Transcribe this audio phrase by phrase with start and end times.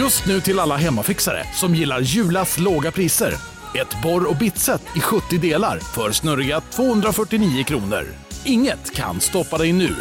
[0.00, 3.34] Just nu till alla hemmafixare som gillar Julas låga priser.
[3.74, 8.06] Ett borr och bitset i 70 delar för snurriga 249 kronor.
[8.44, 9.96] Inget kan stoppa dig nu.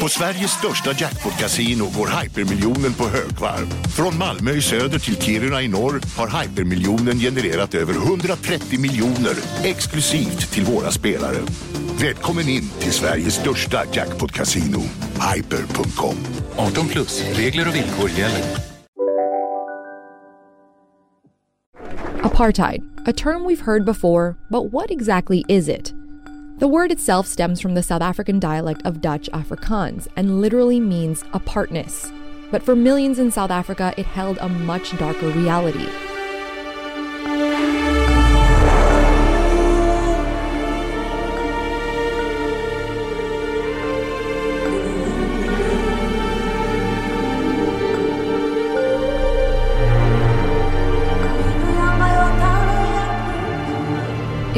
[0.00, 3.66] På Sveriges största jackpot-kasino går hypermiljonen på högvarv.
[3.96, 10.52] Från Malmö i söder till Kiruna i norr har hypermiljonen genererat över 130 miljoner exklusivt
[10.52, 11.38] till våra spelare.
[12.00, 14.80] Välkommen in till Sveriges största jackpot-kasino,
[15.34, 16.16] hyper.com.
[16.56, 18.42] 18 plus, regler och villkor gäller.
[22.22, 25.94] Apartheid, a term we've heard before, but what exactly is it?
[26.58, 31.24] The word itself stems from the South African dialect of Dutch Afrikaans and literally means
[31.32, 32.12] apartness.
[32.50, 35.88] But for millions in South Africa, it held a much darker reality.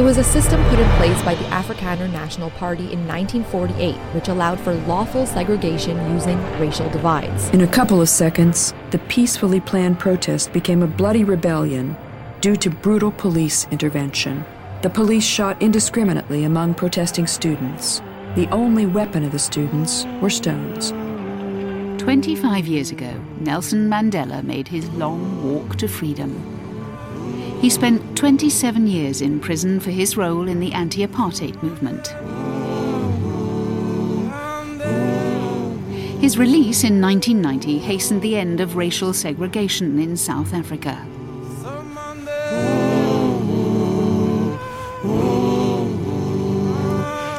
[0.08, 4.58] Was a system put in place by the Afrikaner National Party in 1948, which allowed
[4.58, 7.50] for lawful segregation using racial divides.
[7.50, 11.94] In a couple of seconds, the peacefully planned protest became a bloody rebellion
[12.40, 14.46] due to brutal police intervention.
[14.80, 18.00] The police shot indiscriminately among protesting students.
[18.34, 20.88] The only weapon of the students were stones.
[22.02, 26.57] 25 years ago, Nelson Mandela made his long walk to freedom.
[27.60, 32.06] He spent 27 years in prison for his role in the anti apartheid movement.
[36.20, 41.04] His release in 1990 hastened the end of racial segregation in South Africa.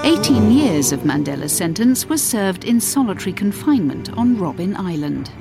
[0.03, 5.31] Eighteen years of Mandela's sentence was served in solitary confinement on Robben Island.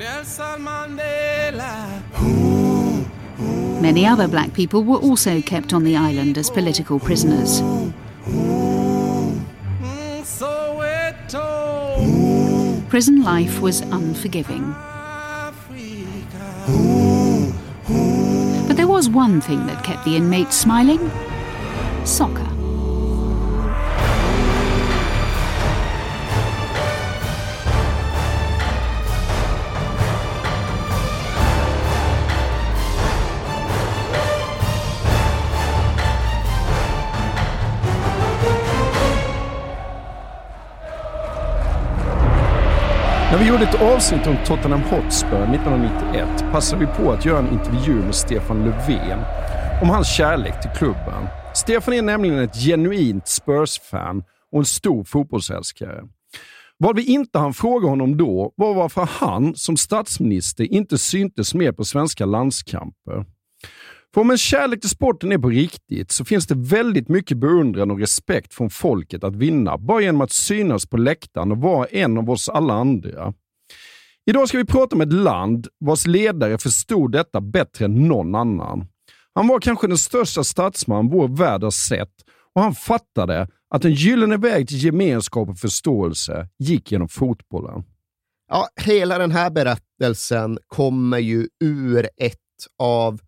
[3.81, 7.63] Many other black people were also kept on the island as political prisoners.
[12.89, 14.75] Prison life was unforgiving.
[18.67, 21.11] But there was one thing that kept the inmates smiling
[22.05, 22.48] soccer.
[43.39, 47.53] När vi gjorde ett avsnitt om Tottenham Hotspur 1991 passade vi på att göra en
[47.53, 49.19] intervju med Stefan Löfven
[49.83, 51.27] om hans kärlek till klubben.
[51.55, 54.23] Stefan är nämligen ett genuint Spurs-fan
[54.53, 56.05] och en stor fotbollsälskare.
[56.79, 61.73] Vad vi inte hann fråga honom då var varför han som statsminister inte syntes mer
[61.73, 63.25] på svenska landskamper.
[64.15, 67.91] För om en kärlek till sporten är på riktigt så finns det väldigt mycket beundran
[67.91, 72.19] och respekt från folket att vinna bara genom att synas på läktaren och vara en
[72.19, 73.35] av oss alla andra.
[74.27, 78.87] Idag ska vi prata om ett land vars ledare förstod detta bättre än någon annan.
[79.35, 82.13] Han var kanske den största statsman vår värld har sett
[82.55, 87.85] och han fattade att en gyllene väg till gemenskap och förståelse gick genom fotbollen.
[88.49, 92.39] Ja, hela den här berättelsen kommer ju ur ett
[92.79, 93.21] av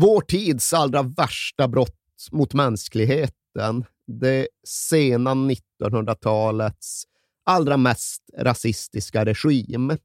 [0.00, 3.84] vår tids allra värsta brott mot mänskligheten.
[4.06, 7.04] Det sena 1900-talets
[7.44, 9.96] allra mest rasistiska regim.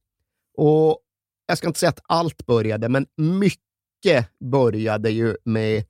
[0.57, 0.99] Och
[1.45, 5.85] jag ska inte säga att allt började, men mycket började ju med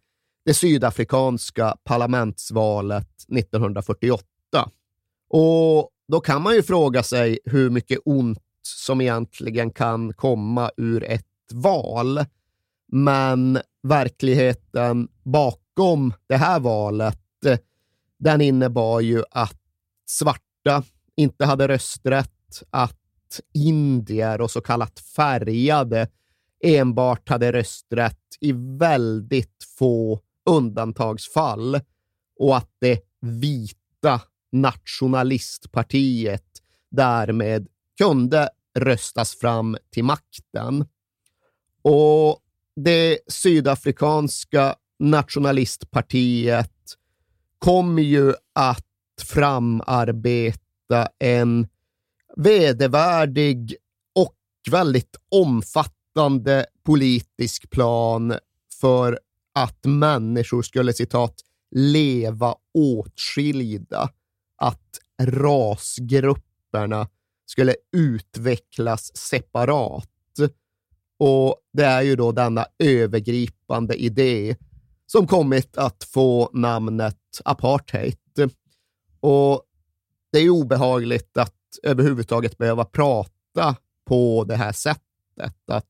[0.46, 4.25] det sydafrikanska parlamentsvalet 1948.
[5.30, 11.03] Och då kan man ju fråga sig hur mycket ont som egentligen kan komma ur
[11.03, 12.25] ett val.
[12.92, 17.19] Men verkligheten bakom det här valet,
[18.19, 19.59] den innebar ju att
[20.05, 20.83] svarta
[21.16, 23.00] inte hade rösträtt, att
[23.53, 26.07] indier och så kallat färgade
[26.63, 30.19] enbart hade rösträtt i väldigt få
[30.50, 31.79] undantagsfall
[32.39, 34.21] och att det vita
[34.51, 40.86] nationalistpartiet därmed kunde röstas fram till makten.
[41.81, 42.43] Och
[42.75, 46.72] det sydafrikanska nationalistpartiet
[47.60, 48.86] kommer ju att
[49.22, 51.68] framarbeta en
[52.36, 53.75] vedervärdig
[54.16, 54.36] och
[54.72, 58.34] väldigt omfattande politisk plan
[58.81, 59.20] för
[59.56, 61.42] att människor skulle citat
[61.75, 64.10] leva åtskilda,
[64.58, 67.08] att rasgrupperna
[67.46, 70.12] skulle utvecklas separat.
[71.18, 74.56] Och det är ju då denna övergripande idé
[75.06, 78.18] som kommit att få namnet apartheid.
[79.19, 79.63] Och
[80.31, 83.75] det är obehagligt att överhuvudtaget behöva prata
[84.06, 85.89] på det här sättet, att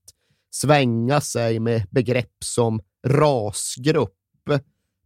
[0.52, 4.20] svänga sig med begrepp som rasgrupp.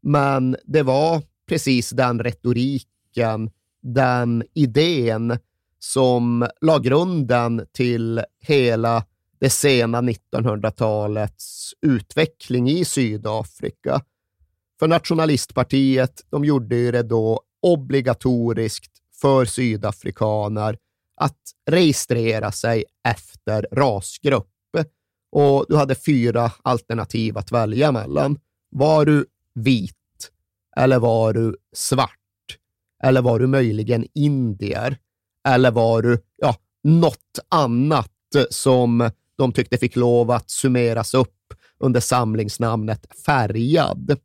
[0.02, 5.40] Men det var precis den retoriken, den idén
[5.80, 9.06] som la grunden till hela
[9.40, 14.02] det sena 1900-talets utveckling i Sydafrika.
[14.80, 18.92] För nationalistpartiet, de gjorde ju det då obligatoriskt
[19.22, 20.78] för sydafrikaner
[21.22, 21.40] att
[21.70, 24.48] registrera sig efter rasgrupp.
[25.32, 28.40] Och du hade fyra alternativ att välja mellan.
[28.70, 29.94] Var du vit?
[30.78, 32.12] Eller var du svart?
[33.04, 34.98] Eller var du möjligen indier?
[35.48, 38.12] Eller var du ja, något annat
[38.50, 44.20] som de tyckte fick lov att summeras upp under samlingsnamnet färgad?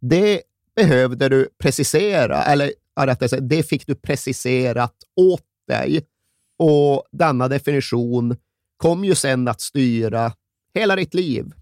[0.00, 0.42] Det
[0.76, 6.06] behövde du precisera, eller rättare sagt, det fick du preciserat åt dig.
[6.58, 8.36] Och denna definition
[8.76, 10.32] kom ju sen att styra
[10.74, 11.52] hela ditt liv,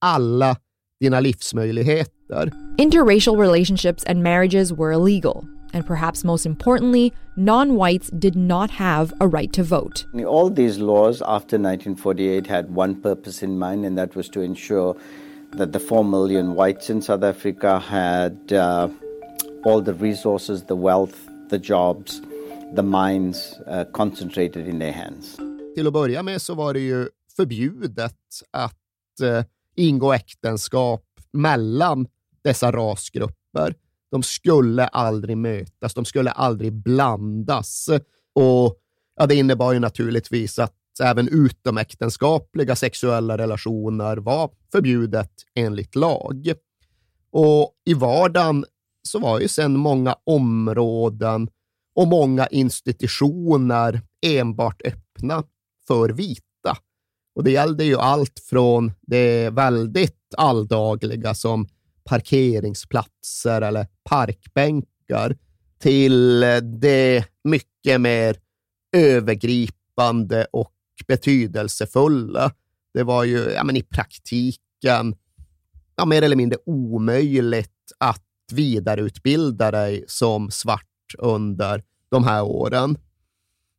[0.00, 0.56] alla
[1.00, 2.52] dina livsmöjligheter.
[2.78, 5.53] Interracial relationships and marriages were illegal.
[5.74, 10.06] And perhaps most importantly, non whites did not have a right to vote.
[10.26, 14.96] All these laws after 1948 had one purpose in mind, and that was to ensure
[15.58, 18.88] that the 4 million whites in South Africa had uh,
[19.64, 22.22] all the resources, the wealth, the jobs,
[22.74, 25.36] the mines uh, concentrated in their hands.
[25.74, 28.16] Till att börja med så var det ju förbjudet
[28.50, 29.44] att eh,
[29.76, 32.06] ingå äktenskap mellan
[32.42, 33.74] dessa rasgrupper.
[34.14, 37.88] De skulle aldrig mötas, de skulle aldrig blandas.
[38.34, 38.78] Och
[39.16, 46.52] ja, Det innebar ju naturligtvis att även utomäktenskapliga sexuella relationer var förbjudet enligt lag.
[47.30, 48.64] Och i vardagen
[49.02, 51.48] så var ju sedan många områden
[51.94, 55.42] och många institutioner enbart öppna
[55.86, 56.76] för vita.
[57.34, 61.68] Och det gällde ju allt från det väldigt alldagliga som
[62.04, 65.36] parkeringsplatser eller parkbänkar
[65.78, 68.36] till eh, det mycket mer
[68.96, 70.72] övergripande och
[71.06, 72.52] betydelsefulla.
[72.94, 75.16] Det var ju ja, men i praktiken
[75.96, 82.98] ja, mer eller mindre omöjligt att vidareutbilda dig som svart under de här åren.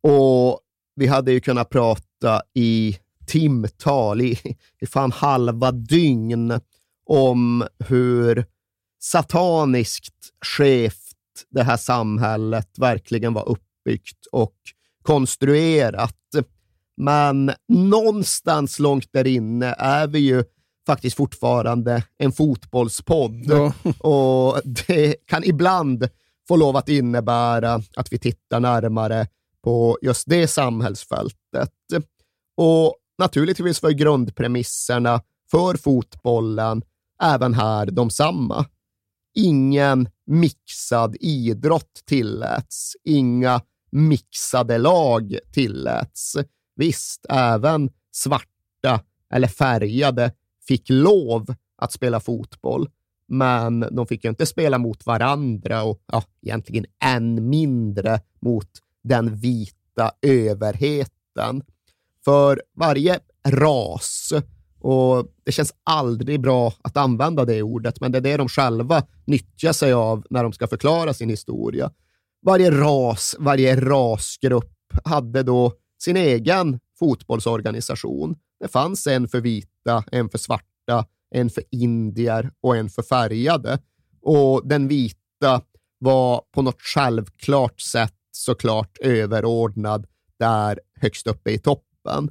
[0.02, 0.60] Och
[0.94, 4.38] vi hade ju kunnat prata i timtal, i,
[4.80, 6.60] i fan halva dygn,
[7.06, 8.44] om hur
[9.00, 10.14] sataniskt
[10.56, 11.02] skevt
[11.50, 14.56] det här samhället verkligen var uppbyggt och
[15.02, 16.14] konstruerat.
[16.96, 20.44] Men någonstans långt där inne är vi ju
[20.86, 23.44] faktiskt fortfarande en fotbollspodd.
[23.44, 23.72] Ja.
[23.98, 26.08] Och det kan ibland
[26.48, 29.26] få lov att innebära att vi tittar närmare
[29.64, 31.72] på just det samhällsfältet.
[32.56, 35.20] Och naturligtvis var grundpremisserna
[35.50, 36.82] för fotbollen
[37.22, 38.66] även här de samma.
[39.34, 43.60] Ingen mixad idrott tilläts, inga
[43.90, 46.36] mixade lag tilläts.
[46.76, 50.32] Visst, även svarta eller färgade
[50.68, 52.88] fick lov att spela fotboll,
[53.28, 58.70] men de fick ju inte spela mot varandra och ja, egentligen än mindre mot
[59.04, 61.62] den vita överheten.
[62.24, 64.32] För varje ras,
[64.86, 69.02] och det känns aldrig bra att använda det ordet, men det är det de själva
[69.24, 71.90] nyttjar sig av när de ska förklara sin historia.
[72.42, 74.72] Varje ras, varje rasgrupp
[75.04, 78.36] hade då sin egen fotbollsorganisation.
[78.60, 83.78] Det fanns en för vita, en för svarta, en för indier och en för färgade.
[84.22, 85.62] Och den vita
[85.98, 90.06] var på något självklart sätt såklart överordnad
[90.38, 92.30] där högst uppe i toppen.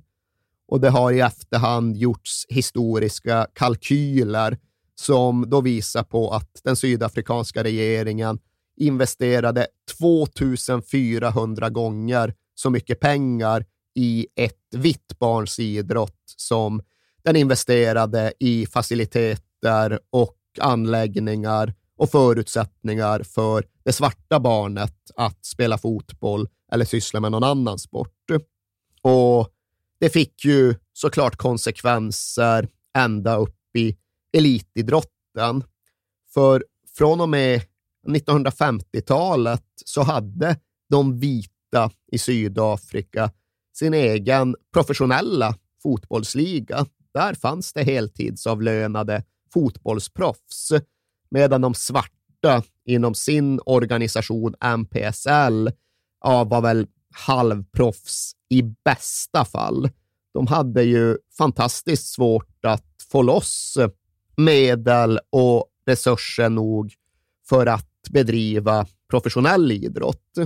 [0.67, 4.57] Och det har i efterhand gjorts historiska kalkyler
[4.95, 8.39] som då visar på att den sydafrikanska regeringen
[8.77, 9.67] investerade
[10.00, 16.81] 2400 gånger så mycket pengar i ett vitt barns idrott som
[17.24, 26.48] den investerade i faciliteter och anläggningar och förutsättningar för det svarta barnet att spela fotboll
[26.72, 28.12] eller syssla med någon annan sport.
[29.01, 29.50] Och
[30.00, 33.98] det fick ju såklart konsekvenser ända upp i
[34.34, 35.64] elitidrotten.
[36.34, 36.66] För
[36.98, 37.62] från och med
[38.08, 40.60] 1950-talet så hade
[40.90, 43.32] de vita i Sydafrika
[43.78, 46.86] sin egen professionella fotbollsliga.
[47.14, 49.24] Där fanns det heltidsavlönade
[49.54, 50.72] fotbollsproffs,
[51.30, 55.70] medan de svarta inom sin organisation MPSL
[56.24, 59.89] ja, var väl halvproffs i bästa fall.
[60.34, 63.77] De hade ju fantastiskt svårt att få loss
[64.38, 66.93] medel och resurser nog
[67.50, 70.38] för att bedriva professionell idrott.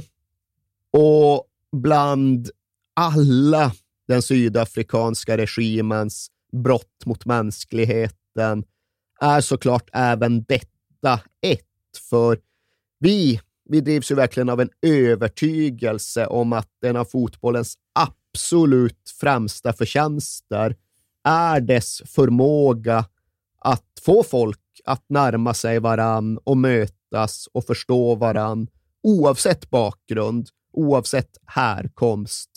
[0.92, 2.50] Och bland
[2.94, 3.72] alla
[4.08, 8.64] den sydafrikanska regimens brott mot mänskligheten
[9.20, 11.66] är såklart även detta ett.
[12.10, 12.40] För
[13.00, 19.74] vi, vi drivs ju verkligen av en övertygelse om att en av fotbollens absolut främsta
[19.74, 20.76] förtjänster
[21.24, 23.06] är dess förmåga
[23.60, 28.68] att få folk att närma sig varann och mötas och förstå varann
[29.04, 32.52] oavsett bakgrund, oavsett härkomst.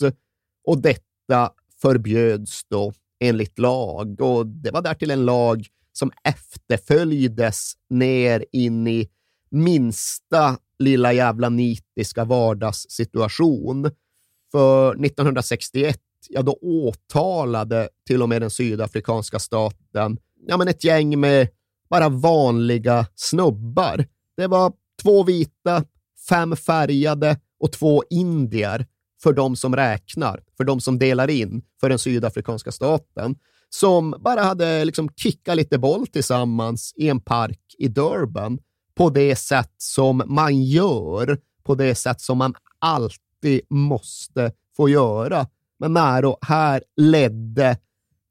[0.63, 1.51] Och detta
[1.81, 9.09] förbjöds då enligt lag och det var därtill en lag som efterföljdes ner in i
[9.49, 13.91] minsta lilla jävla nitiska vardagssituation.
[14.51, 15.99] För 1961,
[16.29, 21.47] ja då åtalade till och med den sydafrikanska staten ja, men ett gäng med
[21.89, 24.05] bara vanliga snubbar.
[24.37, 25.83] Det var två vita,
[26.29, 28.85] fem färgade och två indier
[29.23, 33.35] för de som räknar, för de som delar in för den sydafrikanska staten,
[33.69, 38.59] som bara hade liksom kickat lite boll tillsammans i en park i Durban
[38.95, 45.47] på det sätt som man gör, på det sätt som man alltid måste få göra.
[45.79, 47.77] Men Naro här ledde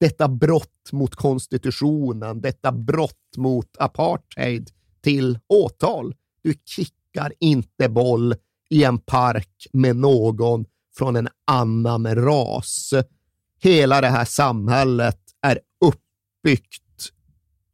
[0.00, 6.14] detta brott mot konstitutionen, detta brott mot apartheid till åtal.
[6.42, 8.35] Du kickar inte boll
[8.71, 10.64] i en park med någon
[10.97, 12.95] från en annan ras.
[13.61, 16.83] Hela det här samhället är uppbyggt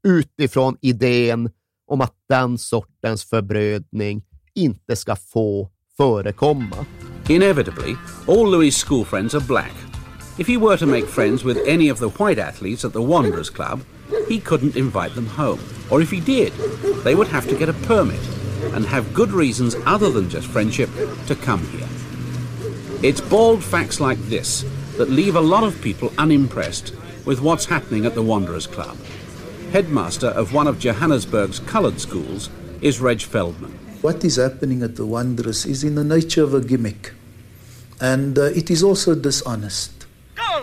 [0.03, 1.51] utifrån idén
[1.89, 4.23] om att den sortens förbrödning
[4.55, 6.87] inte ska få förekomma.
[7.29, 9.73] Inevitably, all Louis' school friends are black.
[10.39, 13.51] If he were to make friends with any of the white athletes at the Wanderers
[13.51, 13.81] Club,
[14.29, 15.59] he couldn't invite them home.
[15.91, 16.53] Or if he did,
[17.05, 18.21] they would have to get a permit
[18.75, 20.91] and have good reasons other than just friendship
[21.27, 21.89] to come here.
[23.03, 24.65] It's bald facts like this
[24.97, 28.97] that leave a lot of people unimpressed with what's happening at the Wanderers Club.
[29.73, 32.49] Headmaster of one of Johannesburg's coloured schools
[32.81, 33.73] is Reg Feldman.
[34.01, 37.13] What is happening at the Wanderers is in the nature of a gimmick.
[38.01, 40.07] And uh, it is also dishonest.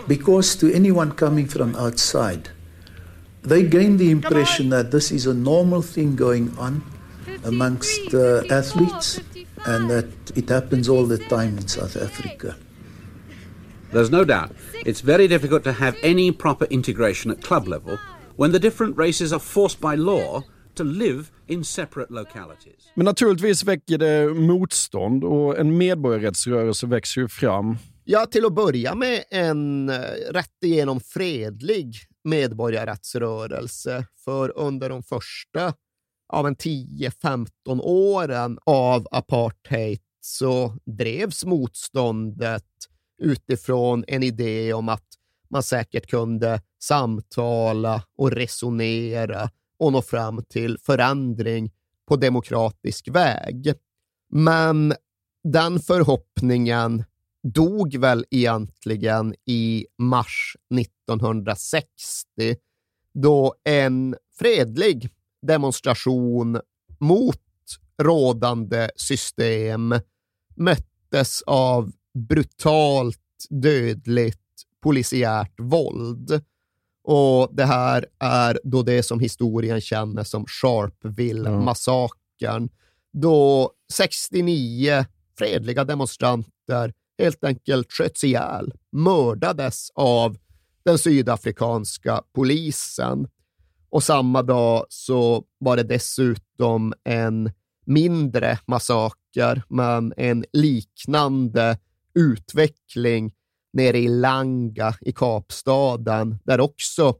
[0.08, 2.48] Because to anyone coming from outside,
[3.42, 6.82] they gain the impression that this is a normal thing going on
[7.44, 9.20] amongst uh, athletes
[9.66, 12.56] and that it happens all the time in South Africa.
[13.92, 14.50] There's no doubt
[14.84, 18.00] it's very difficult to have any proper integration at club level
[18.38, 20.42] when the different races are forced by law
[20.74, 22.92] to live in separate localities.
[22.94, 27.76] Men naturligtvis väcker det motstånd och en medborgarrättsrörelse växer ju fram.
[28.04, 30.00] Ja, till att börja med en eh,
[30.30, 34.06] rätt igenom fredlig medborgarrättsrörelse.
[34.24, 35.74] För under de första
[36.32, 37.48] av en 10-15
[37.82, 42.64] åren av apartheid så drevs motståndet
[43.22, 45.06] utifrån en idé om att
[45.50, 51.72] man säkert kunde samtala och resonera och nå fram till förändring
[52.08, 53.74] på demokratisk väg.
[54.32, 54.94] Men
[55.44, 57.04] den förhoppningen
[57.42, 62.56] dog väl egentligen i mars 1960
[63.14, 65.10] då en fredlig
[65.46, 66.60] demonstration
[66.98, 67.42] mot
[68.02, 69.94] rådande system
[70.56, 71.92] möttes av
[72.28, 73.18] brutalt
[73.50, 74.40] dödligt
[74.82, 76.44] polisiärt våld.
[77.08, 82.68] Och Det här är då det som historien känner som Sharpeville-massakern,
[83.12, 85.04] då 69
[85.38, 90.36] fredliga demonstranter helt enkelt sköts ihjäl, mördades av
[90.84, 93.28] den sydafrikanska polisen.
[93.90, 97.50] Och samma dag så var det dessutom en
[97.84, 101.78] mindre massaker, men en liknande
[102.14, 103.32] utveckling
[103.76, 107.14] nere i Langa i Kapstaden, där också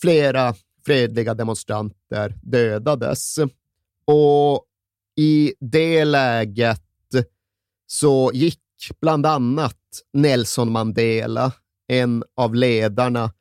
[0.00, 0.54] flera
[0.86, 3.38] fredliga demonstranter dödades.
[4.04, 4.64] Och
[5.16, 6.82] i det läget
[7.86, 8.60] så gick
[9.00, 9.78] bland annat
[10.12, 11.52] Nelson Mandela,
[11.88, 13.32] en av ledarna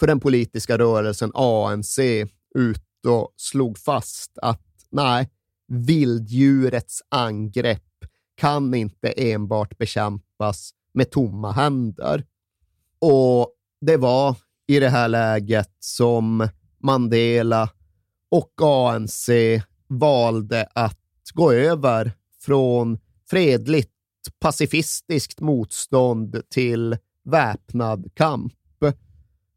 [0.00, 1.98] för den politiska rörelsen ANC,
[2.54, 5.30] ut och slog fast att nej,
[5.68, 7.82] vilddjurets angrepp
[8.36, 12.24] kan inte enbart bekämpas med tomma händer.
[12.98, 17.70] Och det var i det här läget som Mandela
[18.30, 19.28] och ANC
[19.88, 20.98] valde att
[21.34, 22.98] gå över från
[23.30, 23.92] fredligt
[24.40, 28.52] pacifistiskt motstånd till väpnad kamp.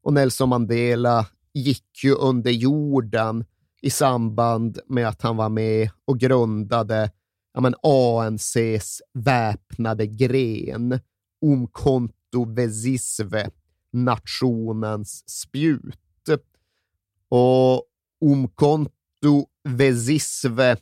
[0.01, 3.45] Och Nelson Mandela gick ju under jorden
[3.81, 7.11] i samband med att han var med och grundade
[7.53, 10.99] ja, men ANCs väpnade gren,
[11.41, 13.49] Um Conto Vesisve,
[13.91, 15.99] nationens spjut.
[17.29, 17.83] Och
[18.21, 20.77] Um Conto Vesisve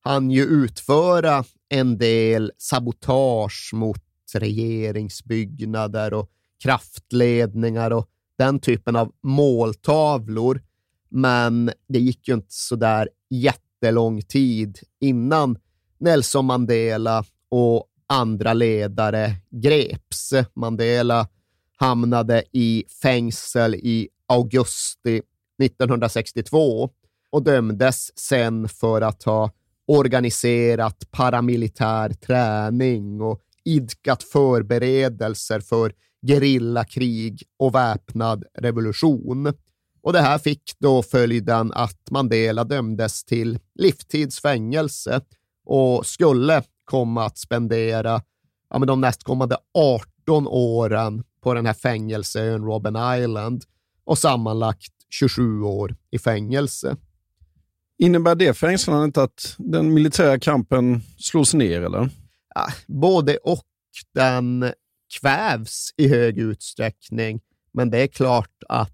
[0.00, 4.02] han ju utföra en del sabotage mot
[4.34, 6.30] regeringsbyggnader och
[6.62, 10.62] kraftledningar och den typen av måltavlor.
[11.08, 15.58] Men det gick ju inte så där jättelång tid innan
[15.98, 20.32] Nelson Mandela och andra ledare greps.
[20.54, 21.28] Mandela
[21.76, 25.22] hamnade i fängsel i augusti
[25.62, 26.90] 1962
[27.30, 29.50] och dömdes sen för att ha
[29.86, 35.92] organiserat paramilitär träning och idkat förberedelser för
[36.26, 39.52] gerillakrig och väpnad revolution.
[40.02, 45.20] Och det här fick då följden att Mandela dömdes till livstidsfängelse
[45.64, 48.22] och skulle komma att spendera
[48.70, 53.64] ja, men de nästkommande 18 åren på den här fängelseön Robben Island
[54.04, 56.96] och sammanlagt 27 år i fängelse.
[57.98, 61.82] Innebär det fängslandet att den militära kampen slås ner?
[61.82, 62.10] eller?
[62.54, 63.62] Ja, både och.
[64.14, 64.72] Den
[65.20, 67.40] kvävs i hög utsträckning,
[67.72, 68.92] men det är klart att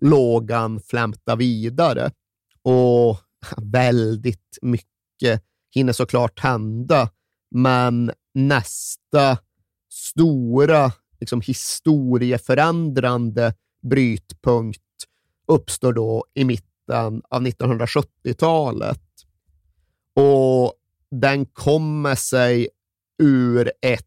[0.00, 2.10] lågan flämtar vidare
[2.62, 3.18] och
[3.56, 5.42] väldigt mycket
[5.74, 7.08] hinner såklart hända.
[7.54, 9.38] Men nästa
[9.92, 14.80] stora liksom historieförändrande brytpunkt
[15.46, 19.00] uppstår då i mitten av 1970-talet.
[20.14, 20.74] Och
[21.10, 22.68] den kommer sig
[23.22, 24.06] ur ett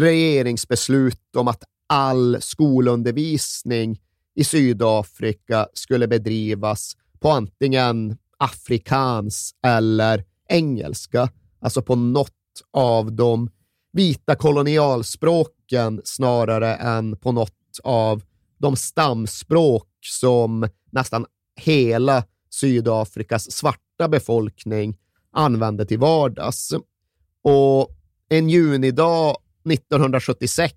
[0.00, 4.00] regeringsbeslut om att all skolundervisning
[4.34, 13.50] i Sydafrika skulle bedrivas på antingen afrikans eller engelska, alltså på något av de
[13.92, 18.22] vita kolonialspråken snarare än på något av
[18.58, 24.98] de stamspråk som nästan hela Sydafrikas svarta befolkning
[25.32, 26.72] använde till vardags.
[27.42, 27.90] Och
[28.28, 29.36] en junidag
[29.70, 30.74] 1976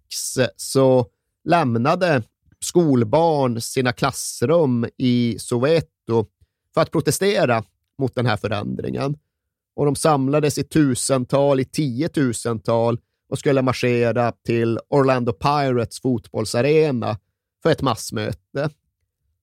[0.56, 1.06] så
[1.44, 2.24] lämnade
[2.60, 6.26] skolbarn sina klassrum i Soweto
[6.74, 7.64] för att protestera
[7.98, 9.18] mot den här förändringen.
[9.76, 17.18] Och de samlades i tusental, i tiotusental och skulle marschera till Orlando Pirates fotbollsarena
[17.64, 18.70] för ett massmöte.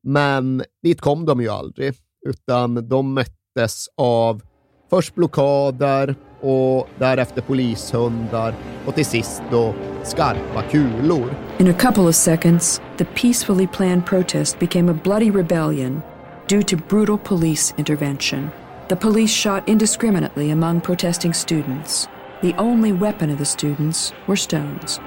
[0.02, 1.94] Men dit kom de ju aldrig,
[2.26, 4.42] utan de möttes av
[4.90, 8.54] först blockader och därefter polishundar
[8.86, 11.34] och till sist då skarpa kulor.
[11.58, 16.02] In a couple of seconds, the peacefully planned protest became a bloody rebellion
[16.48, 18.50] due to brutal police intervention.
[18.88, 22.08] The police shot indiscriminately among protesting students.
[22.42, 25.00] The only weapon of the students were stones.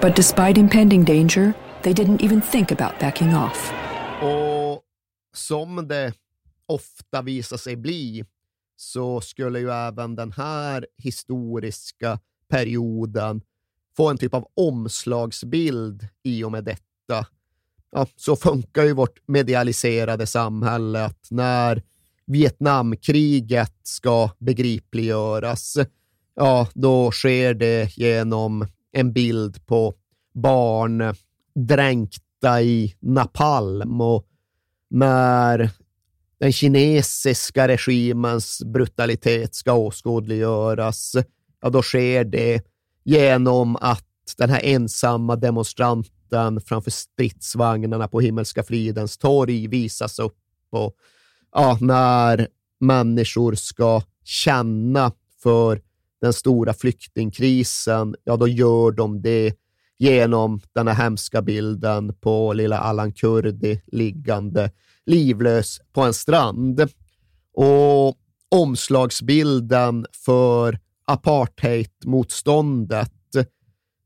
[0.00, 3.72] But despite impending danger, they didn't even think about backing off.
[4.22, 4.82] Och
[5.34, 6.12] som det
[6.66, 8.24] ofta visar sig bli
[8.76, 13.42] så skulle ju även den här historiska perioden
[13.96, 17.26] få en typ av omslagsbild i och med detta.
[17.90, 21.82] Ja, så funkar ju vårt medialiserade samhälle, att när
[22.32, 25.76] Vietnamkriget ska begripliggöras,
[26.34, 29.94] ja, då sker det genom en bild på
[30.34, 31.14] barn
[31.54, 34.26] dränkta i napalm och
[34.90, 35.70] när
[36.40, 41.16] den kinesiska regimens brutalitet ska åskådliggöras,
[41.60, 42.62] ja, då sker det
[43.04, 44.04] genom att
[44.36, 50.38] den här ensamma demonstranten framför stridsvagnarna på Himmelska fridens torg visas upp
[50.70, 50.96] och
[51.52, 52.48] ja, när
[52.80, 55.12] människor ska känna
[55.42, 55.80] för
[56.20, 59.54] den stora flyktingkrisen, ja då gör de det
[59.98, 64.70] genom den här hemska bilden på lilla Allan Kurdi liggande
[65.06, 66.80] livlös på en strand.
[67.54, 68.16] Och
[68.48, 73.12] omslagsbilden för apartheidmotståndet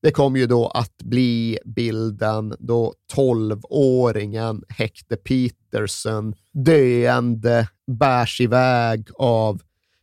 [0.07, 9.61] det kom ju då att bli bilden då 12-åringen Hector Peterson döende bärs iväg av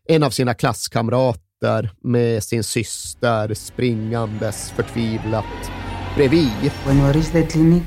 [0.07, 5.71] en av sina klasskamrater med sin syster springandes förtvivlat
[6.15, 6.71] bredvid.
[6.85, 7.83] When we reached the clinic,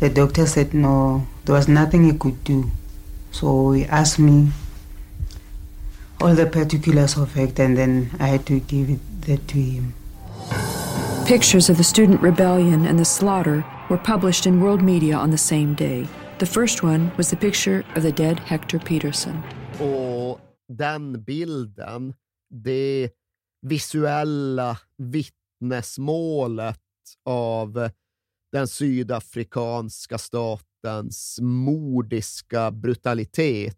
[0.00, 2.62] the doctor said no, there was nothing he could do.
[3.30, 4.50] So he asked me
[6.20, 9.94] all the particulars of Hector and then I had to give it that to him.
[11.30, 15.38] Pictures of the student rebellion and the slaughter were published in world media on the
[15.38, 16.08] same day.
[16.38, 19.42] The first one was the picture of the dead Hector Peterson.
[19.80, 22.14] Och den bilden,
[22.48, 23.10] det
[23.62, 26.80] visuella vittnesmålet
[27.24, 27.90] av
[28.52, 33.76] den sydafrikanska statens mordiska brutalitet,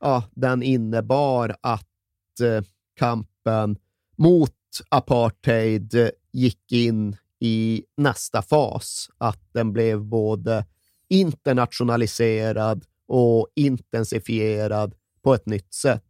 [0.00, 2.62] ja, den innebar att eh,
[2.96, 3.78] kampen
[4.16, 4.52] mot
[4.88, 10.64] apartheid gick in i nästa fas, att den blev både
[11.08, 16.02] internationaliserad och intensifierad på ett nytt sätt.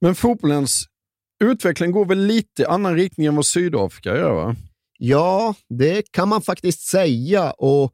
[0.00, 0.84] Men fotbollens
[1.44, 4.34] utveckling går väl lite annan riktning än vad Sydafrika gör?
[4.34, 4.56] Va?
[4.98, 7.50] Ja, det kan man faktiskt säga.
[7.50, 7.92] Och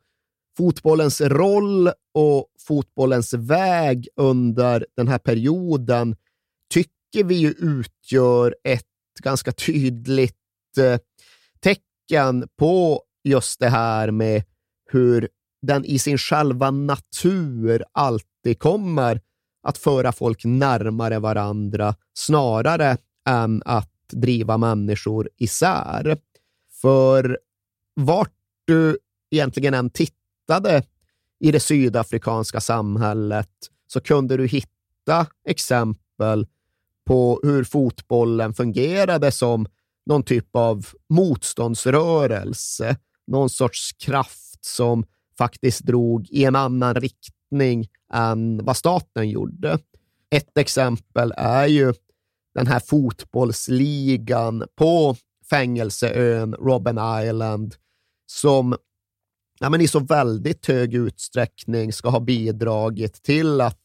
[0.57, 6.17] fotbollens roll och fotbollens väg under den här perioden
[6.71, 8.85] tycker vi ju utgör ett
[9.23, 10.37] ganska tydligt
[10.79, 10.99] eh,
[11.65, 14.43] tecken på just det här med
[14.91, 15.29] hur
[15.63, 19.21] den i sin själva natur alltid kommer
[19.63, 22.97] att föra folk närmare varandra snarare
[23.29, 26.19] än att driva människor isär.
[26.83, 27.39] För
[27.95, 28.33] vart
[28.65, 28.99] du
[29.31, 30.83] egentligen än tittade
[31.41, 33.51] i det sydafrikanska samhället
[33.87, 36.47] så kunde du hitta exempel
[37.07, 39.67] på hur fotbollen fungerade som
[40.07, 45.05] någon typ av motståndsrörelse, någon sorts kraft som
[45.39, 49.79] faktiskt drog i en annan riktning än vad staten gjorde.
[50.31, 51.95] Ett exempel är ju
[52.55, 55.17] den här fotbollsligan på
[55.51, 57.75] fängelseön Robben Island
[58.27, 58.77] som
[59.61, 63.81] ja, men i så väldigt hög utsträckning ska ha bidragit till att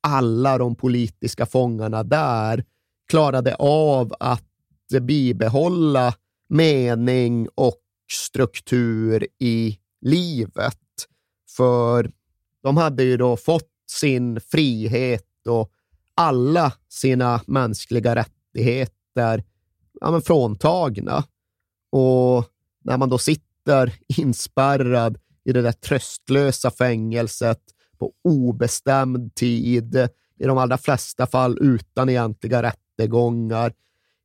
[0.00, 2.64] alla de politiska fångarna där
[3.08, 4.44] klarade av att
[5.00, 6.14] bibehålla
[6.48, 7.80] mening och
[8.12, 10.78] struktur i livet.
[11.56, 12.10] För
[12.62, 15.70] de hade ju då fått sin frihet och
[16.14, 19.44] alla sina mänskliga rättigheter
[20.00, 21.24] ja, men fråntagna.
[21.90, 22.44] Och
[22.84, 27.60] när man då sitter inspärrad i det där tröstlösa fängelset
[27.98, 33.72] på obestämd tid, i de allra flesta fall utan egentliga rättegångar,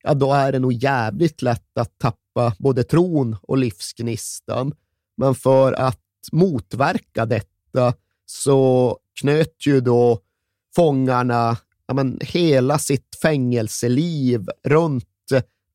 [0.03, 4.73] ja, då är det nog jävligt lätt att tappa både tron och livsgnistan.
[5.17, 5.99] Men för att
[6.31, 7.93] motverka detta
[8.25, 10.19] så knöt ju då
[10.75, 11.57] fångarna
[11.87, 15.05] ja, men, hela sitt fängelseliv runt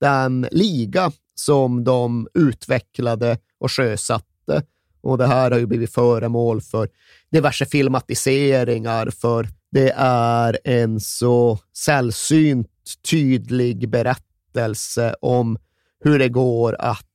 [0.01, 4.63] den liga som de utvecklade och sjösatte.
[5.01, 6.89] Och det här har ju blivit föremål för
[7.31, 12.71] diverse filmatiseringar, för det är en så sällsynt
[13.11, 15.59] tydlig berättelse om
[16.01, 17.07] hur det går att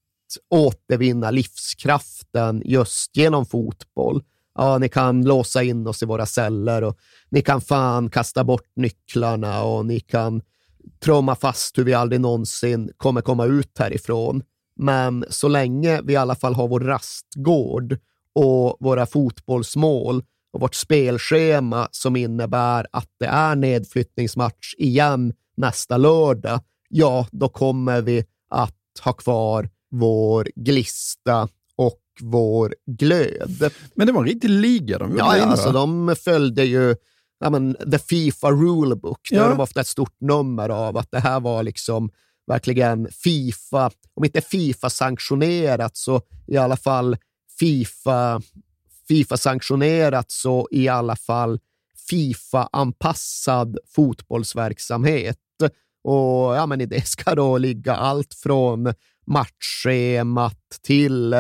[0.50, 4.24] återvinna livskraften just genom fotboll.
[4.56, 6.98] Ja, ni kan låsa in oss i våra celler och
[7.30, 10.42] ni kan fan kasta bort nycklarna och ni kan
[11.04, 14.44] trumma fast hur vi aldrig någonsin kommer komma ut härifrån.
[14.76, 17.98] Men så länge vi i alla fall har vår rastgård
[18.34, 26.60] och våra fotbollsmål och vårt spelschema som innebär att det är nedflyttningsmatch igen nästa lördag,
[26.90, 33.72] ja, då kommer vi att ha kvar vår glista och vår glöd.
[33.94, 36.96] Men det var en riktig liga de Ja, ja alltså de följde ju
[37.40, 39.28] ja, men, the Fifa rulebook.
[39.30, 39.50] Där ja.
[39.50, 42.12] de ofta ett stort nummer av att det här var liksom
[42.48, 47.18] verkligen Fifa, om inte Fifa-sanktionerat så i alla fall
[47.60, 48.42] Fifa,
[49.08, 51.60] Fifa-sanktionerat så i alla fall
[52.10, 55.38] Fifa-anpassad fotbollsverksamhet.
[56.04, 58.94] Och ja, men i det ska då ligga allt från
[59.28, 61.36] matchschemat till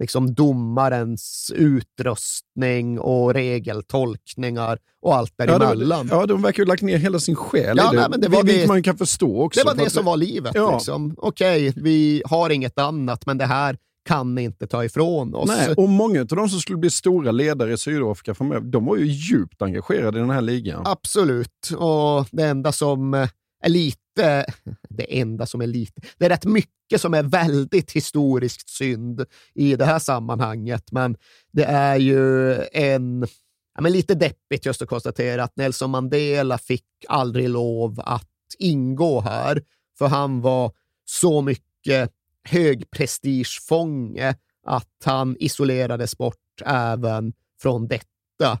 [0.00, 6.08] liksom domarens utrustning och regeltolkningar och allt däremellan.
[6.10, 8.00] Ja, ja, de verkar ju ha lagt ner hela sin själ ja, i det.
[8.00, 9.60] Nej, men det var Vilket det, man kan förstå också.
[9.60, 10.52] Det var det som var livet.
[10.54, 10.72] Ja.
[10.72, 11.14] Liksom.
[11.18, 15.48] Okej, okay, vi har inget annat, men det här kan inte ta ifrån oss.
[15.48, 18.96] Nej, och många av de som skulle bli stora ledare i Sydafrika framöver, de var
[18.96, 20.82] ju djupt engagerade i den här ligan.
[20.86, 23.28] Absolut, och det enda som
[23.64, 24.46] är lite
[24.88, 29.24] det enda som är lite, det är rätt mycket som är väldigt historiskt synd
[29.54, 31.16] i det här sammanhanget, men
[31.52, 33.26] det är ju en
[33.74, 39.20] ja, men lite deppigt just att konstatera att Nelson Mandela fick aldrig lov att ingå
[39.20, 39.62] här,
[39.98, 40.72] för han var
[41.04, 42.10] så mycket
[42.48, 44.34] högprestigefånge
[44.66, 48.58] att han isolerades bort även från detta.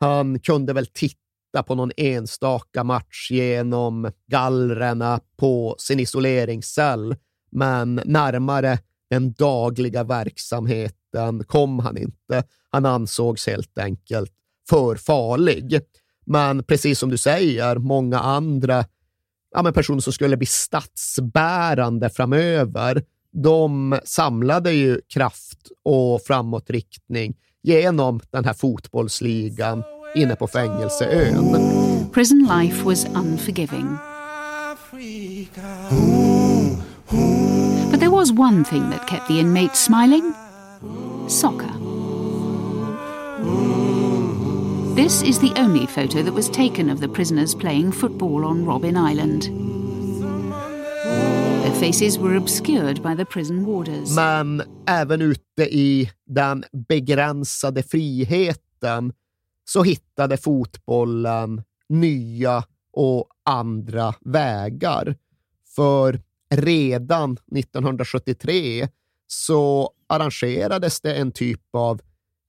[0.00, 1.21] Han kunde väl titta
[1.62, 7.16] på någon enstaka match genom gallrena på sin isoleringscell,
[7.50, 8.78] men närmare
[9.10, 12.44] den dagliga verksamheten kom han inte.
[12.70, 14.32] Han ansågs helt enkelt
[14.70, 15.80] för farlig.
[16.26, 18.84] Men precis som du säger, många andra
[19.54, 28.20] ja, men personer som skulle bli statsbärande framöver, de samlade ju kraft och framåtriktning genom
[28.30, 29.82] den här fotbollsligan
[30.14, 32.10] inne på fängelseön.
[32.12, 33.98] Prison life was unforgiving.
[37.90, 40.34] But there was one thing that kept the inmates smiling
[41.28, 41.72] soccer.
[44.94, 48.96] This is the only photo that was taken of the prisoners playing football on Robin
[48.96, 49.42] Island.
[51.64, 54.16] Their faces were obscured by the prison warders.
[54.16, 59.12] Men även ute i den begränsade friheten
[59.64, 65.16] så hittade fotbollen nya och andra vägar.
[65.76, 66.20] För
[66.50, 68.88] redan 1973
[69.26, 72.00] så arrangerades det en typ av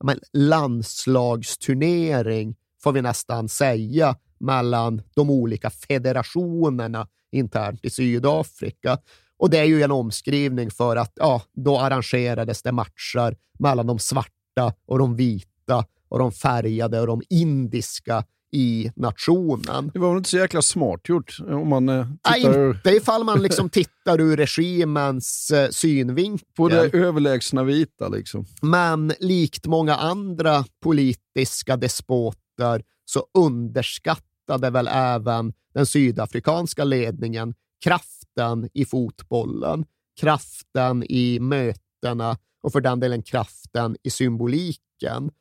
[0.03, 8.97] men, landslagsturnering, får vi nästan säga, mellan de olika federationerna internt i Sydafrika.
[9.37, 13.99] Och det är ju en omskrivning för att ja, då arrangerades det matcher mellan de
[13.99, 19.91] svarta och de vita och de färgade och de indiska i nationen.
[19.93, 22.59] Det var väl inte så jäkla smart gjort om man eh, tittar...
[22.59, 26.47] Nej, inte ifall man liksom tittar ur regimens eh, synvinkel.
[26.55, 28.45] På det överlägsna vita liksom.
[28.61, 38.85] Men likt många andra politiska despoter så underskattade väl även den sydafrikanska ledningen kraften i
[38.85, 39.85] fotbollen,
[40.21, 45.31] kraften i mötena och för den delen kraften i symboliken.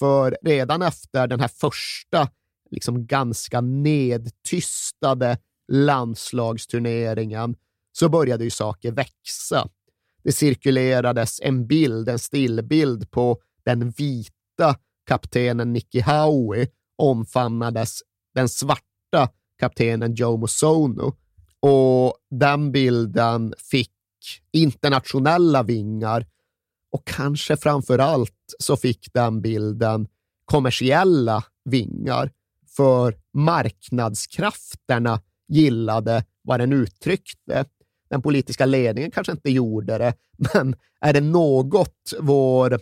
[0.00, 2.28] För redan efter den här första
[2.70, 5.38] liksom ganska nedtystade
[5.72, 7.56] landslagsturneringen
[7.92, 9.68] så började ju saker växa.
[10.24, 18.02] Det cirkulerades en bild, en stillbild på den vita kaptenen Nicky Howie omfamnades
[18.34, 21.16] den svarta kaptenen Joe Sono
[21.60, 23.90] och den bilden fick
[24.52, 26.26] internationella vingar
[26.92, 30.08] och kanske framför allt så fick den bilden
[30.44, 32.30] kommersiella vingar
[32.76, 37.64] för marknadskrafterna gillade vad den uttryckte.
[38.10, 40.14] Den politiska ledningen kanske inte gjorde det,
[40.54, 42.80] men är det något vår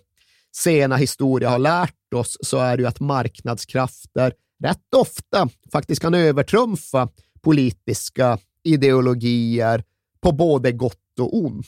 [0.57, 4.33] sena historia har lärt oss så är det ju att marknadskrafter
[4.65, 7.09] rätt ofta faktiskt kan övertrumfa
[7.41, 9.85] politiska ideologier
[10.21, 11.67] på både gott och ont.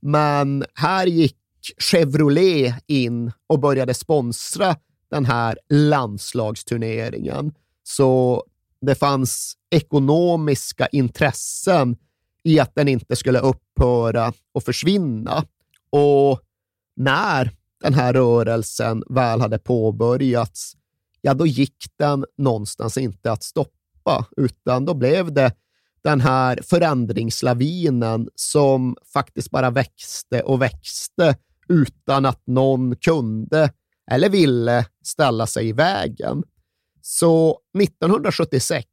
[0.00, 1.36] Men här gick
[1.78, 4.76] Chevrolet in och började sponsra
[5.10, 7.52] den här landslagsturneringen.
[7.82, 8.44] Så
[8.80, 11.96] det fanns ekonomiska intressen
[12.42, 15.44] i att den inte skulle upphöra och försvinna.
[15.90, 16.40] Och
[16.96, 17.50] när
[17.82, 20.76] den här rörelsen väl hade påbörjats,
[21.20, 25.52] ja då gick den någonstans inte att stoppa, utan då blev det
[26.02, 31.36] den här förändringslavinen som faktiskt bara växte och växte
[31.68, 33.70] utan att någon kunde
[34.10, 36.42] eller ville ställa sig i vägen.
[37.02, 38.86] Så 1976,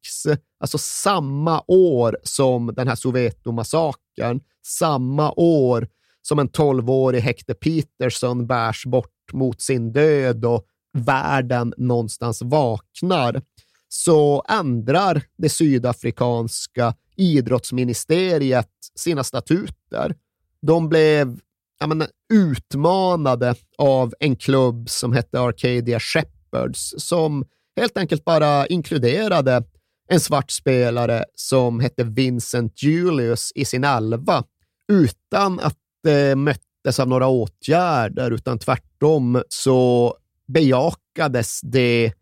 [0.59, 5.87] alltså samma år som den här Soweto-massakern, samma år
[6.21, 13.41] som en tolvårig Hector Peterson bärs bort mot sin död och världen någonstans vaknar,
[13.87, 20.15] så ändrar det sydafrikanska idrottsministeriet sina statuter.
[20.61, 21.39] De blev
[21.81, 29.63] ja, men, utmanade av en klubb som hette Arcadia Shepherds som helt enkelt bara inkluderade
[30.09, 34.43] en svart spelare som hette Vincent Julius i sin elva
[34.87, 40.15] utan att det möttes av några åtgärder, utan tvärtom så
[40.47, 42.13] bejakades det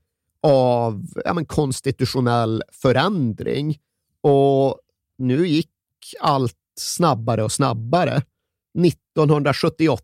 [0.44, 3.78] av ja, men konstitutionell förändring.
[4.22, 4.80] Och
[5.18, 5.70] nu gick
[6.20, 8.22] allt snabbare och snabbare.
[8.86, 10.04] 1978,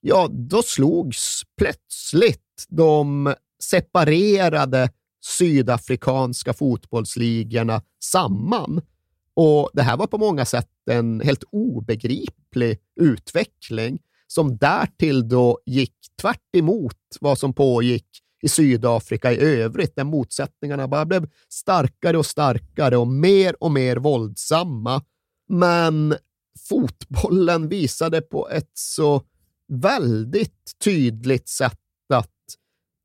[0.00, 4.90] ja, då slogs plötsligt de separerade
[5.24, 8.80] sydafrikanska fotbollsligorna samman.
[9.34, 15.94] Och Det här var på många sätt en helt obegriplig utveckling som därtill då gick
[16.20, 16.40] tvärt
[17.20, 18.06] vad som pågick
[18.42, 23.96] i Sydafrika i övrigt, där motsättningarna bara blev starkare och starkare och mer och mer
[23.96, 25.02] våldsamma.
[25.48, 26.14] Men
[26.68, 29.22] fotbollen visade på ett så
[29.68, 32.30] väldigt tydligt sätt att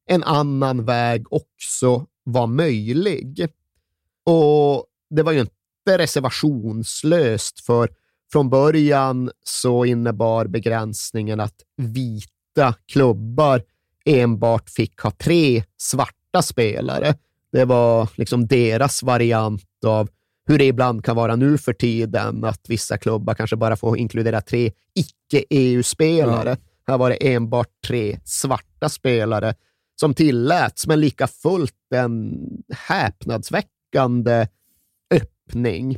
[0.05, 3.47] en annan väg också var möjlig.
[4.25, 7.89] Och det var ju inte reservationslöst, för
[8.31, 13.63] från början så innebar begränsningen att vita klubbar
[14.05, 17.15] enbart fick ha tre svarta spelare.
[17.51, 20.09] Det var liksom deras variant av
[20.49, 24.41] hur det ibland kan vara nu för tiden, att vissa klubbar kanske bara får inkludera
[24.41, 26.49] tre icke-EU-spelare.
[26.49, 26.57] Ja.
[26.87, 29.55] Här var det enbart tre svarta spelare
[29.99, 32.37] som tilläts, men lika fullt en
[32.87, 34.47] häpnadsväckande
[35.13, 35.97] öppning.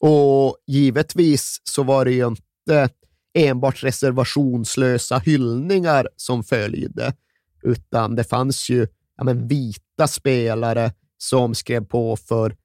[0.00, 2.88] Och givetvis så var det ju inte
[3.34, 7.14] enbart reservationslösa hyllningar som följde,
[7.62, 8.86] utan det fanns ju
[9.16, 12.56] ja, men vita spelare som skrev på för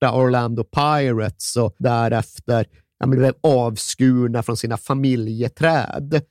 [0.00, 2.66] borta Orlando Pirates och därefter
[2.98, 6.22] ja, blev avskurna från sina familjeträd.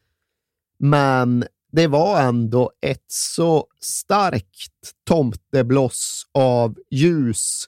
[0.80, 7.66] Men det var ändå ett så starkt tomtebloss av ljus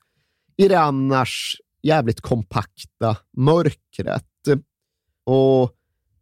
[0.58, 4.26] i det annars jävligt kompakta mörkret.
[5.26, 5.72] Och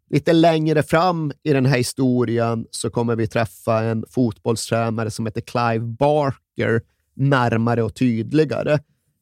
[0.10, 5.42] lite längre fram i den här historien så kommer vi träffa en fotbollstränare som heter
[5.42, 6.82] Clive Barker
[7.16, 8.80] närmare och tydligare.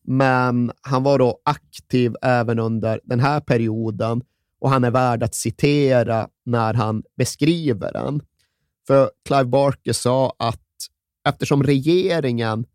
[0.08, 4.22] Men han var då aktiv även under den här perioden
[4.60, 8.22] och han är värd att citera när han beskriver den.
[8.88, 10.62] För Clive Barker sa att
[11.28, 12.66] eftersom regeringen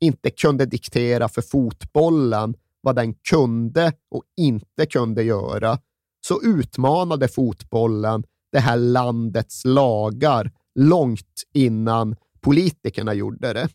[0.00, 5.78] inte kunde diktera för fotbollen vad den kunde och inte kunde göra,
[6.26, 13.68] så utmanade fotbollen det här landets lagar långt innan politikerna gjorde det.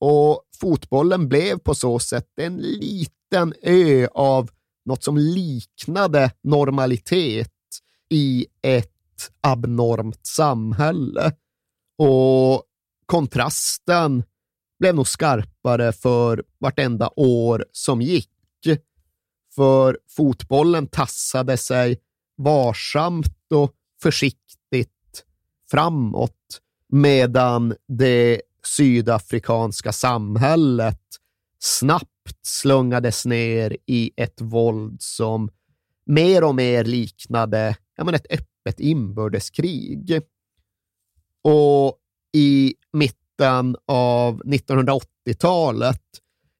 [0.00, 4.50] Och fotbollen blev på så sätt en liten ö av
[4.84, 7.52] något som liknade normalitet
[8.08, 8.92] i ett
[9.40, 11.32] abnormt samhälle.
[11.98, 12.62] Och
[13.06, 14.24] kontrasten
[14.78, 18.30] blev nog skarpare för vartenda år som gick.
[19.54, 22.00] För fotbollen tassade sig
[22.36, 25.24] varsamt och försiktigt
[25.70, 31.00] framåt medan det sydafrikanska samhället
[31.58, 35.50] snabbt slungades ner i ett våld som
[36.06, 40.20] mer och mer liknade ja, men ett öppet inbördeskrig.
[41.42, 41.98] Och
[42.32, 46.02] i mitten av 1980-talet,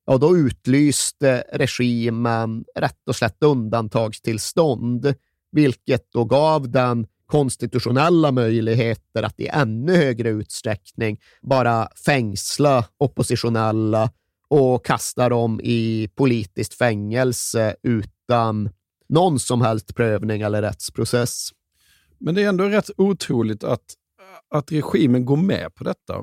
[0.07, 5.15] ja, då utlyste regimen rätt och slätt undantagstillstånd,
[5.53, 14.11] vilket då gav den konstitutionella möjligheter att i ännu högre utsträckning bara fängsla oppositionella
[14.49, 18.71] och kasta dem i politiskt fängelse utan
[19.09, 21.49] någon som helst prövning eller rättsprocess.
[22.19, 23.85] Men det är ändå rätt otroligt att,
[24.51, 26.23] att regimen går med på detta,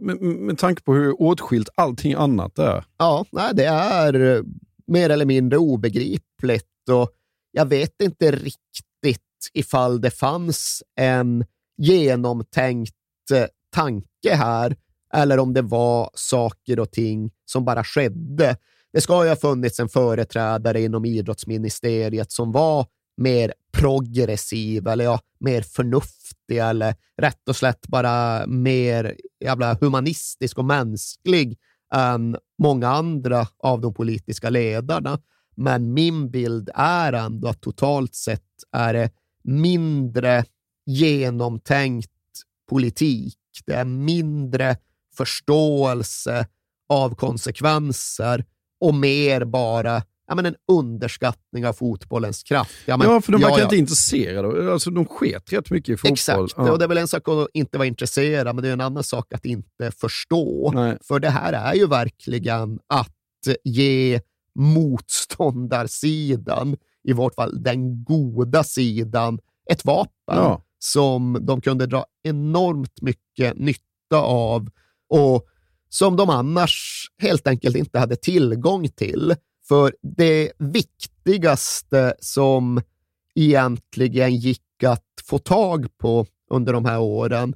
[0.00, 2.84] med, med tanke på hur åtskilt allting annat är.
[2.98, 4.42] Ja, nej, det är
[4.86, 7.10] mer eller mindre obegripligt och
[7.52, 8.91] jag vet inte riktigt
[9.52, 11.44] ifall det fanns en
[11.78, 12.94] genomtänkt
[13.32, 14.76] eh, tanke här
[15.14, 18.56] eller om det var saker och ting som bara skedde.
[18.92, 25.20] Det ska ju ha funnits en företrädare inom idrottsministeriet som var mer progressiv eller ja,
[25.40, 31.58] mer förnuftig eller rätt och slätt bara mer jävla humanistisk och mänsklig
[31.94, 35.18] än många andra av de politiska ledarna.
[35.56, 39.10] Men min bild är ändå att totalt sett är det
[39.42, 40.44] mindre
[40.86, 42.10] genomtänkt
[42.70, 43.38] politik.
[43.66, 44.76] Det är mindre
[45.16, 46.46] förståelse
[46.88, 48.44] av konsekvenser
[48.80, 50.02] och mer bara
[50.32, 52.72] ja, men en underskattning av fotbollens kraft.
[52.86, 54.72] Ja, men, ja för de verkar ja, inte intresserade.
[54.72, 56.12] Alltså, de sket rätt mycket i fotboll.
[56.12, 56.72] Exakt, ja.
[56.72, 59.04] och det är väl en sak att inte vara intresserad, men det är en annan
[59.04, 60.72] sak att inte förstå.
[60.74, 60.98] Nej.
[61.02, 63.16] För det här är ju verkligen att
[63.64, 64.20] ge
[64.54, 69.38] motståndarsidan, i vårt fall den goda sidan,
[69.70, 70.62] ett vapen ja.
[70.78, 74.68] som de kunde dra enormt mycket nytta av
[75.08, 75.46] och
[75.88, 79.34] som de annars helt enkelt inte hade tillgång till.
[79.68, 82.82] För det viktigaste som
[83.34, 87.54] egentligen gick att få tag på under de här åren,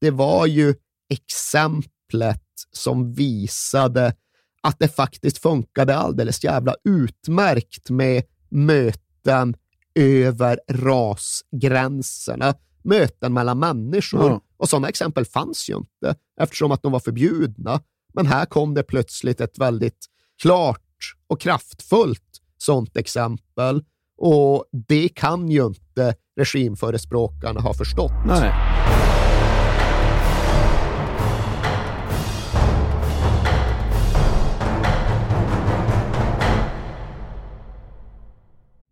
[0.00, 0.74] det var ju
[1.10, 2.42] exemplet
[2.72, 4.14] som visade
[4.62, 9.56] att det faktiskt funkade alldeles jävla utmärkt med möten
[9.94, 14.26] över rasgränserna, möten mellan människor.
[14.26, 14.40] Mm.
[14.56, 17.80] Och sådana exempel fanns ju inte eftersom att de var förbjudna.
[18.14, 20.06] Men här kom det plötsligt ett väldigt
[20.42, 20.82] klart
[21.26, 23.84] och kraftfullt sådant exempel.
[24.18, 28.12] Och det kan ju inte regimförespråkarna ha förstått.
[28.26, 28.75] Nej.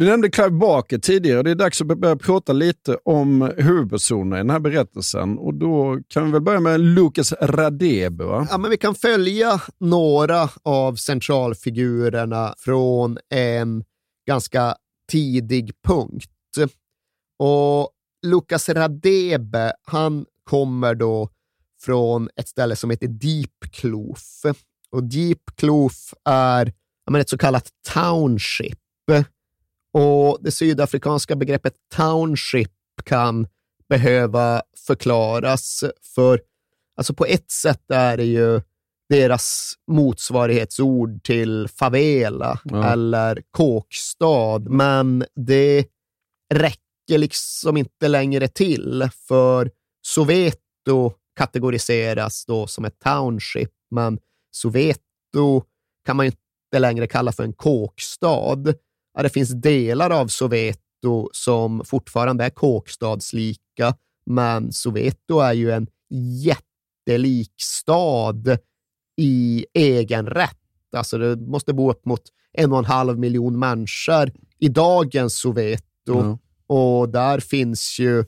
[0.00, 1.42] Du nämnde Clive Barker tidigare.
[1.42, 5.38] Det är dags att börja prata lite om huvudpersonen i den här berättelsen.
[5.38, 8.24] Och Då kan vi väl börja med Lucas Radebe.
[8.24, 8.46] Va?
[8.50, 13.84] Ja, men vi kan följa några av centralfigurerna från en
[14.26, 14.74] ganska
[15.10, 16.58] tidig punkt.
[17.38, 17.90] Och
[18.26, 21.28] Lucas Radebe, han kommer då
[21.80, 24.42] från ett ställe som heter Deep Kloof.
[24.90, 26.66] Och Deep Kloof är
[27.04, 28.78] ja, men ett så kallat township
[29.92, 32.72] och det sydafrikanska begreppet township
[33.04, 33.46] kan
[33.88, 35.84] behöva förklaras,
[36.14, 36.40] för
[36.96, 38.60] alltså på ett sätt är det ju
[39.08, 42.92] deras motsvarighetsord till favela ja.
[42.92, 45.86] eller kåkstad, men det
[46.54, 49.70] räcker liksom inte längre till, för
[50.06, 54.18] Soweto kategoriseras då som ett township, men
[54.50, 55.62] Soweto
[56.06, 58.74] kan man ju inte längre kalla för en kåkstad
[59.14, 63.94] ja, det finns delar av Soweto som fortfarande är kåkstadslika,
[64.26, 65.86] men Soweto är ju en
[66.44, 68.58] jättelik stad
[69.16, 70.56] i egen rätt.
[70.96, 76.20] Alltså det måste bo upp mot en och en halv miljon människor i dagens Soweto.
[76.20, 76.38] Mm.
[76.66, 78.24] Och där finns ju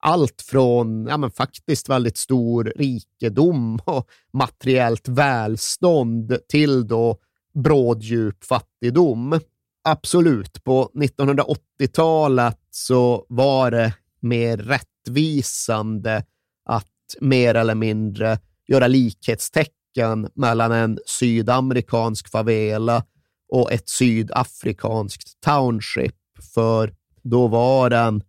[0.00, 7.16] allt från ja, men faktiskt väldigt stor rikedom och materiellt välstånd till då
[7.54, 9.40] bråddjup fattigdom
[9.84, 16.24] absolut, på 1980-talet så var det mer rättvisande
[16.64, 16.86] att
[17.20, 23.04] mer eller mindre göra likhetstecken mellan en sydamerikansk favela
[23.52, 26.16] och ett sydafrikanskt township,
[26.54, 28.22] för då var den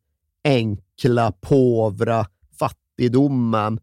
[0.43, 2.25] enkla, påvra
[2.59, 3.79] fattigdomen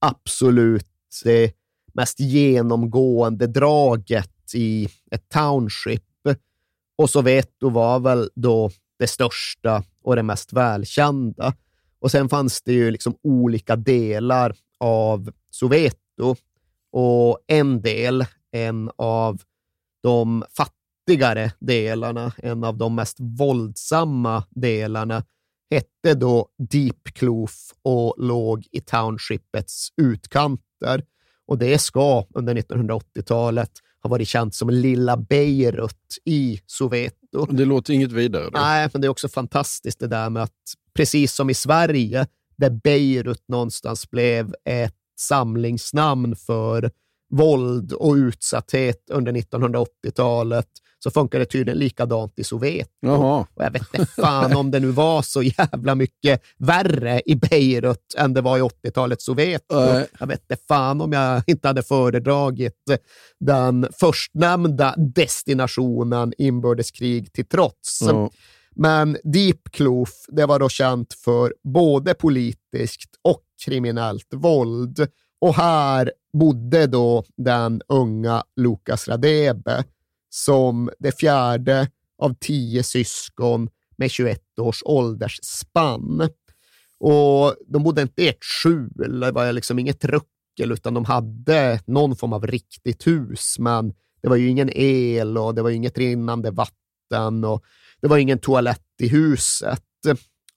[0.00, 0.86] absolut
[1.24, 1.52] det
[1.94, 6.02] mest genomgående draget i ett township
[6.96, 11.54] och Soweto var väl då det största och det mest välkända.
[11.98, 16.36] Och sen fanns det ju liksom olika delar av Soweto
[16.92, 19.42] och en del, en av
[20.02, 25.24] de fattigare delarna, en av de mest våldsamma delarna,
[25.70, 31.04] hette då Deep Kloof och låg i townshipets utkanter.
[31.46, 33.70] Och det ska under 1980-talet
[34.02, 36.60] har varit känt som Lilla Beirut i.
[36.66, 37.46] Soweto.
[37.50, 38.44] Det låter inget vidare.
[38.44, 38.50] Då.
[38.52, 42.26] Nej, men det är också fantastiskt det där med att precis som i Sverige,
[42.56, 46.90] där Beirut någonstans blev ett samlingsnamn för
[47.36, 50.68] våld och utsatthet under 1980-talet,
[50.98, 52.42] så funkar det tydligen likadant i.
[53.00, 53.46] Jaha.
[53.54, 58.14] Och jag vet inte fan om det nu var så jävla mycket värre i Beirut
[58.18, 59.80] än det var i 80-talets Soweto.
[59.80, 60.06] Nej.
[60.20, 62.82] Jag vet inte fan om jag inte hade föredragit
[63.40, 67.98] den förstnämnda destinationen inbördeskrig till trots.
[68.02, 68.30] Ja.
[68.74, 75.06] Men Deep Kloof, det var då känt för både politiskt och kriminellt våld.
[75.40, 79.84] Och här bodde då den unga Lukas Radebe
[80.30, 86.28] som det fjärde av tio syskon med 21 års åldersspann.
[86.98, 91.80] Och de bodde inte i ett skjul, det var liksom inget ruckel, utan de hade
[91.86, 95.98] någon form av riktigt hus, men det var ju ingen el och det var inget
[95.98, 97.64] rinnande vatten och
[98.00, 99.82] det var ingen toalett i huset.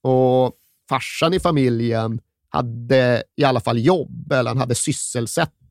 [0.01, 0.53] Och
[0.89, 2.19] farsan i familjen
[2.49, 5.64] hade i alla fall jobb, eller han hade sysselsättning.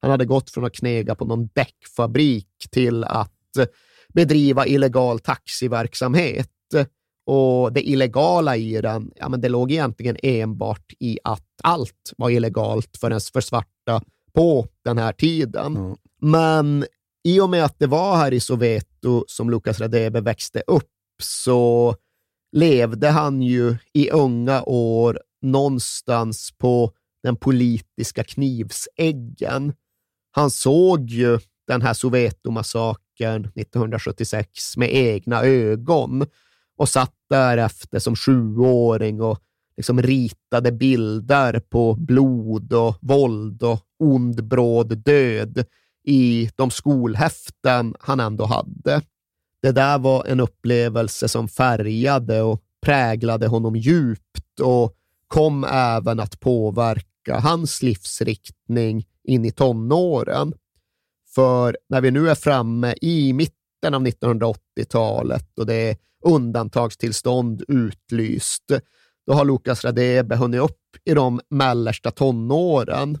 [0.00, 3.32] Han hade gått från att knega på någon däckfabrik till att
[4.14, 6.48] bedriva illegal taxiverksamhet.
[7.26, 12.30] Och det illegala i den, ja, men det låg egentligen enbart i att allt var
[12.30, 15.76] illegalt för ens för svarta på den här tiden.
[15.76, 15.96] Mm.
[16.20, 16.84] Men
[17.24, 20.90] i och med att det var här i Soweto som Lukas Radebe växte upp
[21.22, 21.96] så
[22.52, 26.92] levde han ju i unga år någonstans på
[27.22, 29.72] den politiska knivsäggen.
[30.30, 36.26] Han såg ju den här Soweto-massakern 1976 med egna ögon
[36.76, 39.38] och satt därefter som sjuåring och
[39.76, 45.64] liksom ritade bilder på blod och våld och ond bråd död
[46.04, 49.02] i de skolhäften han ändå hade.
[49.62, 54.96] Det där var en upplevelse som färgade och präglade honom djupt och
[55.28, 60.54] kom även att påverka hans livsriktning in i tonåren.
[61.34, 68.64] För när vi nu är framme i mitten av 1980-talet och det är undantagstillstånd utlyst,
[69.26, 73.18] då har Lukas Radebe hunnit upp i de mellersta tonåren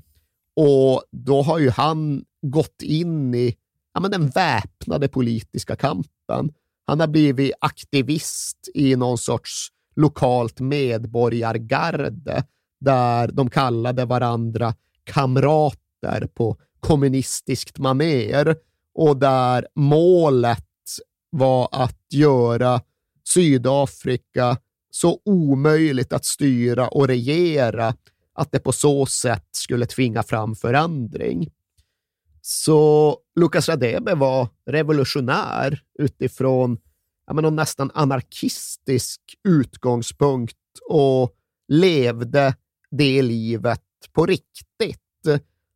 [0.56, 3.56] och då har ju han gått in i
[3.94, 6.52] ja, men den väpnade politiska kampen.
[6.86, 12.44] Han har blivit aktivist i någon sorts lokalt medborgargarde
[12.84, 14.74] där de kallade varandra
[15.04, 18.56] kamrater på kommunistiskt maner
[18.94, 20.66] och där målet
[21.30, 22.80] var att göra
[23.24, 24.56] Sydafrika
[24.90, 27.94] så omöjligt att styra och regera
[28.34, 31.50] att det på så sätt skulle tvinga fram förändring.
[32.40, 36.78] Så Lukas Radebe var revolutionär utifrån
[37.26, 40.56] ja, men, en nästan anarkistisk utgångspunkt
[40.88, 41.32] och
[41.68, 42.54] levde
[42.92, 43.80] det livet
[44.12, 44.98] på riktigt.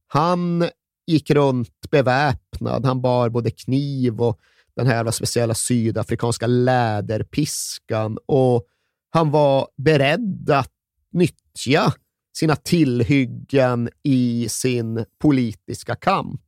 [0.06, 0.68] Han
[1.06, 2.84] gick runt beväpnad.
[2.86, 4.40] Han bar både kniv och
[4.76, 8.66] den här speciella sydafrikanska läderpiskan och
[9.10, 10.72] han var beredd att
[11.12, 11.92] nyttja
[12.36, 16.40] sina tillhyggen i sin politiska kamp.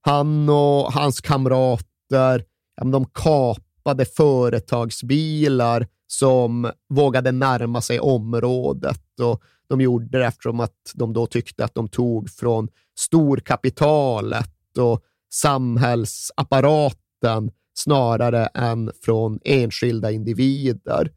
[0.00, 2.44] Han och hans kamrater
[2.92, 11.12] de kapade företagsbilar som vågade närma sig området och de gjorde det eftersom att de
[11.12, 15.02] då tyckte att de tog från storkapitalet och
[15.32, 21.12] samhällsapparaten snarare än från enskilda individer.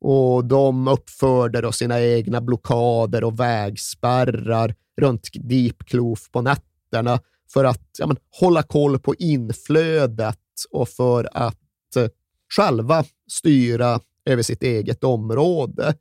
[0.00, 7.20] Och de uppförde då sina egna blockader och vägspärrar runt Deep Kloof på nätterna
[7.52, 10.38] för att ja, men, hålla koll på inflödet
[10.70, 12.08] och för att eh,
[12.56, 15.94] själva styra över sitt eget område.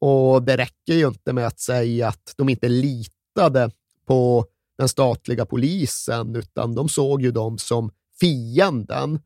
[0.00, 3.70] Och det räcker ju inte med att säga att de inte litade
[4.06, 4.46] på
[4.78, 7.90] den statliga polisen, utan de såg ju dem som
[8.20, 9.20] fienden.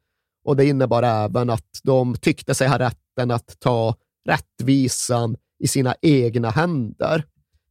[0.45, 5.95] Och det innebar även att de tyckte sig ha rätten att ta rättvisan i sina
[6.03, 7.25] egna händer.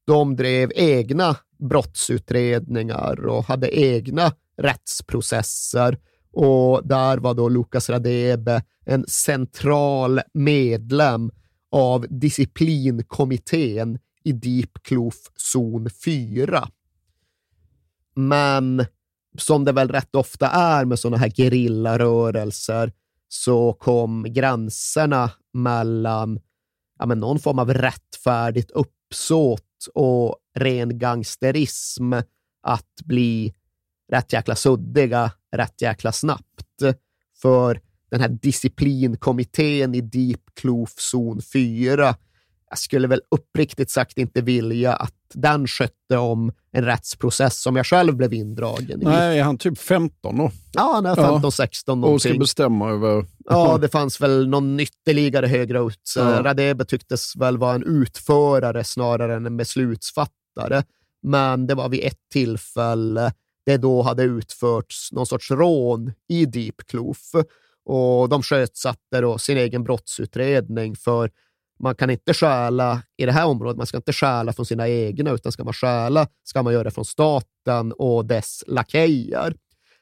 [0.07, 5.97] De drev egna brottsutredningar och hade egna rättsprocesser
[6.31, 11.31] och där var då Lukas Radebe en central medlem
[11.71, 16.67] av disciplinkommittén i Deep Kloof zon 4.
[18.15, 18.85] Men
[19.37, 22.91] som det väl rätt ofta är med sådana här gerillarörelser
[23.27, 26.39] så kom gränserna mellan
[26.99, 29.61] ja, men någon form av rättfärdigt uppsåt
[29.93, 32.13] och ren gangsterism
[32.61, 33.53] att bli
[34.11, 36.81] rätt jäkla suddiga rätt jäkla snabbt.
[37.41, 37.81] För
[38.11, 42.15] den här disciplinkommittén i Deep Kloof zon 4,
[42.69, 47.85] jag skulle väl uppriktigt sagt inte vilja att den skötte om en rättsprocess som jag
[47.85, 49.05] själv blev indragen i.
[49.05, 50.51] Nej, är han typ 15 då?
[50.71, 52.15] Ja, han är 15, 16 någonting.
[52.15, 53.25] Och ska bestämma över...
[53.45, 56.13] Ja, det fanns väl någon ytterligare högre ut.
[56.15, 56.43] Ja.
[56.43, 60.83] Radebe tycktes väl vara en utförare snarare än en beslutsfattare.
[61.23, 63.33] Men det var vid ett tillfälle
[63.65, 67.31] det då hade utförts någon sorts rån i Deep Kloof
[67.85, 71.31] och de sjösatte då sin egen brottsutredning för
[71.79, 75.31] man kan inte stjäla i det här området, man ska inte stjäla från sina egna,
[75.31, 79.55] utan ska man stjäla ska man göra det från staten och dess lakejer.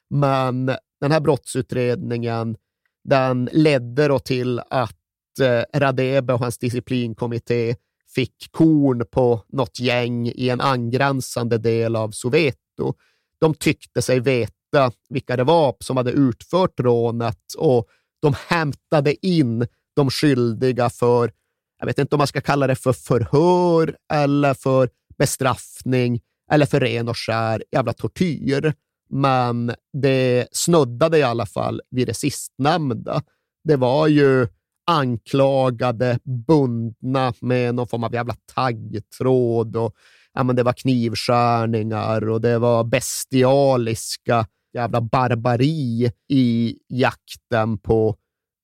[0.10, 0.66] Men
[1.02, 2.58] den här brottsutredningen,
[3.04, 7.76] den ledde då till att eh, Radebe och hans disciplinkommitté
[8.16, 12.94] fick korn på något gäng i en angränsande del av Soweto.
[13.42, 17.88] De tyckte sig veta vilka det var som hade utfört rånet och
[18.22, 21.32] de hämtade in de skyldiga för
[21.80, 26.22] jag vet inte om man ska kalla det för förhör eller för bestraffning
[26.52, 28.74] eller för ren och skär jävla tortyr.
[29.10, 33.22] Men det snuddade i alla fall vid det sistnämnda.
[33.64, 34.48] Det var ju
[34.92, 39.96] anklagade, bundna med någon form av jävla taggtråd och
[40.34, 48.16] ja, men det var knivskärningar och det var bestialiska jävla barbari i jakten på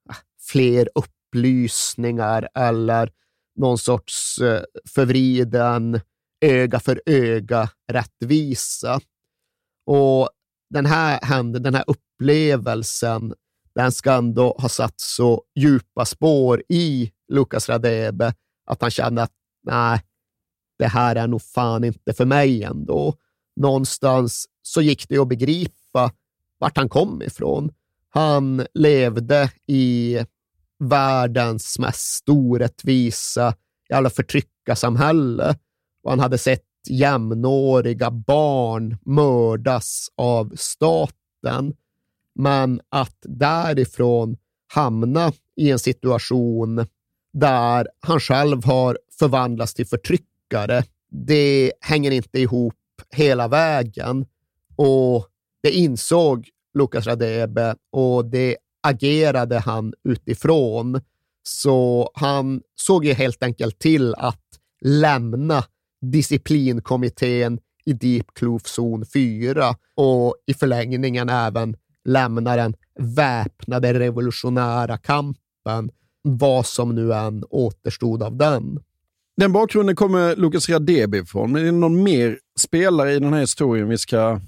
[0.09, 0.15] ah,
[0.51, 3.11] fler upplysningar eller
[3.55, 4.63] någon sorts eh,
[4.95, 5.99] förvriden
[6.41, 8.99] öga för öga rättvisa.
[9.85, 10.29] Och
[10.69, 13.33] den här händelsen, den här upplevelsen,
[13.75, 18.33] den ska ändå ha satt så djupa spår i Lukas Radebe
[18.65, 19.31] att han kände att
[19.63, 20.01] nej,
[20.77, 23.15] det här är nog fan inte för mig ändå.
[23.55, 26.11] Någonstans så gick det att begripa
[26.59, 27.71] vart han kom ifrån.
[28.09, 30.19] Han levde i
[30.79, 33.53] världens mest orättvisa
[33.89, 35.55] jävla förtryckarsamhälle
[36.03, 41.73] och han hade sett jämnåriga barn mördas av staten.
[42.35, 44.37] Men att därifrån
[44.73, 46.85] hamna i en situation
[47.33, 49.87] där han själv har förvandlats till
[50.45, 52.73] förtryckare, det hänger inte ihop
[53.11, 54.25] hela vägen.
[54.75, 55.27] Och
[55.63, 61.01] det insåg Lukas Radebe och det agerade han utifrån.
[61.43, 64.41] Så han såg ju helt enkelt till att
[64.81, 65.63] lämna
[66.01, 71.75] disciplinkommittén i Deep Kloof zon 4 och i förlängningen även
[72.05, 75.91] lämna den väpnade revolutionära kampen,
[76.21, 78.79] vad som nu än återstod av den.
[79.37, 83.39] Den bakgrunden kommer Lukas Radebe ifrån, men är det någon mer spelare i den här
[83.39, 84.41] historien vi ska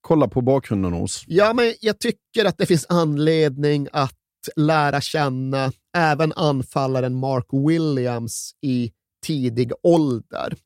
[0.00, 1.24] kolla på bakgrunden hos?
[1.26, 4.18] Ja, men jag tycker att det finns anledning att
[4.56, 8.92] lära känna även anfallaren Mark Williams i
[9.26, 10.56] tidig ålder.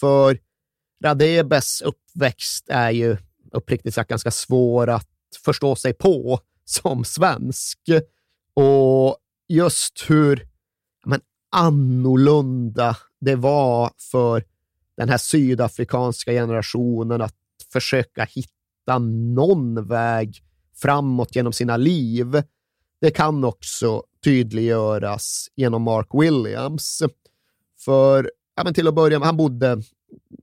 [0.00, 0.38] För
[1.04, 3.16] Radebes uppväxt är ju
[3.52, 5.08] uppriktigt sagt ganska svår att
[5.44, 7.78] förstå sig på som svensk.
[8.54, 9.16] Och
[9.48, 10.48] just hur
[11.06, 11.20] men,
[11.50, 14.44] annorlunda det var för
[14.96, 17.34] den här sydafrikanska generationen att
[17.72, 18.98] försöka hitta
[19.34, 20.42] någon väg
[20.74, 22.42] framåt genom sina liv.
[23.00, 27.02] Det kan också tydliggöras genom Mark Williams.
[27.78, 29.82] För ja, men till att börja med, han bodde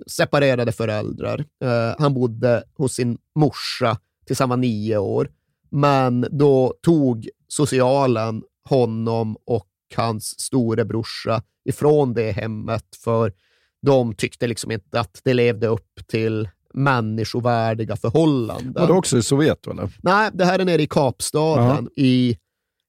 [0.07, 1.45] separerade föräldrar.
[1.63, 5.31] Eh, han bodde hos sin morsa tills han var nio år.
[5.69, 13.33] Men då tog socialen honom och hans storebrorsa ifrån det hemmet för
[13.81, 18.73] de tyckte liksom inte att det levde upp till människovärdiga förhållanden.
[18.73, 19.71] Var det också i Soveto?
[19.71, 19.89] Eller?
[20.03, 22.03] Nej, det här är nere i Kapstaden, ja.
[22.03, 22.37] i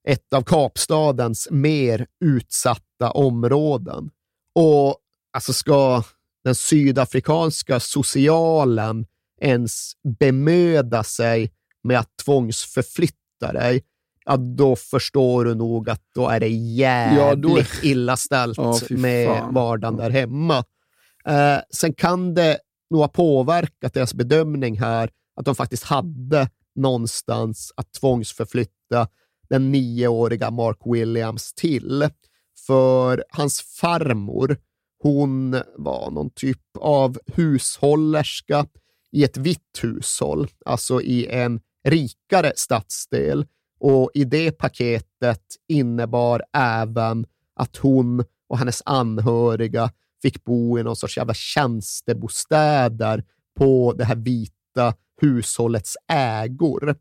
[0.07, 4.09] ett av Kapstadens mer utsatta områden.
[4.55, 4.97] Och
[5.33, 6.03] alltså ska
[6.43, 9.05] den sydafrikanska socialen
[9.41, 11.51] ens bemöda sig
[11.83, 13.83] med att tvångsförflytta dig,
[14.25, 17.59] ja, då förstår du nog att då är det jävligt ja, då...
[17.83, 20.57] illa ställt ja, med vardagen där hemma.
[21.25, 22.59] Eh, sen kan det
[22.89, 29.07] nog ha påverkat deras bedömning här, att de faktiskt hade någonstans att tvångsförflytta
[29.49, 32.09] den nioåriga Mark Williams till.
[32.67, 34.57] För hans farmor,
[34.99, 38.65] hon var någon typ av hushållerska
[39.11, 43.45] i ett vitt hushåll, alltså i en rikare stadsdel.
[43.79, 50.95] Och i det paketet innebar även att hon och hennes anhöriga fick bo i någon
[50.95, 53.23] sorts jävla tjänstebostäder
[53.57, 56.95] på det här vita hushållets ägor.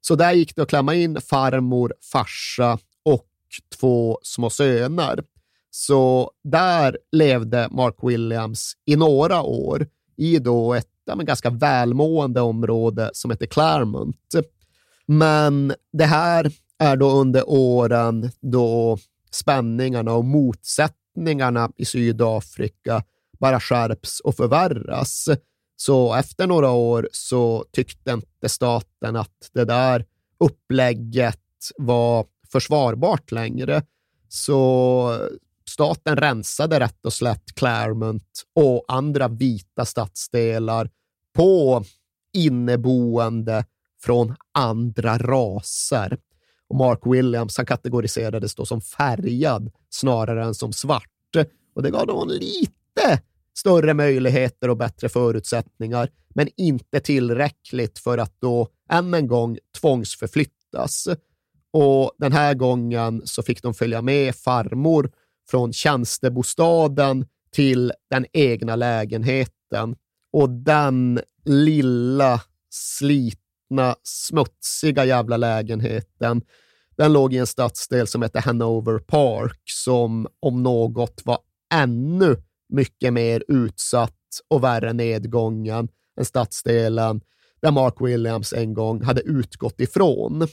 [0.00, 3.28] Så där gick det att klämma in farmor, farsa och
[3.78, 5.24] två små söner.
[5.70, 13.10] Så där levde Mark Williams i några år i då ett ja, ganska välmående område
[13.12, 14.34] som heter Claremont.
[15.06, 18.98] Men det här är då under åren då
[19.30, 23.02] spänningarna och motsättningarna i Sydafrika
[23.38, 25.28] bara skärps och förvärras.
[25.76, 30.04] Så efter några år så tyckte inte staten att det där
[30.38, 31.40] upplägget
[31.76, 33.82] var försvarbart längre.
[34.28, 35.18] Så
[35.70, 40.90] staten rensade rätt och slätt Claremont och andra vita stadsdelar
[41.34, 41.84] på
[42.32, 43.64] inneboende
[44.02, 46.18] från andra raser.
[46.68, 51.10] Och Mark Williams han kategoriserades då som färgad snarare än som svart.
[51.74, 53.22] Och det gav honom lite
[53.58, 61.08] större möjligheter och bättre förutsättningar, men inte tillräckligt för att då än en gång tvångsförflyttas.
[61.72, 65.10] Och den här gången så fick de följa med farmor
[65.50, 69.96] från tjänstebostaden till den egna lägenheten.
[70.32, 72.40] Och den lilla,
[73.66, 76.42] slitna, smutsiga jävla lägenheten,
[76.96, 81.38] den låg i en stadsdel som hette Hanover Park, som om något var
[81.74, 82.36] ännu
[82.68, 84.12] mycket mer utsatt
[84.48, 85.88] och värre nedgången
[86.18, 87.20] än stadsdelen
[87.62, 90.48] där Mark Williams en gång hade utgått ifrån.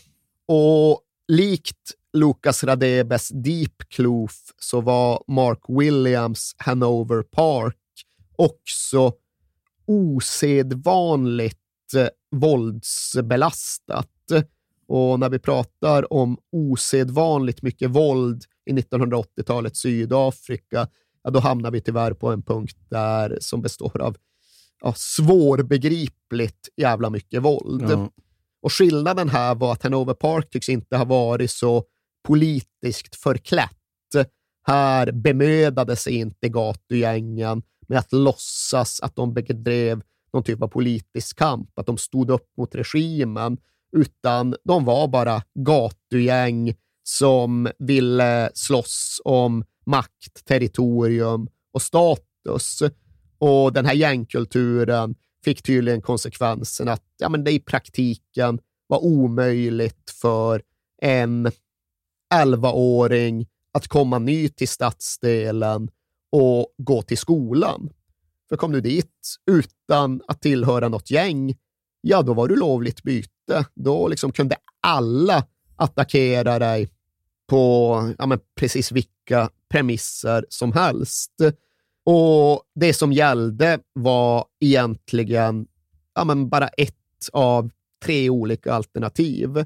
[0.47, 7.78] Och likt Lucas Radebes Deep Kloof så var Mark Williams Hanover Park
[8.36, 9.14] också
[9.88, 11.57] osedvanligt
[11.95, 14.09] eh, våldsbelastat.
[14.88, 20.88] Och när vi pratar om osedvanligt mycket våld i 1980-talets Sydafrika,
[21.23, 24.17] ja, då hamnar vi tyvärr på en punkt där som består av
[24.81, 27.89] ja, svårbegripligt jävla mycket våld.
[27.89, 28.09] Ja.
[28.61, 31.84] Och skillnaden här var att Hanover Park tycks inte ha varit så
[32.27, 33.69] politiskt förklätt.
[34.67, 40.01] Här bemödade sig inte gatugängen med att låtsas att de bedrev
[40.34, 43.57] någon typ av politisk kamp, att de stod upp mot regimen,
[43.97, 52.79] utan de var bara gatugäng som ville slåss om makt, territorium och status.
[53.38, 60.09] Och den här gängkulturen fick tydligen konsekvensen att ja, men det i praktiken var omöjligt
[60.21, 60.61] för
[61.01, 61.51] en
[62.34, 65.89] 11-åring att komma ny till stadsdelen
[66.31, 67.89] och gå till skolan.
[68.49, 71.55] För kom du dit utan att tillhöra något gäng,
[72.01, 73.65] ja, då var du lovligt byte.
[73.75, 76.89] Då liksom kunde alla attackera dig
[77.47, 81.31] på ja, men precis vilka premisser som helst.
[82.05, 85.67] Och det som gällde var egentligen
[86.15, 86.95] ja, men bara ett
[87.31, 87.71] av
[88.05, 89.65] tre olika alternativ.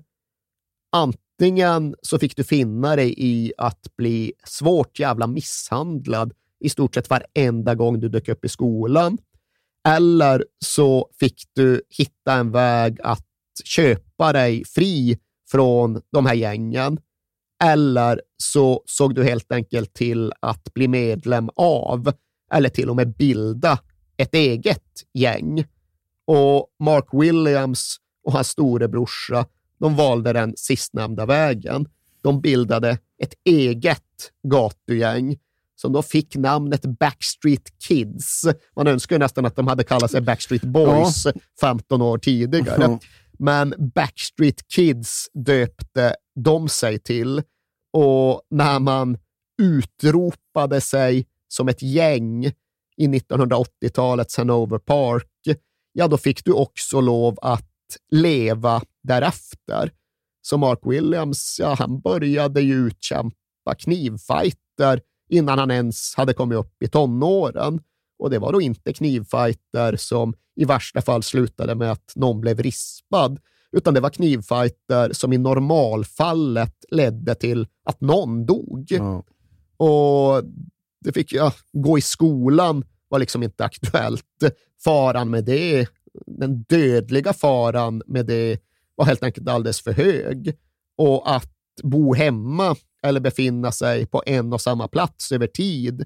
[0.92, 7.10] Antingen så fick du finna dig i att bli svårt jävla misshandlad i stort sett
[7.10, 9.18] varenda gång du dök upp i skolan.
[9.88, 13.26] Eller så fick du hitta en väg att
[13.64, 15.20] köpa dig fri
[15.52, 17.00] från de här gängen.
[17.64, 22.12] Eller så såg du helt enkelt till att bli medlem av,
[22.52, 23.80] eller till och med bilda,
[24.18, 25.66] ett eget gäng.
[26.26, 29.46] Och Mark Williams och hans storebrorsa,
[29.80, 31.88] de valde den sistnämnda vägen.
[32.22, 35.38] De bildade ett eget gatugäng
[35.82, 38.46] som då fick namnet Backstreet Kids.
[38.76, 41.32] Man önskar nästan att de hade kallat sig Backstreet Boys ja.
[41.62, 42.84] 15 år tidigare.
[42.86, 43.00] Mm.
[43.40, 47.42] Men Backstreet Kids döpte de sig till
[47.94, 49.18] och när man
[49.62, 52.46] utropade sig som ett gäng
[52.98, 55.28] i 1980-talets Hanover Park,
[55.94, 57.70] ja, då fick du också lov att
[58.12, 59.92] leva därefter.
[60.42, 66.84] Så Mark Williams, ja, han började ju utkämpa knivfighter innan han ens hade kommit upp
[66.84, 67.82] i tonåren.
[68.20, 72.60] Och det var då inte knivfighter som i värsta fall slutade med att någon blev
[72.60, 73.40] rispad,
[73.72, 78.92] utan det var knivfighter som i normalfallet ledde till att någon dog.
[78.92, 79.22] Mm.
[79.78, 80.44] Och
[81.06, 84.24] det fick ja, gå i skolan var liksom inte aktuellt.
[84.84, 85.88] Faran med det,
[86.26, 88.60] den dödliga faran med det
[88.96, 90.58] var helt enkelt alldeles för hög.
[90.98, 91.52] Och att
[91.84, 92.76] bo hemma
[93.08, 96.06] eller befinna sig på en och samma plats över tid,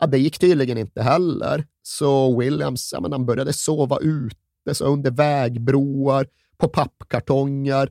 [0.00, 1.66] ja, det gick tydligen inte heller.
[1.82, 6.26] Så Williams ja, men han började sova ute, så under vägbroar,
[6.56, 7.90] på pappkartonger.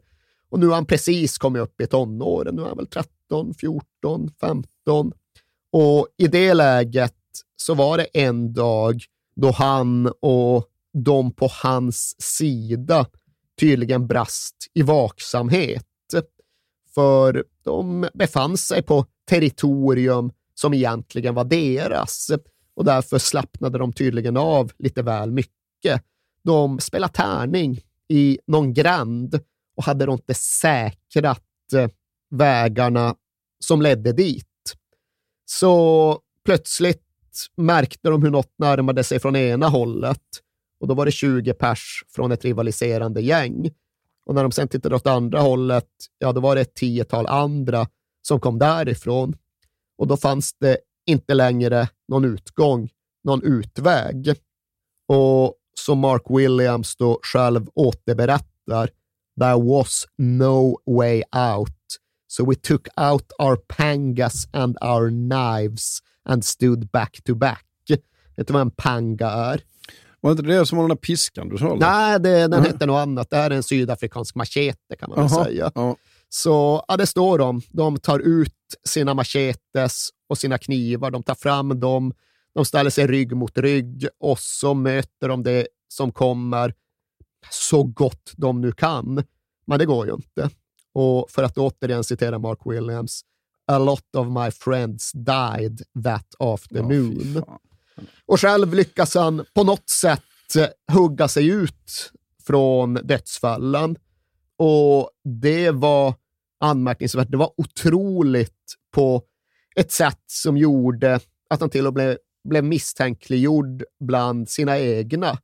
[0.49, 2.55] Och nu har han precis kommit upp i tonåren.
[2.55, 5.11] Nu är han väl 13, 14, 15.
[5.71, 7.13] Och i det läget
[7.55, 9.01] så var det en dag
[9.35, 13.05] då han och de på hans sida
[13.59, 15.86] tydligen brast i vaksamhet.
[16.97, 22.31] För de befann sig på territorium som egentligen var deras
[22.75, 26.03] och därför slappnade de tydligen av lite väl mycket.
[26.43, 29.39] De spelade tärning i någon gränd
[29.75, 31.89] och hade då inte säkrat eh,
[32.29, 33.15] vägarna
[33.59, 34.75] som ledde dit.
[35.45, 37.03] Så plötsligt
[37.55, 40.23] märkte de hur något närmade sig från ena hållet
[40.79, 43.69] och då var det 20 pers från ett rivaliserande gäng.
[44.27, 47.87] Och när de sen tittade åt andra hållet, ja, då var det ett tiotal andra
[48.21, 49.35] som kom därifrån.
[49.97, 52.89] Och då fanns det inte längre någon utgång,
[53.23, 54.35] någon utväg.
[55.07, 58.89] Och som Mark Williams då själv återberättar,
[59.39, 61.77] there was no way out.
[62.27, 67.63] So we took out our pangas and our knives and stood back to back.
[68.35, 69.61] Vet du vad en panga är?
[70.27, 71.75] Var det inte det som var den där piskan du sa?
[71.75, 72.65] Nej, det, den mm.
[72.65, 73.29] hette något annat.
[73.29, 75.71] Det är en sydafrikansk machete kan man Aha, säga.
[75.75, 75.95] Ja.
[76.29, 77.61] Så ja, det står de.
[77.69, 78.53] De tar ut
[78.83, 81.11] sina machetes och sina knivar.
[81.11, 82.13] De tar fram dem.
[82.55, 86.73] De ställer sig rygg mot rygg och så möter de det som kommer
[87.51, 89.23] så gott de nu kan.
[89.67, 90.49] Men det går ju inte.
[90.93, 93.21] Och för att återigen citera Mark Williams,
[93.67, 97.43] A lot of my friends died that afternoon.
[97.47, 97.57] Oh,
[98.25, 102.11] och själv lyckas han på något sätt eh, hugga sig ut
[102.47, 103.97] från dödsfallen.
[104.57, 106.13] Och det var
[106.59, 107.31] anmärkningsvärt.
[107.31, 109.23] Det var otroligt på
[109.75, 111.19] ett sätt som gjorde
[111.49, 115.37] att han till och med blev misstänkliggjord bland sina egna.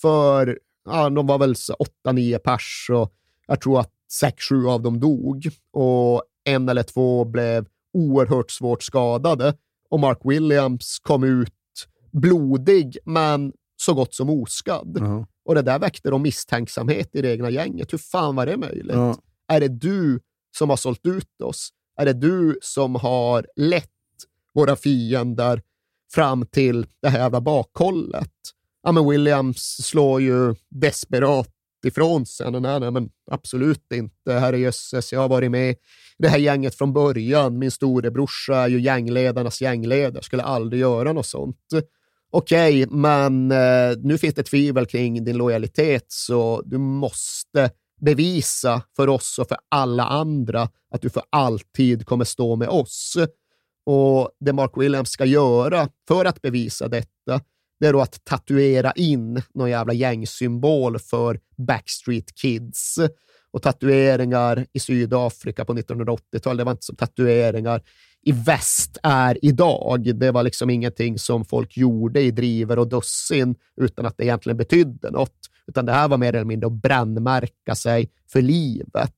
[0.00, 3.12] För ja, de var väl åtta, nio pers och
[3.46, 8.82] jag tror att sex, sju av dem dog och en eller två blev oerhört svårt
[8.82, 9.54] skadade
[9.90, 11.54] och Mark Williams kom ut
[12.12, 14.98] blodig, men så gott som oskadd.
[14.98, 15.26] Uh-huh.
[15.44, 17.92] Och det där väckte de misstänksamhet i det egna gänget.
[17.92, 18.96] Hur fan var det möjligt?
[18.96, 19.18] Uh-huh.
[19.48, 20.20] Är det du
[20.56, 21.70] som har sålt ut oss?
[22.00, 23.90] Är det du som har lett
[24.54, 25.62] våra fiender
[26.12, 28.32] fram till det här jävla bakhållet?
[28.82, 31.48] Ja, men Williams slår ju desperat
[31.86, 32.50] ifrån sig.
[32.50, 34.32] Nej, nej, men absolut inte.
[34.32, 35.76] Herrejösses, jag har varit med i
[36.18, 37.58] det här gänget från början.
[37.58, 40.22] Min storebrorsa är ju gängledarnas gängledare.
[40.22, 41.56] Skulle aldrig göra något sånt.
[42.30, 47.70] Okej, okay, men eh, nu finns det tvivel kring din lojalitet, så du måste
[48.00, 53.16] bevisa för oss och för alla andra att du för alltid kommer stå med oss.
[53.86, 57.40] Och det Mark Williams ska göra för att bevisa detta,
[57.80, 62.98] det är då att tatuera in någon jävla gängsymbol för Backstreet Kids.
[63.50, 67.82] Och tatueringar i Sydafrika på 1980-talet, det var inte som tatueringar
[68.22, 70.18] i väst är idag.
[70.18, 74.56] Det var liksom ingenting som folk gjorde i driver och dussin utan att det egentligen
[74.56, 75.36] betydde något.
[75.66, 79.14] Utan det här var mer eller mindre att brännmärka sig för livet.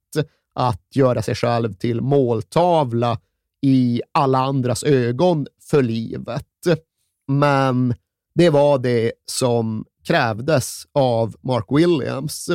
[0.54, 3.18] Att göra sig själv till måltavla
[3.62, 6.46] i alla andras ögon för livet.
[7.28, 7.94] Men
[8.34, 12.50] det var det som krävdes av Mark Williams.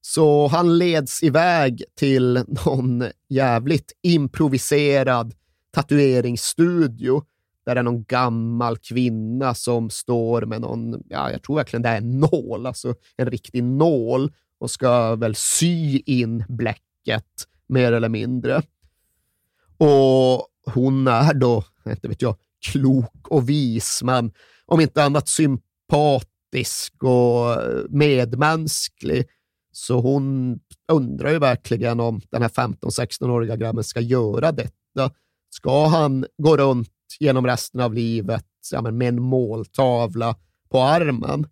[0.00, 5.34] Så han leds iväg till någon jävligt improviserad
[5.70, 7.22] tatueringsstudio
[7.66, 11.88] där det är någon gammal kvinna som står med någon, ja, jag tror verkligen det
[11.88, 18.08] är en nål, alltså en riktig nål och ska väl sy in bläcket mer eller
[18.08, 18.62] mindre.
[19.78, 22.36] Och hon är då, inte vet jag,
[22.72, 24.32] klok och vis, men
[24.66, 27.56] om inte annat sympatisk och
[27.88, 29.26] medmänsklig.
[29.72, 30.58] Så hon
[30.92, 35.10] undrar ju verkligen om den här 15-16-åriga grabben ska göra detta.
[35.50, 36.88] Ska han gå runt
[37.20, 40.36] genom resten av livet ja, men med en måltavla
[40.70, 41.46] på armen?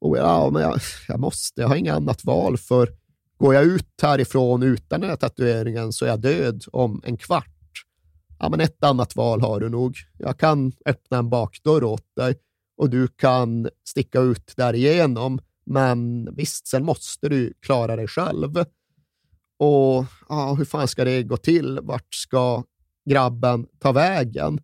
[0.00, 2.88] Och ja, men jag, jag måste, jag har inget annat val, för
[3.36, 7.48] går jag ut härifrån utan den här tatueringen så är jag död om en kvart.
[8.38, 9.96] Ja, men ett annat val har du nog.
[10.18, 12.34] Jag kan öppna en bakdörr åt dig
[12.76, 15.40] och du kan sticka ut därigenom.
[15.64, 18.58] Men visst, sen måste du klara dig själv.
[19.58, 21.78] Och ja, hur fan ska det gå till?
[21.82, 22.64] Vart ska
[23.04, 24.60] grabben ta vägen?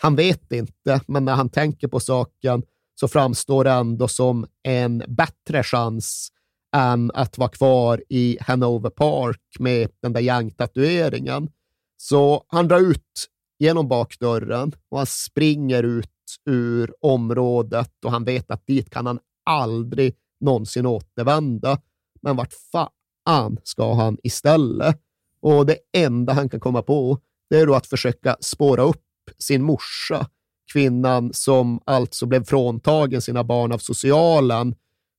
[0.00, 2.62] Han vet inte, men när han tänker på saken
[2.94, 6.28] så framstår det ändå som en bättre chans
[6.76, 11.48] än att vara kvar i Hanover Park med den där gängtatueringen.
[11.96, 13.28] Så han drar ut
[13.58, 16.08] genom bakdörren och han springer ut
[16.46, 21.78] ur området och han vet att dit kan han aldrig någonsin återvända.
[22.22, 25.00] Men vart fan ska han istället?
[25.42, 27.18] Och det enda han kan komma på,
[27.50, 29.04] det är då att försöka spåra upp
[29.38, 30.26] sin morsa,
[30.72, 34.74] kvinnan som alltså blev fråntagen sina barn av socialen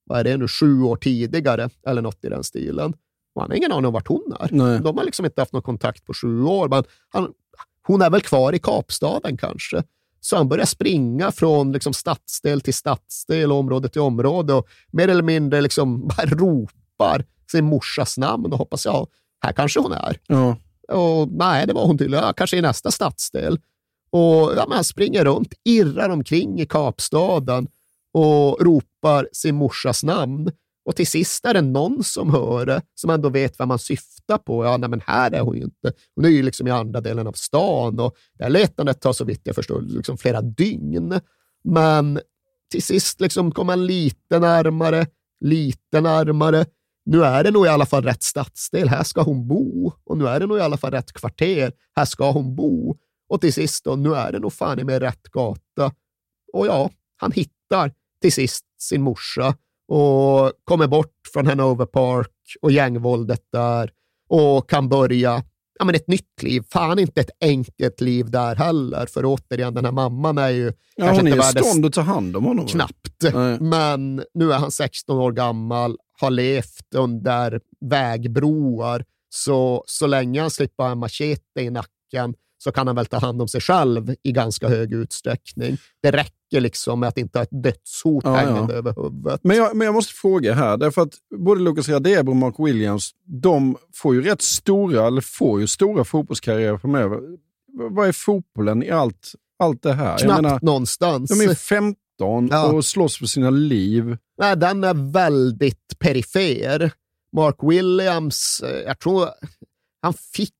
[0.05, 2.93] vad är det nu, sju år tidigare eller något i den stilen.
[3.35, 4.49] Och han har ingen aning om vart hon är.
[4.51, 4.79] Nej.
[4.79, 6.69] De har liksom inte haft någon kontakt på sju år.
[6.69, 7.31] Men han,
[7.87, 9.83] hon är väl kvar i Kapstaden kanske.
[10.19, 15.07] Så han börjar springa från liksom stadsdel till stadsdel och område till område och mer
[15.07, 19.07] eller mindre liksom bara ropar sin morsas namn och hoppas, ja,
[19.43, 20.17] här kanske hon är.
[20.27, 20.57] Ja.
[20.87, 22.25] Och nej, det var hon tydligen.
[22.25, 23.59] Ja, kanske i nästa stadsdel.
[24.11, 27.67] Och ja, han springer runt, irrar omkring i Kapstaden
[28.13, 30.51] och ropar sin morsas namn.
[30.85, 34.37] Och till sist är det någon som hör det, som ändå vet vad man syftar
[34.37, 34.65] på.
[34.65, 35.93] Ja, nej, men här är hon ju inte.
[36.15, 39.25] Hon är ju liksom i andra delen av stan och det här letandet tar så
[39.25, 41.19] vitt jag förstår liksom flera dygn.
[41.63, 42.19] Men
[42.71, 45.07] till sist liksom kommer han lite närmare,
[45.39, 46.65] lite närmare.
[47.05, 48.89] Nu är det nog i alla fall rätt stadsdel.
[48.89, 49.91] Här ska hon bo.
[50.03, 51.71] Och nu är det nog i alla fall rätt kvarter.
[51.95, 52.95] Här ska hon bo.
[53.29, 55.91] Och till sist då, nu är det nog fan i med rätt gata.
[56.53, 57.91] Och ja, han hittar
[58.21, 59.55] till sist sin morsa
[59.87, 62.31] och kommer bort från Hanover Park
[62.61, 63.91] och gängvåldet där
[64.29, 65.43] och kan börja
[65.79, 66.63] ja, men ett nytt liv.
[66.71, 71.11] Fan inte ett enkelt liv där heller, för återigen, den här mamman är ju Ja,
[71.11, 72.67] hon är i stånd att ta hand om honom.
[72.67, 73.23] Knappt.
[73.59, 80.51] Men nu är han 16 år gammal, har levt under vägbroar, så, så länge han
[80.51, 84.15] slipper ha en machete i nacken så kan han väl ta hand om sig själv
[84.23, 85.77] i ganska hög utsträckning.
[86.01, 88.77] Det räcker liksom med att inte ha ett dödshot Ja, hängande ja.
[88.77, 89.39] över huvudet.
[89.43, 93.11] Men jag, men jag måste fråga här, därför att både Lucas Radebe och Mark Williams,
[93.25, 97.19] de får ju rätt stora, eller får ju stora fotbollskarriärer framöver.
[97.91, 100.17] Vad är fotbollen i allt, allt det här?
[100.17, 101.39] Knappt någonstans.
[101.39, 101.95] De är 15
[102.73, 104.17] och slåss för sina liv.
[104.37, 106.91] Nej, den är väldigt perifer.
[107.35, 109.29] Mark Williams, eh, jag tror
[110.01, 110.53] han fick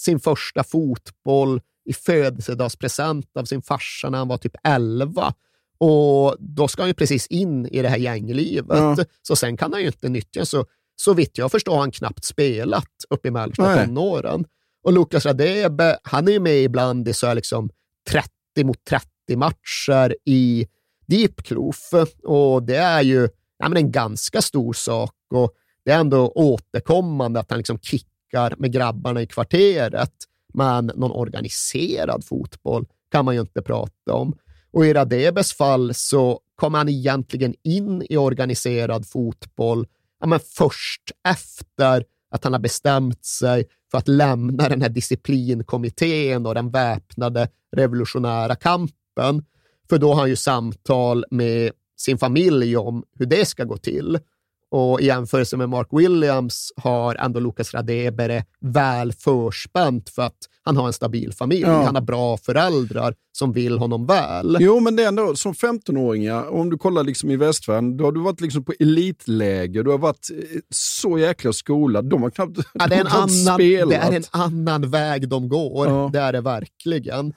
[0.00, 5.34] sin första fotboll i födelsedagspresent av sin farsa när han var typ 11.
[5.78, 8.78] Och då ska han ju precis in i det här gänglivet.
[8.78, 8.96] Ja.
[9.22, 10.44] Så sen kan han ju inte nyttja.
[10.44, 14.44] Så, så vitt jag förstår har han knappt spelat upp i mellersta tonåren.
[14.82, 17.70] Och Lukas Radebe, han är ju med ibland i så här liksom
[18.10, 18.30] 30
[18.64, 20.66] mot 30 matcher i
[21.06, 21.90] Deep Kloof.
[22.24, 23.28] Och det är ju
[23.58, 25.14] ja, men en ganska stor sak.
[25.34, 25.52] Och
[25.84, 30.14] det är ändå återkommande att han liksom kickar med grabbarna i kvarteret.
[30.54, 34.36] Men någon organiserad fotboll kan man ju inte prata om.
[34.72, 39.86] Och i Radebes fall så kom han egentligen in i organiserad fotboll
[40.20, 46.46] ja, men först efter att han har bestämt sig för att lämna den här disciplinkommittén
[46.46, 49.44] och den väpnade revolutionära kampen.
[49.88, 54.18] För då har han ju samtal med sin familj om hur det ska gå till.
[54.70, 60.38] Och i jämförelse med Mark Williams har ändå Lucas Radebe det väl förspänt för att
[60.62, 61.62] han har en stabil familj.
[61.62, 61.82] Ja.
[61.82, 64.56] Han har bra föräldrar som vill honom väl.
[64.60, 68.12] Jo, men det är ändå som 15-åringar, om du kollar liksom i västvärlden, då har
[68.12, 72.04] du varit liksom på elitläger, du har varit eh, så jäkla skolad.
[72.04, 73.90] De har knappt, Ja, det, är en annan, spelat.
[73.90, 76.10] det är en annan väg de går.
[76.12, 77.32] Det är det verkligen.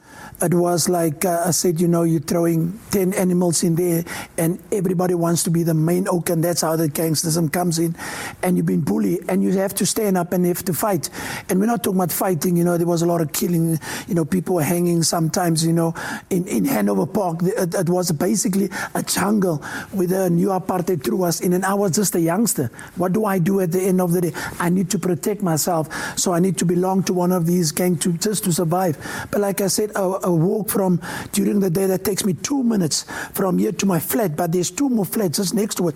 [0.46, 4.04] It was like uh, I said, you know, you're throwing 10 animals in there
[4.38, 7.96] and everybody wants to be the main oak, and that's how the gangsterism comes in.
[8.44, 11.10] And you've been bullied, and you have to stand up and you have to fight.
[11.50, 14.16] And we're not talking about fighting, you know, there was a lot of killing, you
[14.16, 15.87] know, people were hanging sometimes, you know.
[16.30, 19.64] In, in Hanover Park, it, it was basically a jungle
[19.94, 22.72] with a new apartheid threw us in, and I was just a youngster.
[22.96, 24.32] What do I do at the end of the day?
[24.60, 28.00] I need to protect myself, so I need to belong to one of these gangs
[28.02, 28.98] to just to survive.
[29.32, 32.64] But like I said, a, a walk from during the day that takes me two
[32.64, 35.96] minutes from here to my flat, but there's two more flats just next to it.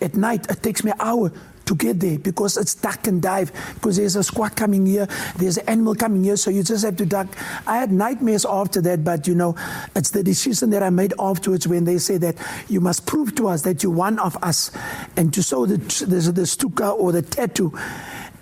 [0.00, 1.32] At night, it takes me an hour
[1.66, 5.06] to get there because it's duck and dive because there's a squad coming here,
[5.36, 7.28] there's an animal coming here, so you just have to duck.
[7.66, 9.56] I had nightmares after that, but you know,
[9.94, 12.36] it's the decision that I made afterwards when they say that
[12.68, 14.70] you must prove to us that you're one of us
[15.16, 17.72] and to show the, the, the stuka or the tattoo.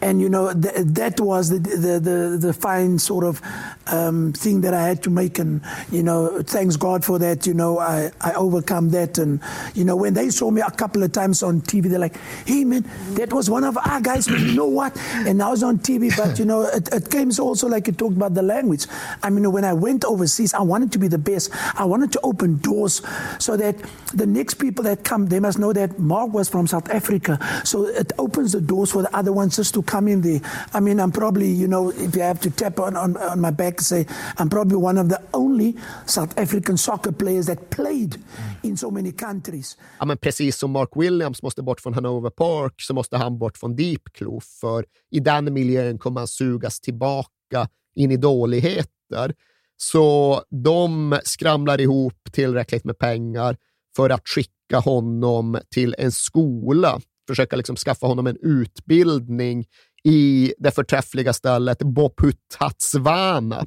[0.02, 3.40] And you know th- that was the, the the the fine sort of
[3.86, 7.46] um, thing that I had to make, and you know thanks God for that.
[7.46, 9.40] You know I I overcome that, and
[9.74, 12.64] you know when they saw me a couple of times on TV, they're like, "Hey
[12.64, 12.84] man,
[13.14, 14.96] that was one of our guys." You know what?
[15.14, 18.16] And I was on TV, but you know it, it came also like you talked
[18.16, 18.86] about the language.
[19.22, 21.50] I mean when I went overseas, I wanted to be the best.
[21.74, 23.02] I wanted to open doors
[23.38, 23.76] so that
[24.14, 27.38] the next people that come, they must know that Mark was from South Africa.
[27.64, 30.40] So it opens the doors for the other ones just to come in the.
[30.74, 33.50] I mean, I'm probably, you know, if you have to tap on, on, on my
[33.50, 34.06] back say,
[34.38, 35.74] I'm probably one of the only
[36.06, 38.16] South African soccer players that played
[38.62, 39.76] in so many countries.
[39.98, 43.58] Ja, men precis som Mark Williams måste bort från Hanover Park så måste han bort
[43.58, 49.34] från Deep Clough, för i den miljön kommer han sugas tillbaka in i dåligheter.
[49.76, 53.56] Så de skramlar ihop tillräckligt med pengar
[53.96, 59.66] för att skicka honom till en skola, försöka liksom skaffa honom en utbildning
[60.04, 63.66] i det förträffliga stället Boputhatswana.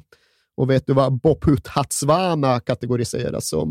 [0.56, 3.70] Och vet du vad Boputhatswana kategoriseras som?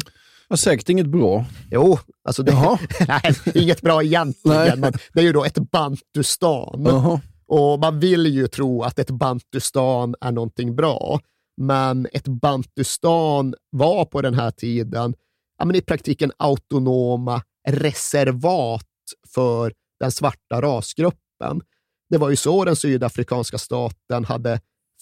[0.49, 1.45] Ja, säkert inget bra.
[1.71, 2.51] Jo, alltså det,
[3.07, 6.83] nej, inget bra egentligen, men det är ju då ett bantustan.
[6.85, 7.21] Jaha.
[7.47, 11.19] Och man vill ju tro att ett bantustan är någonting bra,
[11.61, 15.15] men ett bantustan var på den här tiden
[15.57, 18.85] ja, men i praktiken autonoma reservat
[19.33, 21.61] för den svarta rasgruppen.
[22.09, 24.59] Det var ju så den sydafrikanska staten hade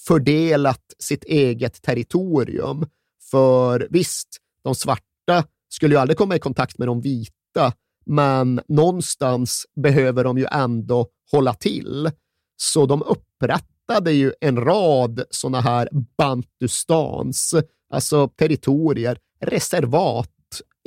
[0.08, 2.86] fördelat sitt eget territorium.
[3.32, 4.28] För visst,
[4.64, 7.74] de svarta skulle ju aldrig komma i kontakt med de vita,
[8.06, 12.12] men någonstans behöver de ju ändå hålla till.
[12.58, 17.56] Så de upprättade ju en rad sådana här bantustans,
[17.90, 20.30] alltså territorier, reservat,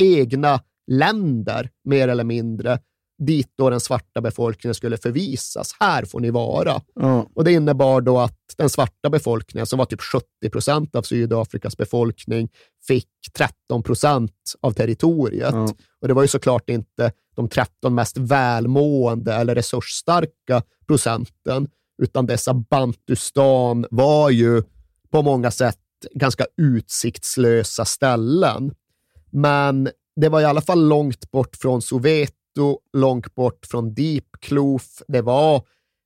[0.03, 2.79] egna länder mer eller mindre,
[3.19, 5.77] dit då den svarta befolkningen skulle förvisas.
[5.81, 6.81] Här får ni vara.
[6.95, 7.27] Ja.
[7.35, 11.77] Och Det innebar då att den svarta befolkningen, som var typ 70 procent av Sydafrikas
[11.77, 12.49] befolkning,
[12.87, 15.55] fick 13 procent av territoriet.
[15.55, 15.75] Ja.
[16.01, 21.69] Och Det var ju såklart inte de 13 mest välmående eller resursstarka procenten,
[22.03, 24.63] utan dessa bantustan var ju
[25.11, 25.79] på många sätt
[26.15, 28.75] ganska utsiktslösa ställen.
[29.31, 32.33] Men det var i alla fall långt bort från Soweto,
[32.93, 35.03] långt bort från Deep Kloof.
[35.09, 35.63] Det var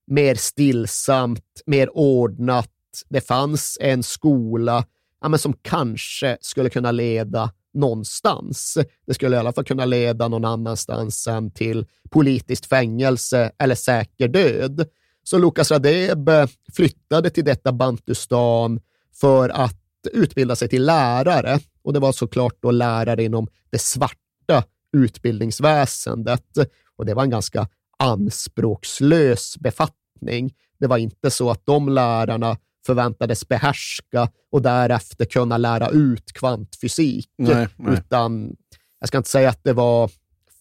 [0.06, 2.70] mer stillsamt, mer ordnat.
[3.08, 4.84] Det fanns en skola
[5.20, 8.78] ja, men som kanske skulle kunna leda någonstans.
[9.06, 14.28] Det skulle i alla fall kunna leda någon annanstans än till politiskt fängelse eller säker
[14.28, 14.88] död.
[15.22, 16.30] Så Lukas Radeb
[16.72, 18.80] flyttade till detta Bantustan
[19.20, 19.76] för att
[20.12, 21.58] utbilda sig till lärare.
[21.82, 26.58] Och det var såklart då lärare inom det svarta utbildningsväsendet.
[26.96, 27.68] Och det var en ganska
[27.98, 30.54] anspråkslös befattning.
[30.78, 37.28] Det var inte så att de lärarna förväntades behärska och därefter kunna lära ut kvantfysik,
[37.38, 37.94] Nej, nej.
[37.94, 38.56] utan
[38.98, 40.10] jag ska inte säga att det var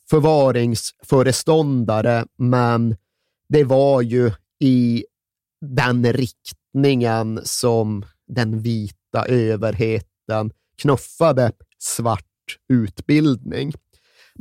[0.09, 2.95] förvaringsföreståndare, men
[3.49, 5.05] det var ju i
[5.61, 10.51] den riktningen som den vita överheten
[10.81, 12.25] knuffade svart
[12.69, 13.73] utbildning.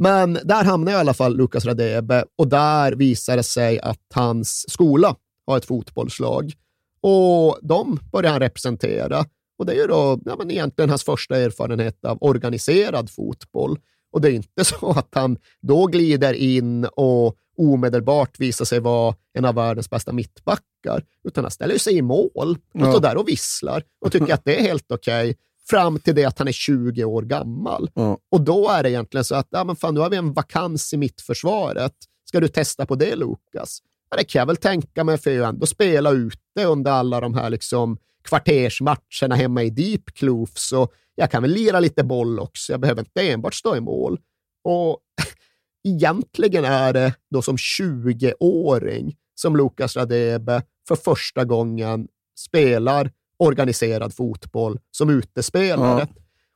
[0.01, 4.71] Men där hamnade i alla fall Lukas Radebe och där visade det sig att hans
[4.71, 6.53] skola har ett fotbollslag
[7.01, 9.25] och de börjar han representera.
[9.59, 13.79] Och det är ju då ja, men egentligen hans första erfarenhet av organiserad fotboll.
[14.13, 19.15] Och det är inte så att han då glider in och omedelbart visar sig vara
[19.39, 22.31] en av världens bästa mittbackar, utan han ställer sig i mål
[22.75, 22.91] och Ja.
[22.93, 25.37] står där och visslar och tycker att det är helt okej
[25.71, 27.91] fram till det att han är 20 år gammal.
[27.95, 28.19] Ja.
[28.31, 30.93] Och då är det egentligen så att ja, men fan, nu har vi en vakans
[30.93, 31.95] i mittförsvaret.
[32.25, 33.79] Ska du testa på det, Lukas?
[34.11, 37.35] Ja, det kan jag väl tänka mig, för jag ändå spelat ute under alla de
[37.35, 42.73] här liksom, kvartersmatcherna hemma i Deep Kloof, så jag kan väl lira lite boll också.
[42.73, 44.21] Jag behöver inte enbart stå i mål.
[44.65, 44.99] Och
[45.89, 52.09] egentligen är det då som 20-åring som Lukas Radebe för första gången
[52.39, 56.01] spelar organiserad fotboll som utespelare.
[56.01, 56.07] Ja.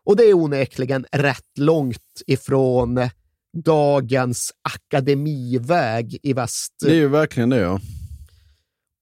[0.05, 3.01] Och det är onekligen rätt långt ifrån
[3.57, 6.75] dagens akademiväg i väst.
[6.81, 7.81] Det är ju verkligen det, ja.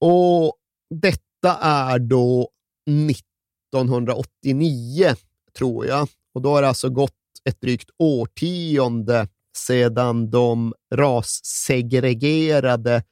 [0.00, 0.54] Och
[0.94, 2.48] detta är då
[3.10, 5.14] 1989,
[5.58, 6.08] tror jag.
[6.34, 7.12] Och då har det alltså gått
[7.44, 13.02] ett drygt årtionde sedan de rassegregerade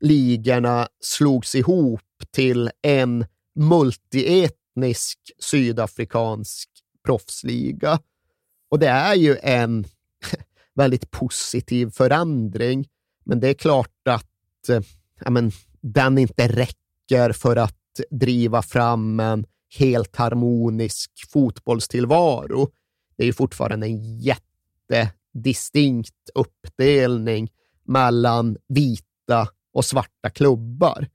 [0.00, 2.00] ligorna slogs ihop
[2.30, 3.26] till en
[3.56, 6.68] multietnisk sydafrikansk
[7.04, 7.98] proffsliga.
[8.68, 9.86] Och det är ju en
[10.74, 12.88] väldigt positiv förändring,
[13.24, 14.80] men det är klart att eh,
[15.24, 19.46] ja, men, den inte räcker för att driva fram en
[19.78, 22.70] helt harmonisk fotbollstillvaro.
[23.16, 27.50] Det är ju fortfarande en jättedistinkt uppdelning
[27.84, 31.08] mellan vita och svarta klubbar.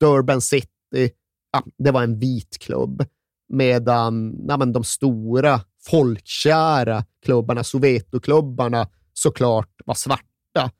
[0.00, 1.10] Durban City,
[1.52, 3.04] ja, det var en vit klubb,
[3.48, 5.60] medan ja, men de stora
[5.90, 10.70] folkkära klubbarna, Soweto-klubbarna, såklart var svarta.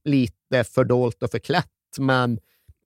[0.03, 1.67] lite fördolt och förklätt
[1.99, 2.39] men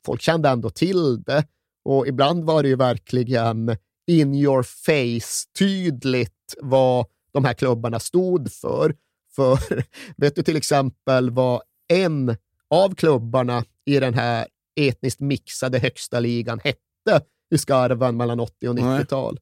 [0.06, 1.48] folk kände ändå till det.
[1.84, 3.78] Och ibland var det ju verkligen
[4.08, 8.96] in your face tydligt vad de här klubbarna stod för.
[9.36, 9.60] För
[10.18, 12.38] vet du till exempel vad en
[12.70, 17.22] av klubbarna i den här etniskt mixade högsta ligan hette
[17.52, 19.40] i skarven mellan 80 och 90-tal?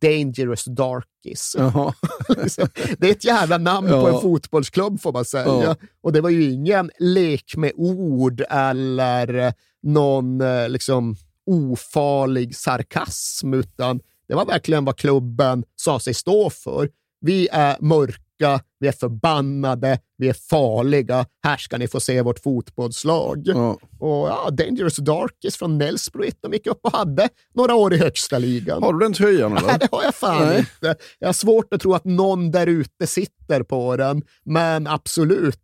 [0.00, 1.56] Dangerous Darkies.
[2.98, 4.00] Det är ett jävla namn ja.
[4.00, 5.44] på en fotbollsklubb får man säga.
[5.46, 5.76] Ja.
[6.02, 11.16] Och det var ju ingen lek med ord eller någon eh, liksom,
[11.46, 16.90] ofarlig sarkasm, utan det var verkligen vad klubben sa sig stå för.
[17.20, 21.26] Vi är mörka sjuka, vi är förbannade, vi är farliga.
[21.44, 23.42] Här ska ni få se vårt fotbollslag.
[23.44, 23.78] Ja.
[23.98, 28.38] Och ja, Dangerous Darkies från Nelsbro de gick upp och hade några år i högsta
[28.38, 28.82] ligan.
[28.82, 29.52] Har du den tröjan?
[29.66, 30.58] Nej, det har jag fan Nej.
[30.58, 30.96] inte.
[31.18, 35.58] Jag har svårt att tro att någon där ute sitter på den, men absolut.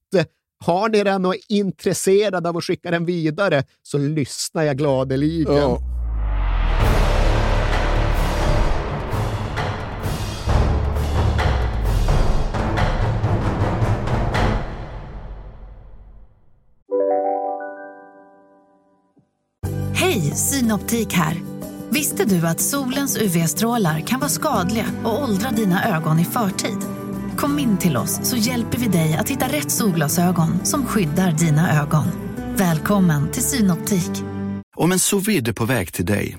[0.65, 5.57] Har ni den och är intresserade av att skicka den vidare så lyssnar jag gladeligen.
[5.57, 6.04] Ja.
[20.35, 21.41] Synoptik här.
[21.91, 26.79] Visste du att solens UV-strålar kan vara skadliga och åldra dina ögon i förtid?
[27.37, 31.83] Kom in till oss så hjälper vi dig att hitta rätt solglasögon som skyddar dina
[31.83, 32.05] ögon.
[32.57, 34.11] Välkommen till Synoptik.
[34.77, 36.39] Om en sous är på väg till dig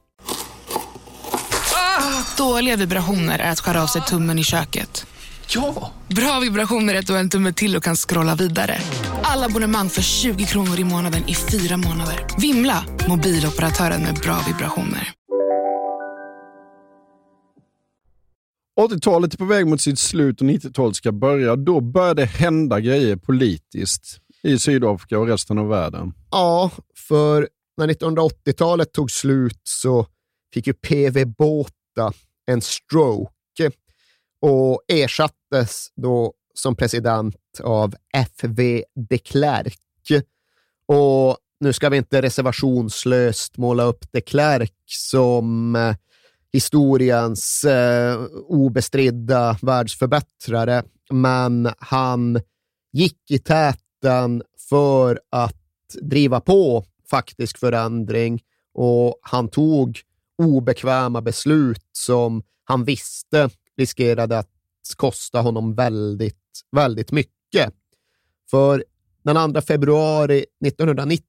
[2.37, 5.05] Dåliga vibrationer är att skära av sig tummen i köket.
[5.53, 5.91] Ja!
[6.07, 8.77] Bra vibrationer är att du har en tumme till och kan scrolla vidare.
[9.23, 12.25] Alla abonnemang för 20 kronor i månaden i fyra månader.
[12.37, 12.85] Vimla!
[13.09, 15.13] Mobiloperatören med bra vibrationer.
[18.79, 21.55] 80-talet är på väg mot sitt slut och 90-talet ska börja.
[21.55, 26.13] Då börjar det hända grejer politiskt i Sydafrika och resten av världen.
[26.31, 27.47] Ja, för
[27.77, 30.05] när 1980-talet tog slut så
[30.53, 31.73] fick ju PV Båt
[32.45, 33.71] en stroke
[34.41, 39.79] och ersattes då som president av FV de Klerk.
[40.85, 45.95] Och nu ska vi inte reservationslöst måla upp de Klerk som eh,
[46.53, 52.41] historiens eh, obestridda världsförbättrare, men han
[52.93, 55.55] gick i täten för att
[56.01, 58.41] driva på faktisk förändring
[58.73, 59.99] och han tog
[60.41, 64.49] obekväma beslut som han visste riskerade att
[64.95, 66.35] kosta honom väldigt,
[66.71, 67.73] väldigt mycket.
[68.51, 68.83] För
[69.23, 71.25] den 2 februari 1990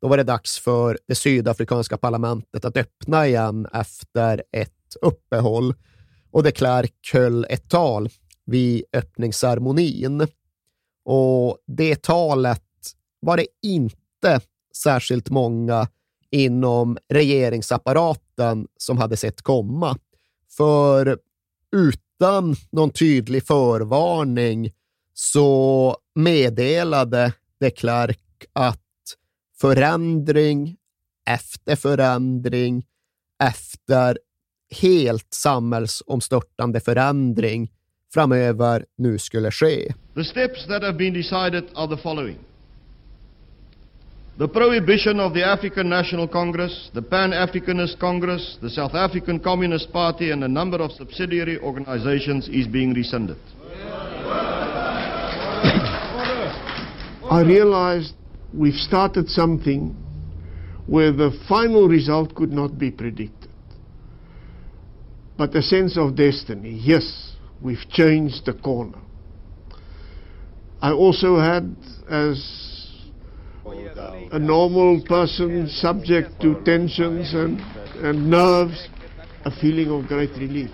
[0.00, 5.74] då var det dags för det sydafrikanska parlamentet att öppna igen efter ett uppehåll
[6.30, 8.08] och de Klerk höll ett tal
[8.46, 10.26] vid öppningsceremonin.
[11.04, 12.62] Och det talet
[13.20, 14.40] var det inte
[14.76, 15.88] särskilt många
[16.36, 19.98] inom regeringsapparaten som hade sett komma.
[20.56, 21.18] För
[21.76, 24.72] utan någon tydlig förvarning
[25.14, 28.80] så meddelade de Klerk att
[29.60, 30.76] förändring
[31.26, 32.84] efter förändring
[33.44, 34.18] efter
[34.80, 37.72] helt samhällsomstörtande förändring
[38.14, 39.94] framöver nu skulle ske.
[40.14, 42.38] The steps that have been decided are the following.
[44.38, 50.30] The prohibition of the African National Congress, the Pan-Africanist Congress, the South African Communist Party
[50.30, 53.38] and a number of subsidiary organizations is being rescinded.
[57.30, 58.12] I realized
[58.52, 59.96] we've started something
[60.86, 63.50] where the final result could not be predicted.
[65.38, 68.98] But a sense of destiny, yes, we've changed the corner.
[70.82, 71.74] I also had,
[72.10, 72.75] as
[73.66, 77.60] Oh, a normal person subject to tensions and,
[78.04, 78.88] and nerves,
[79.44, 80.70] a feeling of great relief.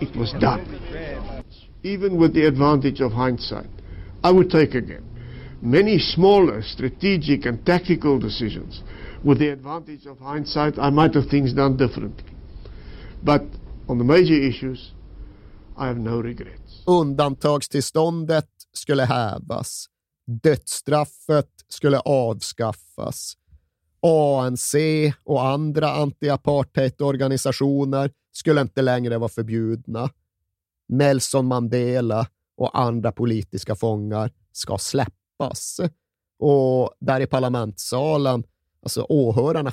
[0.00, 0.66] It was done.
[1.84, 3.70] Even with the advantage of hindsight,
[4.24, 5.04] I would take again
[5.60, 8.82] many smaller strategic and tactical decisions.
[9.24, 12.24] With the advantage of hindsight, I might have things done differently.
[13.22, 13.44] But
[13.88, 14.92] on the major issues,
[15.76, 16.82] I have no regrets.
[16.86, 19.88] Undantagstillståndet skulle hävas.
[20.42, 23.36] Dödsstraffet skulle avskaffas.
[24.00, 24.74] ANC
[25.24, 30.10] och andra anti-apartheid-organisationer skulle inte längre vara förbjudna.
[30.88, 32.26] Nelson Mandela
[32.56, 35.80] och andra politiska fångar ska släppas.
[36.38, 38.44] Och där i parlamentssalen,
[38.82, 39.72] alltså åhörarna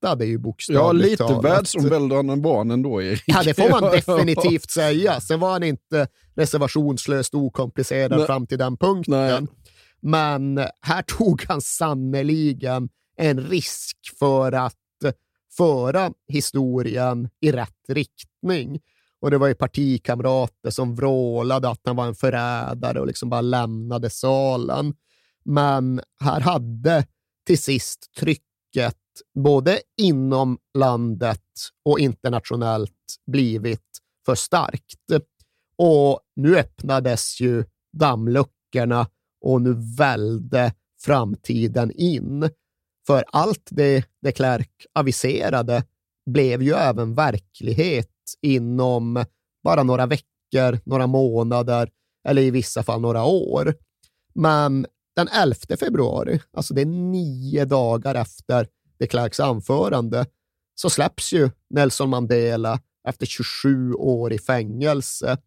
[0.00, 3.22] flämtade ju bokstavligt Ja, lite världsomvälvande barn ändå, Erik.
[3.26, 5.20] Ja, det får man definitivt säga.
[5.20, 8.26] Sen var han inte reservationslöst okomplicerad Nej.
[8.26, 9.48] fram till den punkten.
[10.00, 14.74] Men här tog han sannoliken en risk för att
[15.56, 18.80] föra historien i rätt riktning.
[19.20, 23.40] Och det var ju partikamrater som vrålade att han var en förrädare och liksom bara
[23.40, 24.94] lämnade salen.
[25.44, 27.06] Men här hade
[27.46, 28.96] till sist trycket
[29.34, 31.42] både inom landet
[31.84, 35.00] och internationellt blivit för starkt.
[35.78, 39.08] Och nu öppnades ju dammluckorna
[39.40, 42.50] och nu välde framtiden in.
[43.06, 45.84] För allt det de Klerk aviserade
[46.30, 48.10] blev ju även verklighet
[48.42, 49.24] inom
[49.64, 51.90] bara några veckor, några månader
[52.28, 53.74] eller i vissa fall några år.
[54.34, 54.86] Men
[55.16, 58.68] den 11 februari, alltså det är nio dagar efter
[58.98, 60.26] de Klerks anförande,
[60.74, 65.38] så släpps ju Nelson Mandela efter 27 år i fängelse.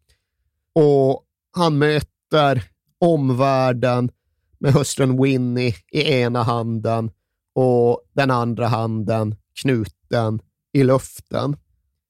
[0.74, 1.24] Och
[1.56, 2.64] han möter
[2.98, 4.10] omvärlden
[4.58, 7.10] med hustrun Winnie i ena handen
[7.54, 10.40] och den andra handen knuten
[10.72, 11.56] i luften.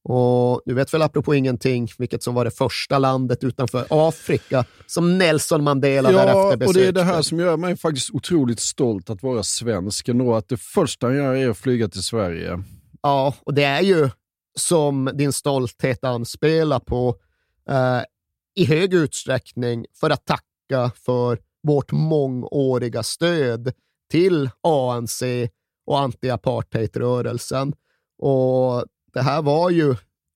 [0.02, 5.18] Och du vet väl apropå ingenting vilket som var det första landet utanför Afrika som
[5.18, 6.66] Nelson Mandela därefter Ja, besökte.
[6.66, 10.35] och det är det här som gör mig faktiskt otroligt stolt att vara svensk ändå.
[10.35, 12.62] Att det första han gör är att flyga till Sverige.
[13.02, 14.10] Ja, och det är ju
[14.59, 17.16] som din stolthet anspelar på
[17.68, 18.01] eh,
[18.55, 23.72] i hög utsträckning för att tacka för vårt mångåriga stöd
[24.10, 25.22] till ANC
[25.86, 27.72] och anti-apartheidrörelsen.
[28.18, 29.95] Och det här var ju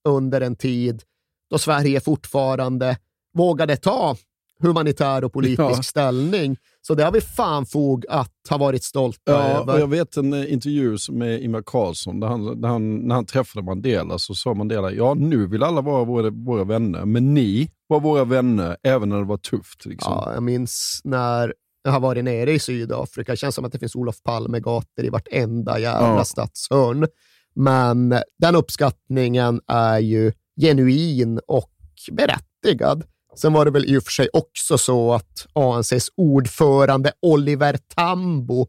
[0.08, 1.02] under en tid
[1.50, 2.96] då Sverige fortfarande
[3.36, 4.16] vågade ta
[4.60, 5.82] humanitär och politisk Ja.
[5.82, 6.56] ställning.
[6.80, 9.78] Så det har vi fan fog att ha varit stolta Ja, över.
[9.78, 13.64] jag vet en eh, intervju med Ingvar Carlsson, där han, där han, när han träffade
[13.66, 18.00] Mandela så sa Mandela, ja nu vill alla vara våra, våra vänner, men ni var
[18.00, 19.86] våra vänner även när det var tufft.
[19.86, 20.12] Liksom.
[20.12, 23.32] Ja, jag minns när jag har varit nere i Sydafrika.
[23.32, 26.24] Det känns som att det finns Olof Palme-gator i vartenda jävla Ja.
[26.24, 27.06] stadshörn.
[27.54, 31.70] Men den uppskattningen är ju genuin och
[32.12, 33.04] berättigad.
[33.36, 38.66] Sen var det väl i och för sig också så att ANCs ordförande Oliver Tambo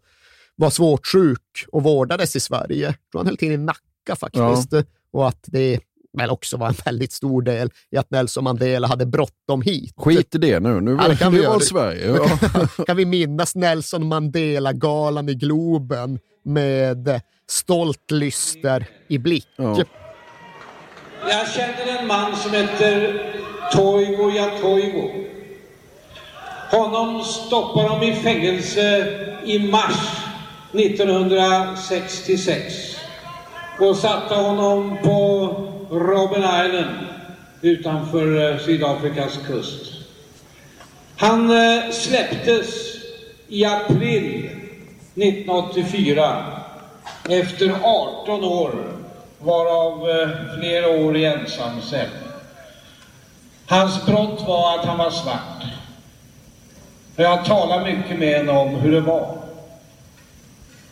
[0.55, 2.85] var svårt sjuk och vårdades i Sverige.
[2.85, 4.73] Jag tror han höll till i Nacka faktiskt.
[5.11, 5.79] Och att det
[6.17, 9.93] väl också var en väldigt stor del i att Nelson Mandela hade bråttom hit.
[9.97, 12.07] Skit i det nu, nu Ja, det kan vi var Sverige.
[12.07, 12.37] Ja.
[12.85, 19.47] kan vi minnas Nelson Mandela-galan i Globen med stolt lyster i blick.
[21.29, 23.21] Jag känner en man som heter
[23.71, 25.11] Toivo Jatoivo.
[26.71, 29.07] Honom stoppade de i fängelse
[29.45, 30.17] i mars
[30.73, 32.73] 1966
[33.79, 35.47] och satte honom på
[35.91, 36.95] Robben Island
[37.61, 39.81] utanför eh, Sydafrikas kust.
[41.17, 42.67] Han eh, släpptes
[43.47, 44.49] i april
[45.15, 46.64] 1984
[47.29, 48.71] efter 18 år
[49.39, 50.29] varav eh,
[50.59, 52.09] flera år i ensamcell.
[53.65, 55.63] Hans brott var att han var svart.
[57.15, 59.37] Jag talar mycket med honom om hur det var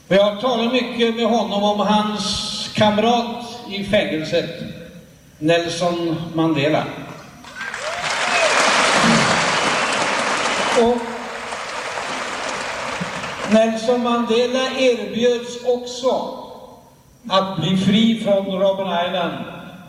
[0.08, 4.50] Och jag talar mycket med honom om hans kamrat i fängelset,
[5.40, 6.84] Nelson Mandela.
[10.82, 11.13] Och
[13.54, 16.40] Nelson Mandela erbjöds också
[17.30, 19.34] att bli fri från Robben Island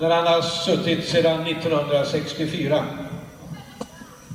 [0.00, 2.84] där han har suttit sedan 1964.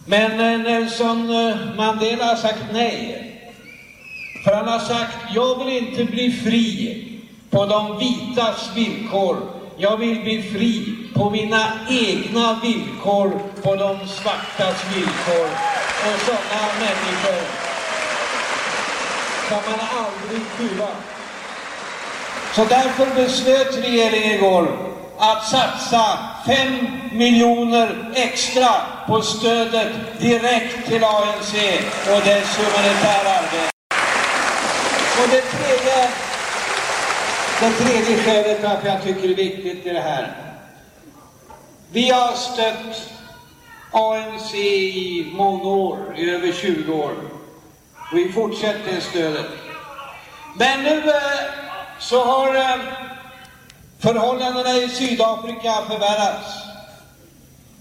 [0.06, 3.26] Men eh, Nelson eh, Mandela har sagt nej.
[4.44, 7.06] För han har sagt, jag vill inte bli fri
[7.50, 9.38] på de vitas villkor.
[9.78, 15.50] Jag vill bli fri på mina egna villkor, på de svartas villkor.
[16.06, 17.69] Och sådana människor
[19.50, 20.88] kan man aldrig skylla.
[22.56, 24.68] Så därför beslöt regeringen igår
[25.18, 28.70] att satsa 5 miljoner extra
[29.08, 31.54] på stödet direkt till ANC
[32.08, 33.70] och dess humanitära arbete.
[35.22, 36.10] Och det tredje,
[37.60, 40.36] det tredje skälet varför jag tycker det är viktigt i det här.
[41.92, 43.10] Vi har stött
[43.92, 47.39] ANC i många år, i över 20 år.
[48.12, 49.46] Och vi fortsätter stödet.
[50.56, 51.14] Men nu eh,
[52.00, 52.76] så har eh,
[54.00, 56.54] förhållandena i Sydafrika förvärrats.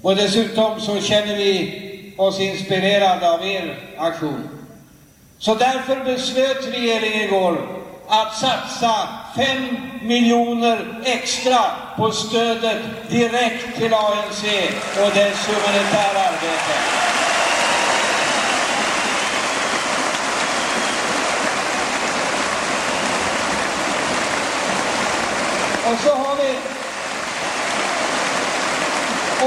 [0.03, 4.49] Och dessutom så känner vi oss inspirerade av er aktion.
[5.39, 7.69] Så därför beslöt regeringen igår
[8.09, 11.61] att satsa 5 miljoner extra
[11.97, 14.45] på stödet direkt till ANC
[15.03, 17.18] och dess humanitära arbete.
[25.91, 26.51] Och så har vi...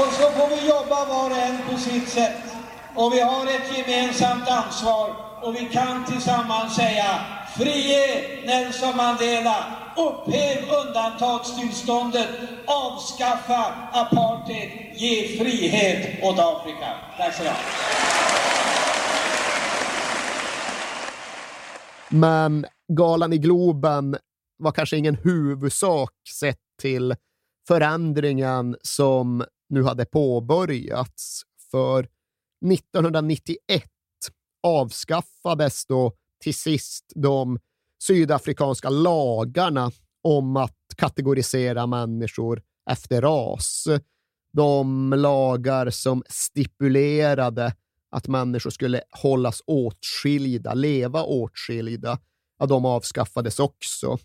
[0.00, 2.42] Och så får vi jobba var och en på sitt sätt.
[2.94, 5.10] Och vi har ett gemensamt ansvar
[5.42, 7.20] och vi kan tillsammans säga
[7.56, 9.56] Frige Nelson Mandela,
[9.96, 12.28] upphäv undantagstillståndet,
[12.66, 16.86] avskaffa apartheid, ge frihet åt Afrika.
[17.18, 17.58] Tack så mycket.
[22.08, 24.16] Men galan i Globen
[24.62, 27.14] var kanske ingen huvudsak sett till
[27.68, 31.42] förändringen som nu hade påbörjats.
[31.70, 32.08] För
[32.72, 33.84] 1991
[34.62, 36.12] avskaffades då
[36.42, 37.58] till sist de
[38.02, 39.90] sydafrikanska lagarna
[40.22, 43.84] om att kategorisera människor efter ras.
[44.52, 47.74] De lagar som stipulerade
[48.16, 52.18] att människor skulle hållas åtskilda, leva åtskilda,
[52.58, 54.18] ja, de avskaffades också.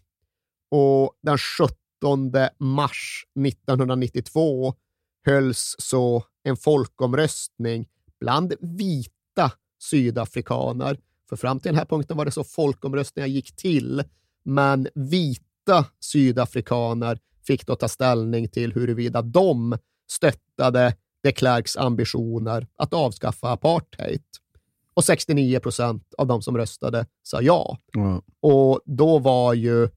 [0.69, 4.73] Och den 17 mars 1992
[5.25, 7.87] hölls så en folkomröstning
[8.19, 9.51] bland vita
[9.83, 10.99] sydafrikaner.
[11.29, 14.03] För fram till den här punkten var det så folkomröstningar gick till,
[14.43, 19.77] men vita sydafrikaner fick då ta ställning till huruvida de
[20.11, 24.21] stöttade de Klerks ambitioner att avskaffa apartheid.
[24.93, 27.77] Och 69 procent av de som röstade sa ja.
[27.95, 28.21] Mm.
[28.39, 29.89] Och då var ju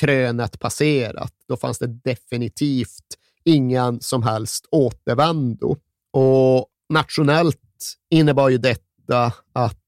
[0.00, 1.32] krönet passerat.
[1.48, 5.76] Då fanns det definitivt ingen som helst återvändo.
[6.10, 7.60] Och nationellt
[8.10, 9.78] innebar ju detta att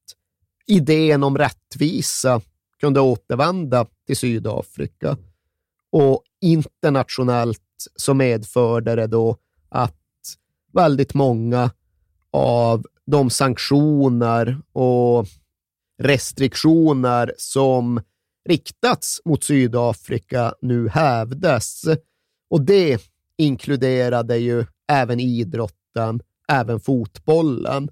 [0.66, 2.40] idén om rättvisa
[2.80, 5.16] kunde återvända till Sydafrika.
[5.90, 7.60] Och internationellt
[7.96, 9.36] så medförde det då
[9.68, 9.94] att
[10.72, 11.70] väldigt många
[12.30, 15.26] av de sanktioner och
[15.98, 18.00] restriktioner som
[18.48, 21.82] riktats mot Sydafrika nu hävdes.
[22.50, 23.02] Och det
[23.38, 27.88] inkluderade ju även idrotten, även fotbollen.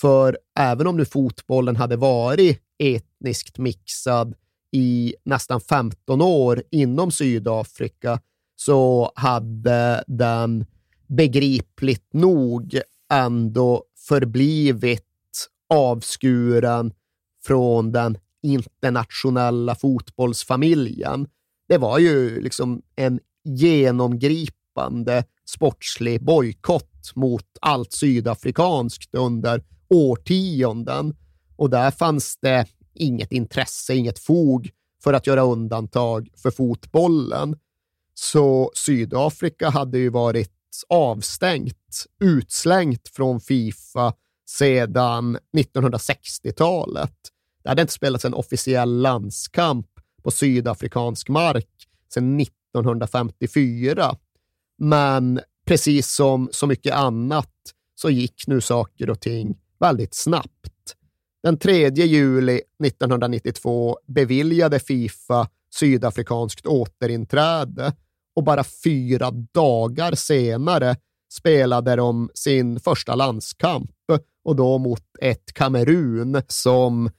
[0.00, 4.34] För även om nu fotbollen hade varit etniskt mixad
[4.72, 8.20] i nästan 15 år inom Sydafrika
[8.56, 10.66] så hade den
[11.06, 12.80] begripligt nog
[13.12, 15.06] ändå förblivit
[15.68, 16.92] avskuren
[17.44, 21.26] från den internationella fotbollsfamiljen.
[21.68, 31.16] Det var ju liksom en genomgripande sportslig bojkott mot allt sydafrikanskt under årtionden.
[31.56, 34.70] Och där fanns det inget intresse, inget fog
[35.02, 37.56] för att göra undantag för fotbollen.
[38.14, 40.52] Så Sydafrika hade ju varit
[40.88, 44.14] avstängt, utslängt från Fifa
[44.46, 47.14] sedan 1960-talet.
[47.62, 49.86] Det hade inte spelats en officiell landskamp
[50.22, 54.16] på sydafrikansk mark sedan 1954.
[54.78, 57.52] Men precis som så mycket annat
[57.94, 60.96] så gick nu saker och ting väldigt snabbt.
[61.42, 67.92] Den 3 juli 1992 beviljade Fifa sydafrikanskt återinträde
[68.36, 70.96] och bara fyra dagar senare
[71.32, 73.90] spelade de sin första landskamp
[74.44, 77.10] och då mot ett Kamerun som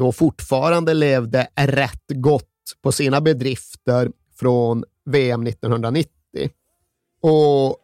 [0.00, 2.44] då fortfarande levde rätt gott
[2.82, 6.10] på sina bedrifter från VM 1990.
[7.22, 7.76] Och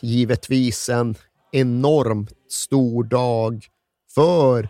[0.00, 1.14] givetvis en
[1.52, 3.66] enormt stor dag
[4.14, 4.68] för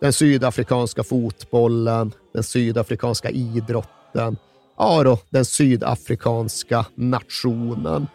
[0.00, 4.36] den sydafrikanska fotbollen, den sydafrikanska idrotten,
[4.78, 8.06] ja då, den sydafrikanska nationen.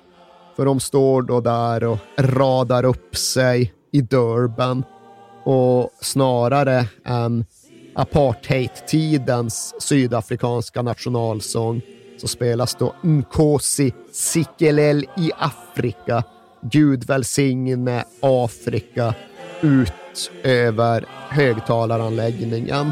[0.56, 4.84] För de står då där och radar upp sig i Durban
[5.44, 7.46] och snarare än
[7.96, 11.82] apartheidtidens sydafrikanska nationalsång
[12.18, 16.24] så spelas då Nkosi Sikelel i Afrika,
[16.62, 19.14] Gud välsigne Afrika,
[19.62, 22.92] ut över högtalaranläggningen.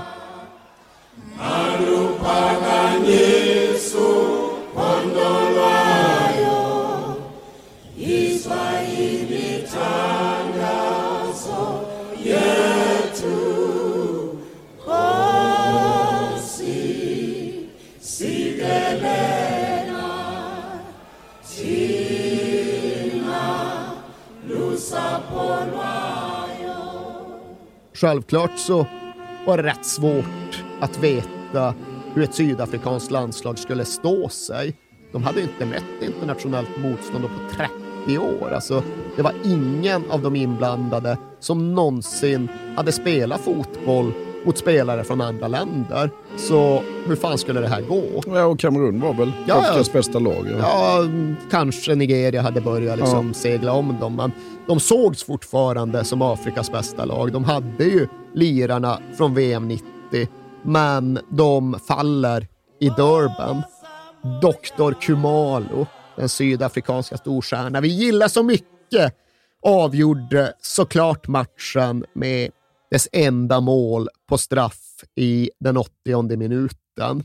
[27.94, 28.86] Självklart så
[29.46, 31.74] var det rätt svårt att veta
[32.14, 34.76] hur ett sydafrikanskt landslag skulle stå sig.
[35.12, 37.56] De hade inte mött internationellt motstånd på
[38.06, 38.52] 30 år.
[38.52, 38.84] Alltså,
[39.16, 44.14] det var ingen av de inblandade som någonsin hade spelat fotboll
[44.46, 46.10] mot spelare från andra länder.
[46.38, 48.04] Så hur fan skulle det här gå?
[48.28, 50.48] Ja, och Kamerun var väl ja, Afrikas bästa lag?
[50.50, 50.58] Ja.
[50.60, 51.10] ja.
[51.52, 53.34] kanske Nigeria hade börjat liksom ja.
[53.34, 54.32] segla om dem, men
[54.68, 57.32] de sågs fortfarande som Afrikas bästa lag.
[57.32, 59.84] De hade ju lirarna från VM 90,
[60.64, 62.48] men de faller
[62.80, 63.64] i Durban.
[64.42, 65.02] Dr.
[65.02, 69.16] Kumalo, den sydafrikanska storstjärna vi gillar så mycket,
[69.66, 72.52] avgjorde såklart matchen med
[72.92, 77.24] dess enda mål på straff i den 80 minuten.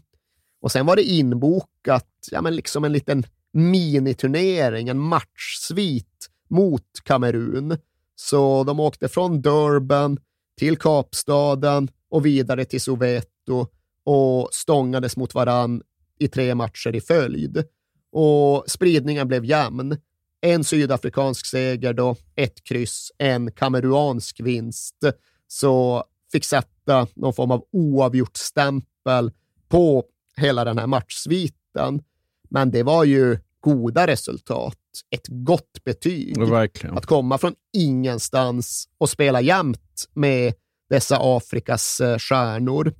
[0.61, 7.79] Och sen var det inbokat, ja men liksom en liten miniturnering, en matchsvit mot Kamerun.
[8.17, 10.19] Så de åkte från Durban
[10.59, 13.67] till Kapstaden och vidare till Soweto
[14.05, 15.83] och stångades mot varann
[16.19, 17.65] i tre matcher i följd.
[18.13, 19.97] Och spridningen blev jämn.
[20.41, 25.05] En sydafrikansk seger då, ett kryss, en kameruansk vinst
[25.49, 29.33] så fick sätta någon form av oavgjort stämpel
[29.69, 30.05] på
[30.37, 32.03] hela den här matchsviten.
[32.51, 34.79] Men det var ju goda resultat,
[35.11, 36.39] ett gott betyg.
[36.39, 40.55] Ja, att komma från ingenstans och spela jämt med
[40.91, 42.95] dessa Afrikas eh, stjärnor.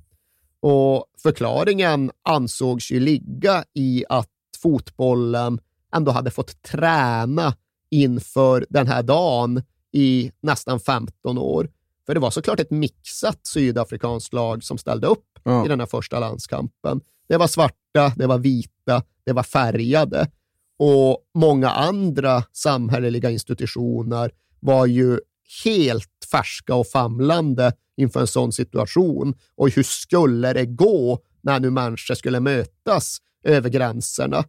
[0.59, 4.29] Och förklaringen ansågs ju ligga i att
[4.61, 5.59] fotbollen
[5.95, 7.53] ändå hade fått träna
[7.89, 11.69] inför den här dagen i nästan 15 år.
[12.05, 15.65] För det var såklart ett mixat sydafrikanskt lag som ställde upp ja.
[15.65, 17.01] i den här första landskampen.
[17.27, 20.27] Det var svarta, det var vita, det var färgade.
[20.77, 25.19] Och många andra samhälleliga institutioner var ju
[25.63, 29.33] helt färska och famlande inför en sån situation.
[29.55, 34.43] Och hur skulle det gå när nu människor skulle mötas över gränserna?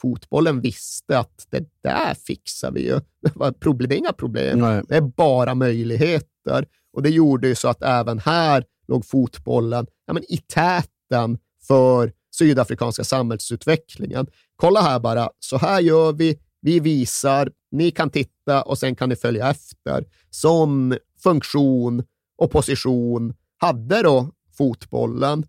[0.00, 3.00] Fotbollen visste att det där fixar vi ju.
[3.88, 4.58] Det är inga problem.
[4.58, 4.82] Nej.
[4.88, 6.66] Det är bara möjligheter.
[6.92, 12.12] Och det gjorde ju så att även här låg fotbollen ja, men i täten för
[12.34, 14.26] sydafrikanska samhällsutvecklingen.
[14.56, 19.08] Kolla här bara, så här gör vi, vi visar, ni kan titta och sen kan
[19.08, 20.04] ni följa efter.
[20.30, 22.04] Sån funktion
[22.38, 25.46] och position hade då fotbollen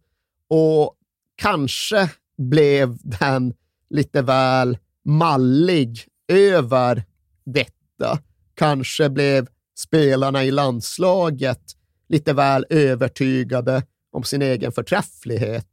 [0.50, 0.96] och
[1.36, 3.54] kanske blev den
[3.90, 7.04] lite väl mallig över
[7.46, 8.20] detta.
[8.56, 9.48] Kanske blev
[9.78, 11.62] spelarna i landslaget
[12.10, 15.66] lite väl övertygade om sin egen förträfflighet.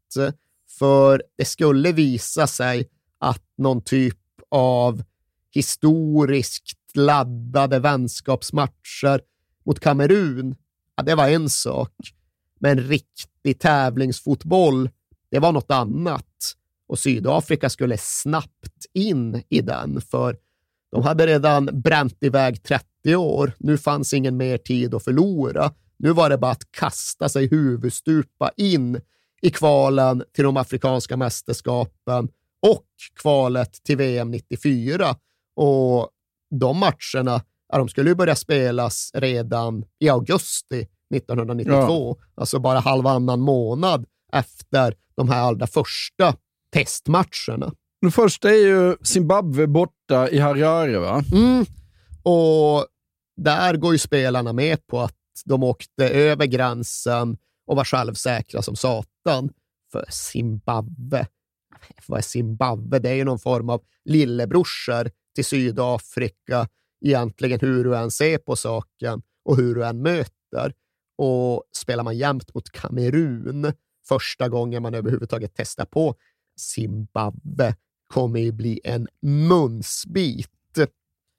[0.79, 2.89] För det skulle visa sig
[3.19, 4.19] att någon typ
[4.49, 5.03] av
[5.51, 9.21] historiskt laddade vänskapsmatcher
[9.67, 10.57] mot Kamerun,
[10.97, 11.93] ja, det var en sak.
[12.59, 14.91] Men riktig tävlingsfotboll,
[15.31, 16.27] det var något annat.
[16.89, 20.37] Och Sydafrika skulle snabbt in i den, för
[20.93, 23.53] de hade redan bränt iväg 30 år.
[23.59, 25.73] Nu fanns ingen mer tid att förlora.
[25.99, 29.01] Nu var det bara att kasta sig huvudstupa in
[29.43, 32.29] i kvalen till de afrikanska mästerskapen
[32.63, 32.87] och
[33.21, 35.17] kvalet till VM 94.
[35.57, 36.09] Och
[36.61, 37.43] de matcherna,
[37.73, 42.17] ja, de skulle ju börja spelas redan i augusti 1992.
[42.35, 46.35] Alltså bara halvannan månad efter de här allra första
[46.77, 47.73] testmatcherna.
[48.03, 51.25] Den första är ju Zimbabwe borta i Harare, va?
[51.33, 51.65] Mm.
[52.23, 52.87] Och
[53.37, 57.37] där går ju spelarna med på att de åkte över gränsen
[57.67, 59.51] och var självsäkra som satan.
[59.93, 61.27] För Zimbabwe,
[62.07, 62.99] vad är Zimbabwe?
[62.99, 66.69] Det är ju någon form av lillebrorsor till Sydafrika,
[67.05, 70.73] egentligen hur du än ser på saken och hur du än möter.
[71.19, 73.73] Och spelar man jämt mot Kamerun
[74.09, 76.15] första gången man överhuvudtaget testar på
[76.61, 77.75] Zimbabwe
[78.07, 80.51] kommer ju bli en munsbit.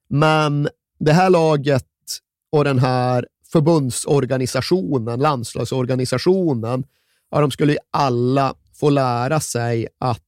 [0.10, 0.70] Men
[1.00, 1.86] det här laget
[2.52, 6.84] och den här förbundsorganisationen, landslagsorganisationen,
[7.32, 10.24] ja, de skulle ju alla få lära sig att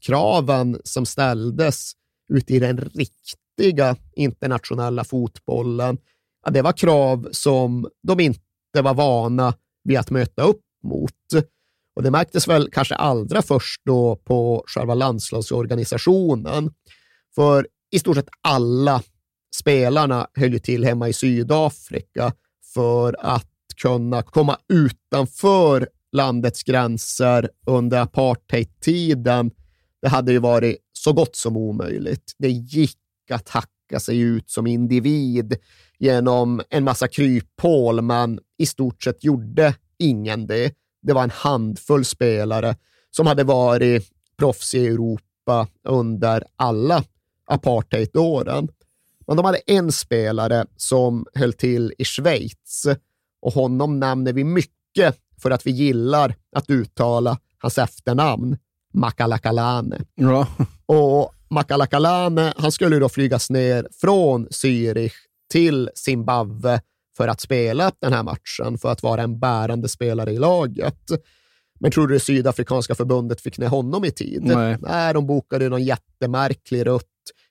[0.00, 1.92] kraven som ställdes
[2.32, 5.98] ute i den riktiga internationella fotbollen,
[6.44, 8.40] ja, det var krav som de inte
[8.82, 9.54] var vana
[9.84, 11.12] vid att möta upp mot.
[11.98, 16.70] Och Det märktes väl kanske allra först då på själva landslagsorganisationen.
[17.34, 19.02] För i stort sett alla
[19.56, 22.32] spelarna höll ju till hemma i Sydafrika
[22.74, 23.50] för att
[23.82, 29.50] kunna komma utanför landets gränser under apartheidtiden.
[30.02, 32.32] Det hade ju varit så gott som omöjligt.
[32.38, 32.98] Det gick
[33.30, 35.56] att hacka sig ut som individ
[35.98, 40.74] genom en massa kryphål, men i stort sett gjorde ingen det.
[41.02, 42.76] Det var en handfull spelare
[43.10, 47.04] som hade varit proffs i Europa under alla
[47.46, 48.68] apartheidåren.
[49.26, 52.86] Men de hade en spelare som höll till i Schweiz
[53.40, 58.56] och honom nämner vi mycket för att vi gillar att uttala hans efternamn,
[58.94, 60.00] Makalakalane.
[60.14, 60.46] Ja.
[60.86, 65.12] Och Makalakalane, han skulle då flygas ner från Zürich
[65.50, 66.80] till Zimbabwe
[67.18, 71.10] för att spela den här matchen, för att vara en bärande spelare i laget.
[71.80, 74.42] Men tror du det sydafrikanska förbundet fick ner honom i tid?
[74.42, 74.76] Nej.
[74.80, 77.04] Nej, de bokade någon jättemärklig rutt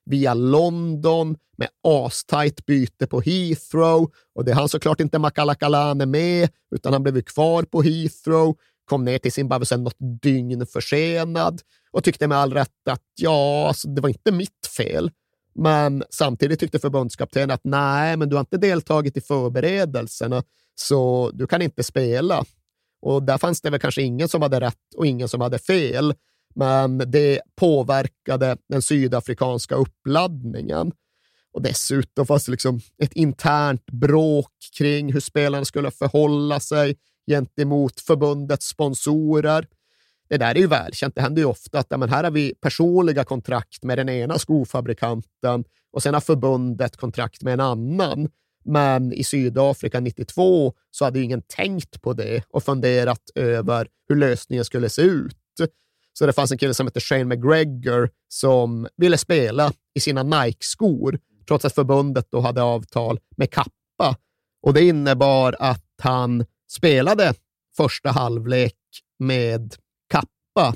[0.05, 6.93] via London med astajt byte på Heathrow och det hann såklart inte Makalakalane med, utan
[6.93, 11.61] han blev ju kvar på Heathrow, kom ner till Zimbabwe sen något dygn försenad
[11.91, 15.11] och tyckte med all rätt att ja, alltså, det var inte mitt fel.
[15.57, 20.43] Men samtidigt tyckte förbundskaptenen att nej, men du har inte deltagit i förberedelserna,
[20.75, 22.45] så du kan inte spela.
[23.01, 26.13] Och där fanns det väl kanske ingen som hade rätt och ingen som hade fel,
[26.55, 30.91] men det påverkade den sydafrikanska uppladdningen.
[31.53, 36.95] Och dessutom fanns det liksom ett internt bråk kring hur spelarna skulle förhålla sig
[37.29, 39.67] gentemot förbundets sponsorer.
[40.29, 41.15] Det där är ju välkänt.
[41.15, 44.39] Det händer ju ofta att ja, men här har vi personliga kontrakt med den ena
[44.39, 48.29] skofabrikanten och sen har förbundet kontrakt med en annan.
[48.65, 54.65] Men i Sydafrika 92 så hade ingen tänkt på det och funderat över hur lösningen
[54.65, 55.37] skulle se ut.
[56.17, 61.19] Så det fanns en kille som hette Shane McGregor som ville spela i sina Nike-skor
[61.47, 64.15] trots att förbundet då hade avtal med Kappa.
[64.61, 67.33] Och det innebar att han spelade
[67.77, 68.73] första halvlek
[69.19, 69.75] med
[70.07, 70.75] Kappa,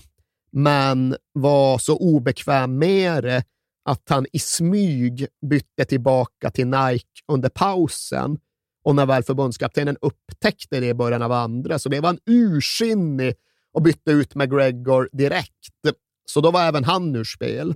[0.52, 3.44] men var så obekväm med det
[3.84, 8.40] att han i smyg bytte tillbaka till Nike under pausen.
[8.84, 13.36] Och när väl förbundskaptenen upptäckte det i början av andra, så blev han ursinnig
[13.74, 15.80] och bytte ut McGregor direkt.
[16.26, 17.76] Så då var även han ur spel.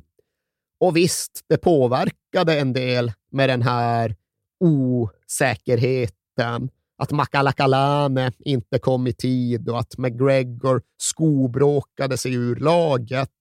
[0.80, 4.16] Och visst, det påverkade en del med den här
[4.60, 6.70] osäkerheten.
[6.98, 13.32] Att Makalakalane inte kom i tid och att McGregor skobråkade sig ur laget.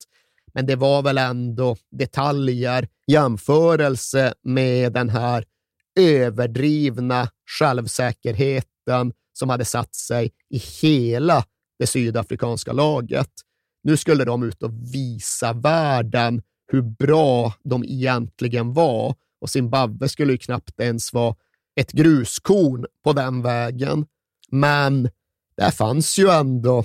[0.55, 5.45] Men det var väl ändå detaljer, jämförelse med den här
[6.01, 7.29] överdrivna
[7.59, 11.45] självsäkerheten som hade satt sig i hela
[11.79, 13.31] det sydafrikanska laget.
[13.83, 20.33] Nu skulle de ut och visa världen hur bra de egentligen var och Zimbabwe skulle
[20.33, 21.35] ju knappt ens vara
[21.77, 24.07] ett gruskorn på den vägen.
[24.51, 25.09] Men
[25.57, 26.85] där fanns ju ändå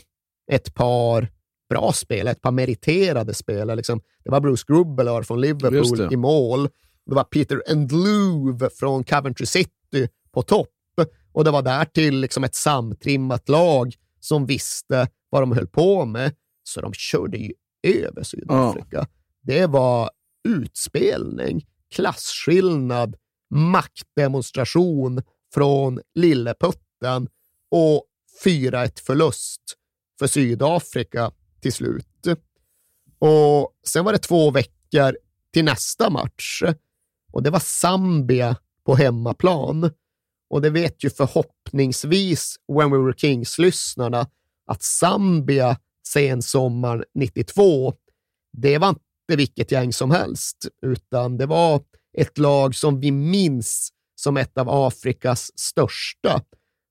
[0.51, 1.31] ett par
[1.69, 3.75] bra spelare, ett par meriterade spelare.
[3.75, 4.01] Liksom.
[4.23, 6.69] Det var Bruce Grubbelar från Liverpool i mål.
[7.05, 10.69] Det var Peter Endluve från Coventry City på topp
[11.31, 16.35] och det var därtill liksom ett samtrimmat lag som visste vad de höll på med,
[16.63, 17.53] så de körde ju
[17.83, 18.87] över Sydafrika.
[18.91, 19.07] Ja.
[19.41, 20.09] Det var
[20.47, 23.15] utspelning, klasskillnad,
[23.49, 25.21] maktdemonstration
[25.53, 27.27] från lilleputten
[27.71, 28.03] och
[28.45, 29.61] 4-1 förlust
[30.19, 31.31] för Sydafrika
[31.61, 32.27] till slut.
[33.19, 35.17] Och Sen var det två veckor
[35.53, 36.63] till nästa match
[37.31, 38.55] och det var Zambia
[38.85, 39.91] på hemmaplan.
[40.49, 44.27] Och det vet ju förhoppningsvis When We Were Kings-lyssnarna
[44.65, 45.77] att Zambia
[46.07, 47.93] sensommaren 92,
[48.53, 51.75] det var inte vilket gäng som helst, utan det var
[52.17, 56.41] ett lag som vi minns som ett av Afrikas största.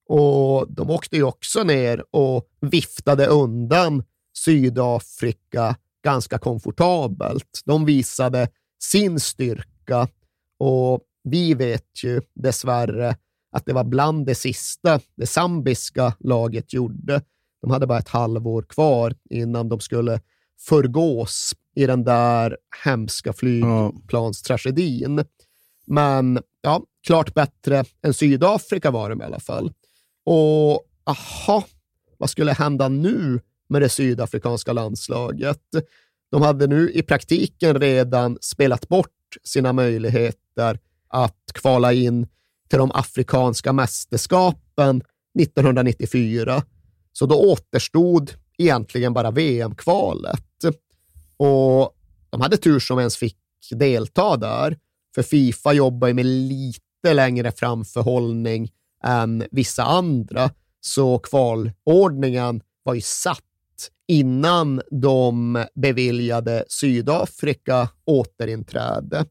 [0.09, 4.05] Och de åkte ju också ner och viftade undan
[4.45, 7.62] Sydafrika ganska komfortabelt.
[7.65, 8.49] De visade
[8.82, 10.09] sin styrka
[10.59, 13.16] och vi vet ju dessvärre
[13.53, 17.23] att det var bland det sista det zambiska laget gjorde.
[17.62, 20.20] De hade bara ett halvår kvar innan de skulle
[20.60, 25.24] förgås i den där hemska flygplanstragedin.
[25.86, 29.72] Men ja, klart bättre än Sydafrika var de i alla fall.
[30.24, 31.64] Och aha,
[32.18, 35.62] vad skulle hända nu med det sydafrikanska landslaget?
[36.30, 40.78] De hade nu i praktiken redan spelat bort sina möjligheter
[41.09, 42.26] att kvala in
[42.68, 45.02] till de afrikanska mästerskapen
[45.40, 46.62] 1994.
[47.12, 50.44] Så då återstod egentligen bara VM-kvalet.
[51.36, 51.97] Och
[52.30, 53.36] de hade tur som ens fick
[53.70, 54.78] delta där,
[55.14, 58.70] för Fifa jobbar med lite längre framförhållning
[59.05, 63.44] än vissa andra, så kvalordningen var ju satt
[64.09, 69.26] innan de beviljade Sydafrika återinträde.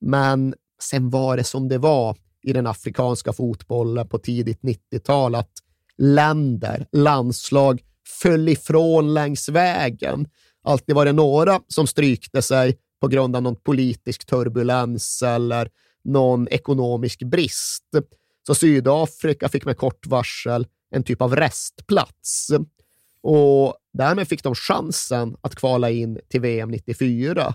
[0.00, 5.52] Men sen var det som det var i den afrikanska fotbollen på tidigt 90-tal, att
[5.98, 7.82] länder, landslag
[8.22, 10.28] föll ifrån längs vägen.
[10.64, 15.68] Alltid var det några som strykte sig på grund av någon politisk turbulens eller
[16.04, 17.84] någon ekonomisk brist.
[18.46, 22.50] Så Sydafrika fick med kort varsel en typ av restplats.
[23.22, 27.54] Och därmed fick de chansen att kvala in till VM 94.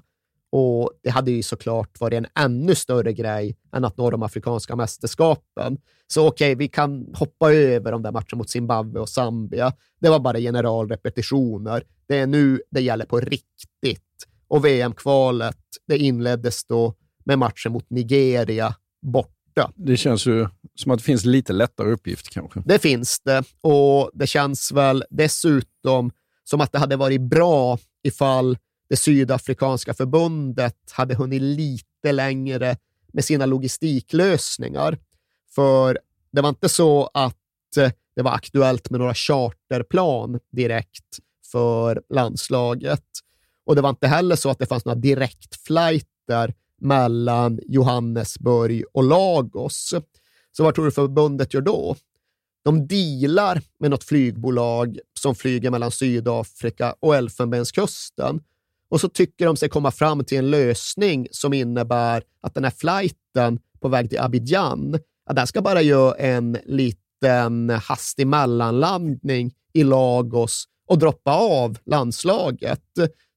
[0.51, 4.75] Och det hade ju såklart varit en ännu större grej än att nå de afrikanska
[4.75, 5.77] mästerskapen.
[6.07, 9.73] Så okej, okay, vi kan hoppa över de där matcherna mot Zimbabwe och Zambia.
[10.01, 11.83] Det var bara generalrepetitioner.
[12.07, 14.03] Det är nu det gäller på riktigt.
[14.47, 15.57] Och VM-kvalet,
[15.87, 16.93] det inleddes då
[17.25, 19.71] med matchen mot Nigeria borta.
[19.75, 22.63] Det känns ju som att det finns lite lättare uppgift kanske.
[22.65, 26.11] Det finns det och det känns väl dessutom
[26.43, 28.57] som att det hade varit bra ifall
[28.89, 32.77] det sydafrikanska förbundet hade hunnit lite längre
[33.13, 34.97] med sina logistiklösningar.
[35.55, 35.99] För
[36.31, 41.19] det var inte så att eh, det var aktuellt med några charterplan direkt
[41.51, 43.05] för landslaget.
[43.65, 49.93] Och det var inte heller så att det fanns några direktflighter mellan Johannesburg och Lagos.
[50.51, 51.95] Så vad tror du förbundet gör då?
[52.63, 58.41] De dealar med något flygbolag som flyger mellan Sydafrika och Elfenbenskusten
[58.89, 62.73] och så tycker de sig komma fram till en lösning som innebär att den här
[62.77, 69.83] flighten på väg till Abidjan, att den ska bara göra en liten hastig mellanlandning i
[69.83, 72.83] Lagos och droppa av landslaget.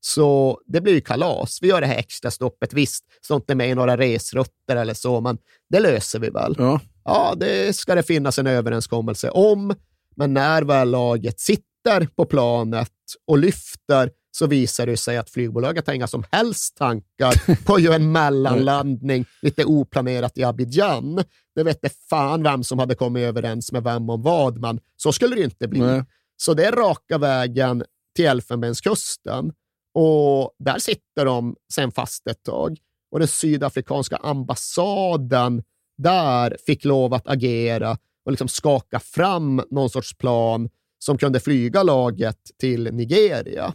[0.00, 1.58] Så det blir ju kalas.
[1.62, 2.72] Vi gör det här extra stoppet.
[2.72, 5.38] Visst, sånt är med i några resrutter eller så, men
[5.70, 6.54] det löser vi väl.
[6.58, 6.80] Ja.
[7.04, 9.74] ja, det ska det finnas en överenskommelse om,
[10.16, 12.92] men när väl laget sitter på planet
[13.26, 17.82] och lyfter så visar det sig att flygbolaget har inga som helst tankar på att
[17.82, 21.24] göra en mellanlandning lite oplanerat i Abidjan.
[21.54, 25.12] Det vet det fan vem som hade kommit överens med vem om vad, men så
[25.12, 25.80] skulle det inte bli.
[25.80, 26.04] Nej.
[26.36, 27.84] Så det är raka vägen
[28.16, 29.52] till Elfenbenskusten
[29.94, 32.78] och där sitter de sen fast ett tag.
[33.10, 35.62] Och den sydafrikanska ambassaden
[35.98, 40.68] där fick lov att agera och liksom skaka fram någon sorts plan
[40.98, 43.74] som kunde flyga laget till Nigeria.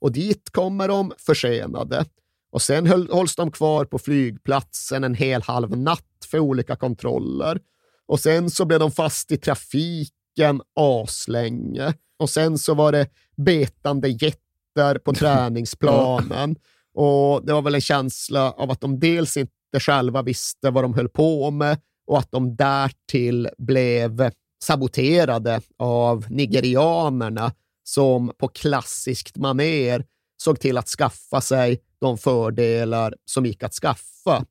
[0.00, 2.04] Och dit kommer de försenade.
[2.52, 7.60] Och sen hålls de kvar på flygplatsen en hel halv natt för olika kontroller.
[8.06, 11.94] Och sen så blev de fast i trafiken aslänge.
[12.18, 13.06] Och sen så var det
[13.36, 16.56] betande jättar på träningsplanen.
[16.94, 20.94] Och det var väl en känsla av att de dels inte själva visste vad de
[20.94, 24.30] höll på med och att de därtill blev
[24.64, 27.52] saboterade av nigerianerna
[27.94, 30.04] som på klassiskt maner
[30.36, 34.44] såg till att skaffa sig de fördelar som gick att skaffa.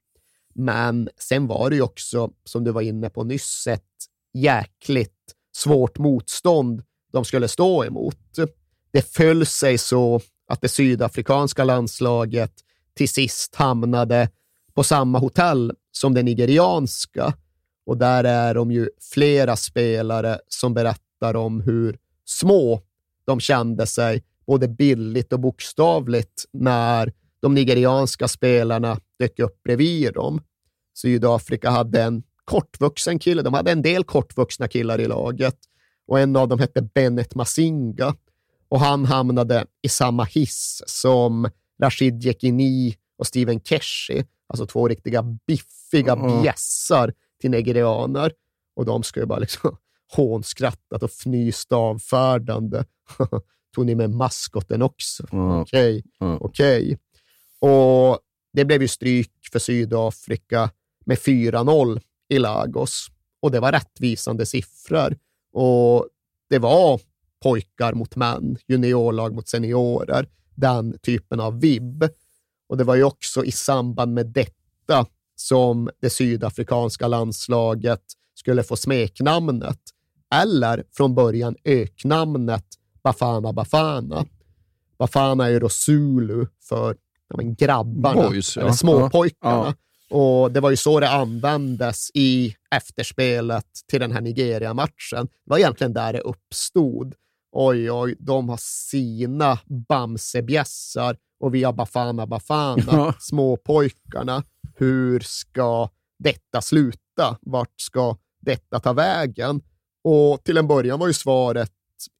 [0.56, 3.84] Men sen var det ju också, som du var inne på nyss, ett
[4.34, 8.18] jäkligt svårt motstånd de skulle stå emot.
[8.92, 12.54] Det föll sig så att det sydafrikanska landslaget
[12.94, 14.30] till sist hamnade
[14.74, 17.34] på samma hotell som det nigerianska.
[17.86, 22.82] Och där är de ju flera spelare som berättar om hur små
[23.30, 30.42] de kände sig, både billigt och bokstavligt, när de nigerianska spelarna dök upp bredvid dem.
[30.98, 33.42] Sydafrika hade en kortvuxen kille.
[33.42, 35.58] De hade en del kortvuxna killar i laget
[36.08, 38.16] och en av dem hette Bennett Masinga
[38.70, 41.50] och han hamnade i samma hiss som
[41.82, 46.42] Rashid Yekini och Steven Keshi, alltså två riktiga biffiga Mm.
[46.42, 48.32] bjässar till nigerianer.
[48.76, 49.78] Och de ska ju bara liksom
[50.12, 52.86] hånskrattat och fnyst avfärdande.
[53.76, 55.24] Tog ni med maskoten också?
[55.62, 56.98] Okej, okej.
[57.60, 58.20] Och
[58.54, 60.70] det blev ju stryk för Sydafrika
[61.06, 63.08] med 4-0 i Lagos.
[63.42, 65.18] Och det var rättvisande siffror.
[65.54, 66.08] Och
[66.50, 67.02] det var
[67.44, 72.04] pojkar mot män, juniorlag mot seniorer, den typen av vibb.
[72.70, 75.06] Och det var ju också i samband med detta
[75.36, 78.04] som det sydafrikanska landslaget
[78.36, 79.80] skulle få smeknamnet,
[80.36, 82.66] eller från början öknamnet
[83.04, 84.26] Bafana Bafana.
[85.00, 86.96] Bafana är ju då Zulu för
[87.30, 88.62] ja, men grabbarna, Boys, ja.
[88.62, 89.66] eller småpojkarna.
[89.66, 89.74] Ja.
[90.18, 95.26] Och Det var ju så det användes i efterspelet till den här Nigeria-matchen.
[95.26, 97.16] Det var egentligen där det uppstod.
[97.52, 103.14] Oj, oj, de har sina Bamsebjässar och vi har Bafana Bafana, Ja.
[103.20, 104.44] småpojkarna.
[104.76, 105.90] Hur ska
[106.20, 107.38] detta sluta?
[107.42, 109.62] Vart ska detta ta vägen?
[110.04, 111.72] Och till en början var ju svaret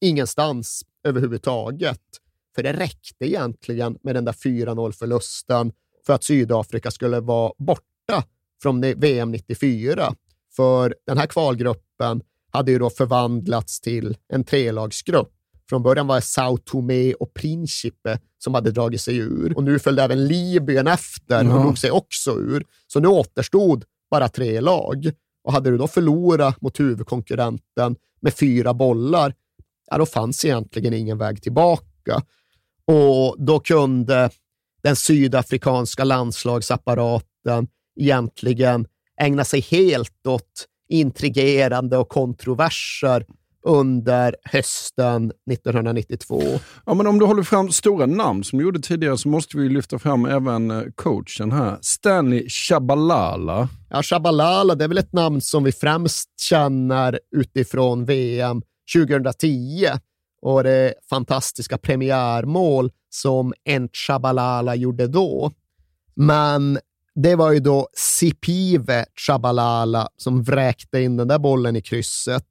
[0.02, 2.02] ingenstans överhuvudtaget.
[2.56, 5.72] För det räckte egentligen med den där 4-0-förlusten
[6.06, 8.24] för att Sydafrika skulle vara borta
[8.62, 10.14] från VM 94.
[10.56, 15.32] För den här kvalgruppen hade ju då förvandlats till en trelagsgrupp.
[15.70, 19.80] Från början var det Sao Tomé och Principe som hade dragit sig ur och nu
[19.80, 21.62] följde även Libyen efter och Ja.
[21.64, 22.66] drog sig också ur.
[22.88, 25.12] Så nu återstod bara tre lag.
[25.50, 29.34] Och hade du då förlorat mot huvudkonkurrenten med fyra bollar,
[29.92, 32.22] ja, då fanns egentligen ingen väg tillbaka.
[32.86, 34.30] Och då kunde
[34.84, 37.68] den sydafrikanska landslagsapparaten
[38.00, 38.88] egentligen
[39.22, 43.26] ägna sig helt åt intrigerande och kontroverser
[43.64, 46.42] under hösten 1992.
[46.86, 49.70] Ja, men om du håller fram stora namn som du gjorde tidigare så måste vi
[49.70, 51.78] lyfta fram även eh, coachen här.
[51.82, 53.70] Stanley Shabalala.
[53.90, 58.62] Ja, Shabalala, det är väl ett namn som vi främst känner utifrån VM
[58.96, 59.88] 2010
[60.42, 65.52] och det fantastiska premiärmål som Ent Shabalala gjorde då.
[66.16, 66.80] Men
[67.16, 72.46] det var ju då Sipive Shabalala som vräkte in den där bollen i krysset.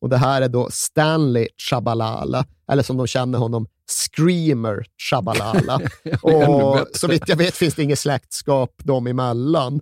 [0.00, 5.80] Och det här är då Stanley Shabalala, eller som de känner honom, Screamer Shabalala.
[6.04, 9.80] Ännu och så vitt jag vet finns det inget släktskap dem emellan.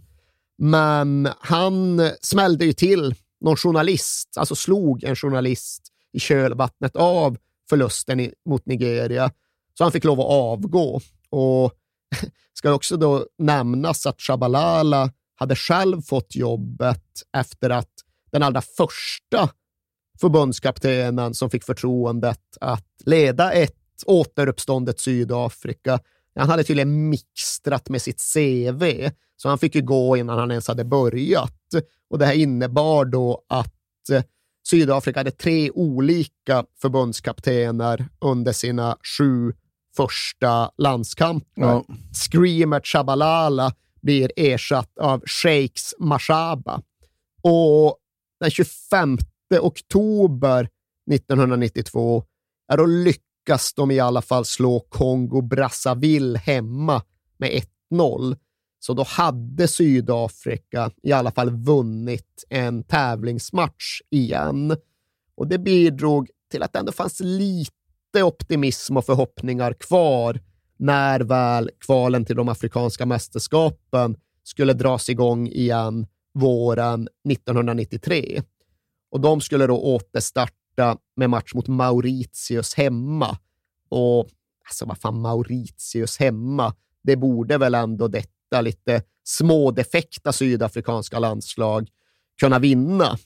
[0.58, 5.82] Men han smällde ju till någon journalist, alltså slog en journalist
[6.12, 7.36] i kölvattnet av
[7.68, 9.30] förlusten i, mot Nigeria.
[9.78, 11.00] Så han fick lov att avgå.
[11.30, 11.72] Och
[12.52, 17.04] ska också då nämnas att Shabalala hade själv fått jobbet
[17.36, 17.90] efter att
[18.32, 19.48] den allra första
[20.20, 23.74] förbundskaptenen som fick förtroendet att leda ett
[24.06, 25.98] återuppståndet Sydafrika.
[26.34, 30.68] Han hade tydligen mixtrat med sitt CV, så han fick ju gå innan han ens
[30.68, 31.52] hade börjat.
[32.10, 34.22] Och Det här innebar då att eh,
[34.68, 39.52] Sydafrika hade tre olika förbundskaptener under sina sju
[39.96, 41.62] första landskamper.
[41.62, 41.84] Ja.
[42.12, 43.72] Screamer Chabalala
[44.02, 46.82] blir ersatt av Sheikhs Mashaba.
[47.42, 47.98] Och
[48.40, 49.18] den 25
[49.50, 50.68] oktober
[51.12, 52.24] 1992,
[52.68, 57.02] ja, då lyckas de i alla fall slå Kongo Brazzaville hemma
[57.38, 58.36] med 1-0.
[58.78, 64.76] Så då hade Sydafrika i alla fall vunnit en tävlingsmatch igen.
[65.34, 70.40] Och det bidrog till att det ändå fanns lite optimism och förhoppningar kvar
[70.78, 78.42] när väl kvalen till de afrikanska mästerskapen skulle dras igång igen våren 1993.
[79.10, 83.38] Och de skulle då återstarta med match mot Mauritius hemma.
[83.88, 84.28] Och
[84.68, 91.88] alltså vad fan, Mauritius hemma, det borde väl ändå detta lite smådefekta sydafrikanska landslag
[92.40, 93.18] kunna vinna.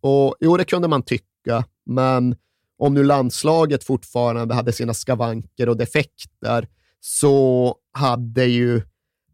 [0.00, 2.36] Och jo, det kunde man tycka, men
[2.78, 6.68] om nu landslaget fortfarande hade sina skavanker och defekter
[7.00, 8.82] så hade ju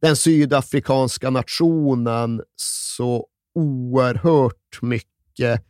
[0.00, 5.64] den sydafrikanska nationen så oerhört mycket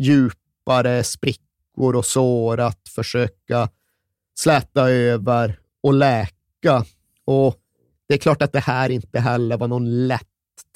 [0.00, 3.68] djupare sprickor och sår att försöka
[4.38, 6.84] släta över och läka.
[7.24, 7.56] Och
[8.08, 10.26] det är klart att det här inte heller var någon lätt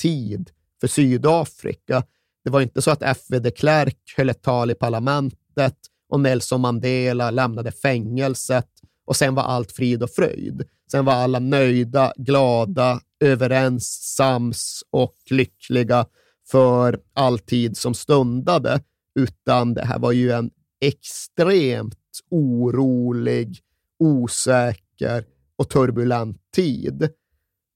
[0.02, 2.02] tid för Sydafrika.
[2.44, 3.38] Det var inte så att F.V.
[3.38, 5.76] de Klerk höll ett tal i parlamentet
[6.08, 8.68] och Nelson Mandela lämnade fängelset
[9.06, 10.68] och sen var allt frid och fröjd.
[10.90, 16.06] Sen var alla nöjda, glada, överens, sams och lyckliga
[16.50, 18.80] för all tid som stundade,
[19.14, 20.50] utan det här var ju en
[20.80, 23.58] extremt orolig,
[23.98, 25.24] osäker
[25.56, 27.08] och turbulent tid.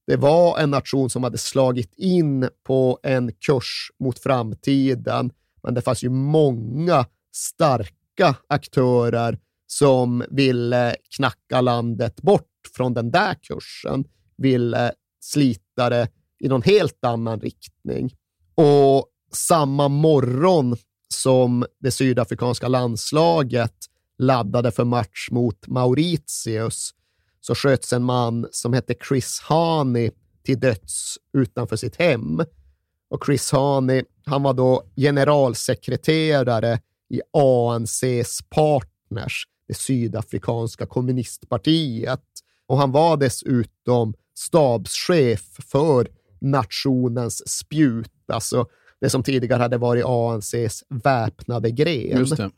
[0.07, 5.31] Det var en nation som hade slagit in på en kurs mot framtiden,
[5.63, 12.45] men det fanns ju många starka aktörer som ville knacka landet bort
[12.75, 14.05] från den där kursen,
[14.37, 16.07] ville slita det
[16.39, 18.13] i någon helt annan riktning.
[18.55, 20.75] Och samma morgon
[21.13, 23.73] som det sydafrikanska landslaget
[24.17, 26.93] laddade för match mot Mauritius
[27.41, 30.11] så sköts en man som hette Chris Hani
[30.43, 32.41] till döds utanför sitt hem.
[33.09, 36.79] Och Chris Hani, han var då generalsekreterare
[37.09, 42.23] i ANCs partners, det sydafrikanska kommunistpartiet.
[42.67, 45.41] Och han var dessutom stabschef
[45.71, 46.07] för
[46.41, 48.65] nationens spjut, alltså
[49.01, 52.25] det som tidigare hade varit ANCs väpnade gren.
[52.25, 52.51] Det.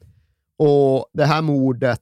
[0.58, 2.02] Och det här mordet,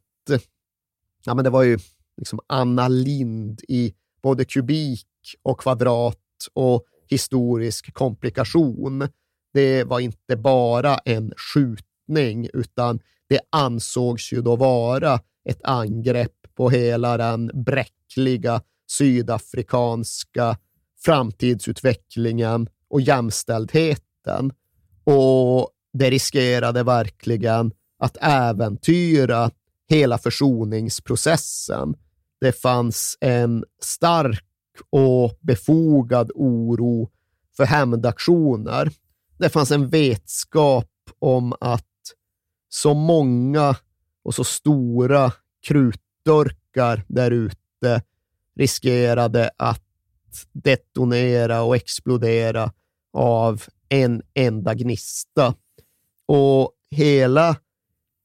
[1.26, 1.80] ja men det var ju
[2.18, 5.08] liksom Anna Lind i både kubik
[5.44, 6.18] och kvadrat
[6.54, 9.08] och historisk komplikation.
[9.54, 13.00] Det var inte bara en skjutning, utan
[13.30, 20.58] det ansågs ju då vara ett angrepp på hela den bräckliga sydafrikanska
[21.06, 23.02] framtidsutvecklingen och
[24.30, 24.52] makten.
[25.04, 29.52] Och det riskerade verkligen att äventyra
[29.90, 31.96] hela försoningsprocessen.
[32.42, 34.46] Det fanns en stark
[34.90, 37.10] och befogad oro
[37.58, 38.92] för hämndaktioner.
[39.38, 40.90] Det fanns en vetskap
[41.20, 41.86] om att
[42.70, 43.76] så många
[44.24, 45.32] och så stora
[45.68, 48.02] krutdurkar där ute
[48.56, 49.84] riskerade att
[50.52, 52.72] detonera och explodera
[53.14, 55.56] av en enda gnista.
[56.28, 57.56] Och hela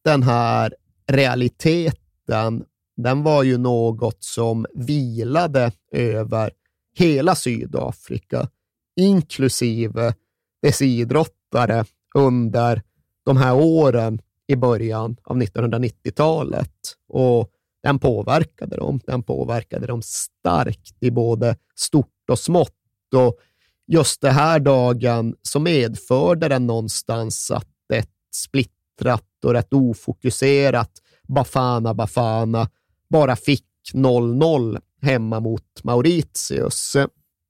[0.05, 0.74] den här
[1.07, 2.65] realiteten,
[2.97, 6.51] den var ju något som vilade över
[6.97, 8.49] hela Sydafrika,
[8.97, 10.15] inklusive
[10.62, 11.85] dess idrottare
[12.15, 12.82] under
[13.24, 16.97] de här åren i början av 1990-talet.
[17.09, 17.51] Och
[17.82, 19.01] den påverkade dem.
[19.07, 23.15] Den påverkade dem starkt i både stort och smått.
[23.15, 23.39] Och
[23.86, 30.90] just den här dagen så medförde den någonstans att ett splittrat och rätt ofokuserat
[31.28, 32.70] Bafana Bafana
[33.11, 36.97] bara fick 0-0 hemma mot Mauritius.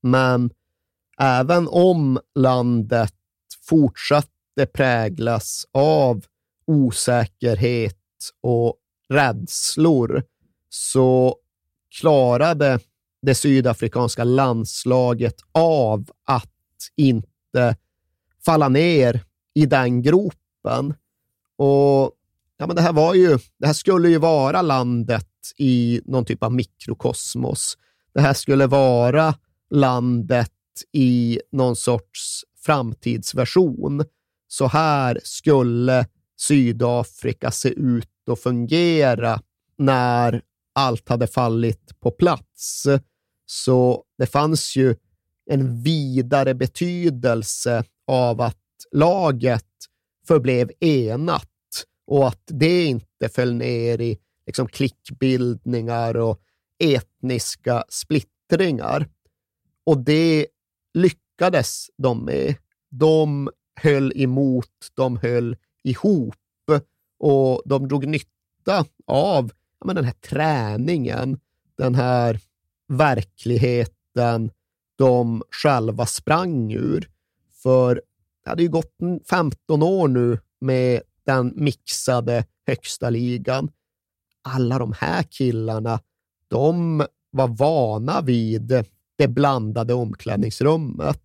[0.03, 0.51] Men
[1.19, 3.15] även om landet
[3.69, 6.25] fortsatte präglas av
[6.67, 7.99] osäkerhet
[8.41, 8.77] och
[9.09, 10.23] rädslor
[10.69, 11.37] så
[12.01, 12.79] klarade
[13.25, 16.51] det sydafrikanska landslaget av att
[16.97, 17.77] inte
[18.45, 19.25] falla ner
[19.55, 20.95] i den gropen.
[21.57, 22.13] Och
[22.57, 26.43] ja, men det här var ju, det här skulle ju vara landet i någon typ
[26.43, 27.79] av mikrokosmos.
[28.15, 29.35] Det här skulle vara
[29.71, 30.51] landet
[30.93, 34.05] i någon sorts framtidsversion.
[34.49, 36.07] Så här skulle
[36.37, 39.41] Sydafrika se ut och fungera
[39.79, 40.43] när
[40.73, 42.87] allt hade fallit på plats.
[43.47, 44.97] Så det fanns ju
[45.51, 48.57] en vidare betydelse av att
[48.93, 49.67] laget
[50.27, 51.51] förblev enat
[52.07, 56.41] och att det inte föll ner i liksom klickbildningar och
[56.79, 59.09] etniska splittringar.
[59.85, 60.47] Och det
[60.95, 62.55] lyckades de med.
[62.91, 66.35] De höll emot, de höll ihop
[67.19, 71.41] och de drog nytta av ja, men den här träningen,
[71.77, 72.41] den här
[72.89, 74.51] verkligheten
[74.97, 77.09] de själva sprang ur.
[77.63, 77.95] För
[78.45, 78.97] det hade ju gått
[79.31, 83.71] 15 år nu med den mixade högsta ligan.
[84.43, 86.01] Alla de här killarna,
[86.49, 88.85] de var vana vid
[89.17, 91.23] det blandade omklädningsrummet.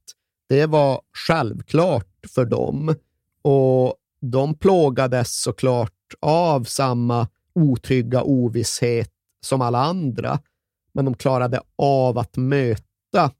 [0.49, 2.95] Det var självklart för dem
[3.41, 9.11] och de plågades såklart av samma otrygga ovisshet
[9.41, 10.39] som alla andra,
[10.99, 13.31] men de klarade av att möta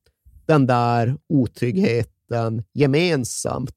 [0.48, 3.76] den där otryggheten gemensamt.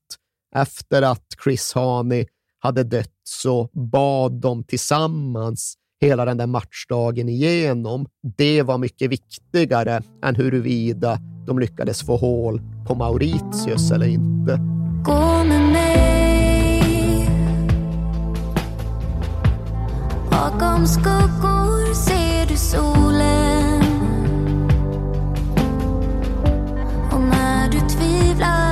[0.57, 2.27] Efter att Chris Haney
[2.59, 8.07] hade dött så bad de tillsammans hela den där matchdagen igenom.
[8.37, 14.57] Det var mycket viktigare än huruvida de lyckades få hål på Mauritius eller inte.
[15.05, 16.03] Gå med mig
[20.31, 22.22] Bakom skuggor ser
[22.53, 23.83] du solen.
[27.11, 28.72] Och när du tvivlar